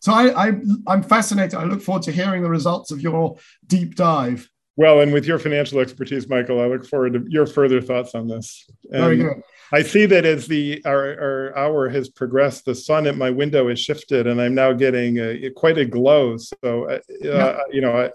So 0.00 0.12
I, 0.12 0.48
I 0.48 0.52
i'm 0.86 1.02
fascinated. 1.02 1.58
I 1.58 1.64
look 1.64 1.82
forward 1.82 2.04
to 2.04 2.12
hearing 2.12 2.42
the 2.42 2.50
results 2.50 2.90
of 2.90 3.00
your 3.00 3.36
deep 3.66 3.96
dive 3.96 4.48
well, 4.76 5.00
and 5.00 5.12
with 5.12 5.24
your 5.24 5.38
financial 5.38 5.80
expertise, 5.80 6.28
Michael, 6.28 6.60
I 6.60 6.66
look 6.66 6.86
forward 6.86 7.14
to 7.14 7.24
your 7.28 7.46
further 7.46 7.80
thoughts 7.80 8.14
on 8.14 8.28
this. 8.28 8.68
And 8.92 9.02
Very 9.02 9.16
good. 9.16 9.42
I 9.72 9.82
see 9.82 10.06
that 10.06 10.24
as 10.24 10.46
the 10.46 10.82
our, 10.84 11.18
our, 11.20 11.58
hour 11.58 11.88
has 11.88 12.08
progressed, 12.08 12.66
the 12.66 12.74
sun 12.74 13.06
at 13.06 13.16
my 13.16 13.30
window 13.30 13.68
has 13.68 13.80
shifted, 13.80 14.26
and 14.26 14.40
I'm 14.40 14.54
now 14.54 14.72
getting 14.72 15.18
a, 15.18 15.50
quite 15.50 15.76
a 15.78 15.84
glow. 15.84 16.36
So, 16.36 16.88
uh, 16.88 16.98
yeah. 17.20 17.58
you 17.72 17.80
know, 17.80 18.10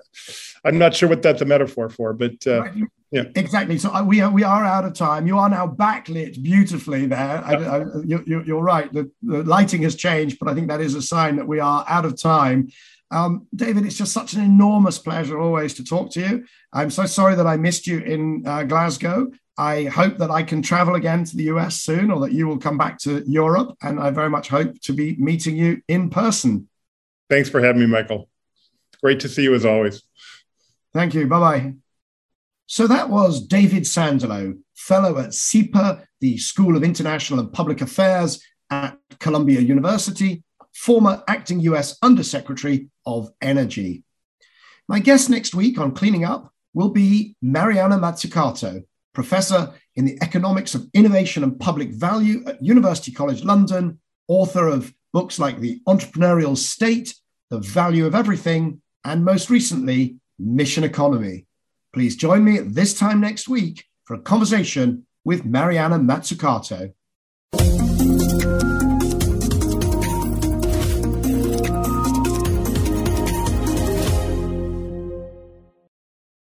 I, 0.64 0.68
am 0.70 0.78
not 0.78 0.96
sure 0.96 1.10
what 1.10 1.22
that's 1.22 1.42
a 1.42 1.46
metaphor 1.46 1.90
for, 1.90 2.14
but 2.14 2.36
uh, 2.48 2.62
right. 2.62 2.74
yeah, 3.12 3.24
exactly. 3.36 3.78
So 3.78 3.94
uh, 3.94 4.04
we 4.04 4.22
are 4.22 4.32
we 4.32 4.44
are 4.44 4.64
out 4.64 4.86
of 4.86 4.94
time. 4.94 5.28
You 5.28 5.40
are 5.40 5.50
now 5.50 5.68
backlit 5.68 6.42
beautifully 6.42 7.06
there. 7.08 7.44
I, 7.44 7.54
I, 7.56 7.86
you, 8.06 8.58
are 8.58 8.64
right. 8.64 8.92
The, 8.94 9.12
the 9.22 9.44
lighting 9.44 9.82
has 9.82 9.96
changed, 9.96 10.38
but 10.40 10.48
I 10.48 10.54
think 10.54 10.70
that 10.70 10.80
is 10.80 10.96
a 10.96 11.02
sign 11.02 11.36
that 11.36 11.48
we 11.48 11.60
are 11.60 11.84
out 11.88 12.06
of 12.06 12.22
time. 12.22 12.70
Um, 13.12 13.48
David, 13.54 13.86
it's 13.86 13.98
just 13.98 14.14
such 14.14 14.34
an 14.34 14.42
enormous 14.42 14.98
pleasure 14.98 15.38
always 15.40 15.74
to 15.76 15.84
talk 15.84 16.12
to 16.12 16.22
you. 16.22 16.46
I'm 16.72 16.90
so 16.90 17.06
sorry 17.06 17.36
that 17.36 17.46
I 17.46 17.58
missed 17.58 17.86
you 17.86 18.00
in 18.00 18.44
uh, 18.48 18.64
Glasgow. 18.64 19.30
I 19.58 19.84
hope 19.86 20.18
that 20.18 20.32
I 20.32 20.44
can 20.44 20.62
travel 20.62 20.96
again 20.96 21.26
to 21.26 21.36
the 21.36 21.44
US 21.44 21.82
soon 21.82 22.10
or 22.10 22.22
that 22.22 22.32
you 22.32 22.48
will 22.48 22.58
come 22.58 22.78
back 22.78 22.98
to 23.00 23.24
Europe. 23.28 23.78
And 23.82 24.00
I 24.00 24.10
very 24.12 24.30
much 24.30 24.48
hope 24.48 24.80
to 24.82 24.94
be 24.94 25.16
meeting 25.18 25.58
you 25.58 25.82
in 25.90 26.10
person. 26.10 26.70
Thanks 27.30 27.50
for 27.50 27.62
having 27.62 27.82
me, 27.82 27.88
Michael. 27.88 28.30
Great 29.04 29.20
to 29.22 29.30
see 29.30 29.44
you 29.44 29.54
as 29.54 29.66
always. 29.66 30.04
Thank 30.94 31.14
you. 31.14 31.28
Bye 31.28 31.40
bye. 31.40 31.74
So 32.68 32.88
that 32.88 33.10
was 33.10 33.46
David 33.46 33.84
Sandalow, 33.84 34.58
fellow 34.76 35.18
at 35.20 35.34
SIPA, 35.34 36.08
the 36.22 36.38
School 36.38 36.78
of 36.78 36.84
International 36.84 37.40
and 37.40 37.52
Public 37.52 37.82
Affairs 37.82 38.42
at 38.70 38.98
Columbia 39.20 39.60
University, 39.60 40.44
former 40.74 41.24
acting 41.28 41.60
US 41.62 41.98
Undersecretary 42.02 42.90
of 43.06 43.32
Energy. 43.42 44.04
My 44.88 45.00
guest 45.00 45.30
next 45.30 45.56
week 45.56 45.80
on 45.80 45.94
Cleaning 45.94 46.26
Up 46.26 46.52
will 46.74 46.90
be 46.90 47.36
Mariana 47.42 47.98
Mazzucato, 47.98 48.84
professor 49.14 49.74
in 49.96 50.06
the 50.06 50.18
economics 50.22 50.76
of 50.76 50.88
innovation 50.94 51.44
and 51.44 51.60
public 51.60 51.92
value 51.92 52.44
at 52.48 52.64
University 52.64 53.12
College 53.12 53.44
London, 53.44 54.00
author 54.28 54.68
of 54.68 54.94
books 55.14 55.40
like 55.40 55.60
The 55.60 55.82
Entrepreneurial 55.88 56.58
State, 56.58 57.16
The 57.50 57.60
Value 57.60 58.06
of 58.06 58.16
Everything, 58.16 58.82
and 59.04 59.26
most 59.26 59.50
recently, 59.50 60.18
Mission 60.40 60.84
Economy. 60.84 61.46
Please 61.94 62.16
join 62.16 62.44
me 62.44 62.58
at 62.58 62.74
this 62.74 62.98
time 62.98 63.20
next 63.20 63.48
week 63.50 63.86
for 64.06 64.16
a 64.16 64.22
conversation 64.22 65.06
with 65.26 65.46
Mariana 65.46 66.00
Mazzucato. 66.00 66.94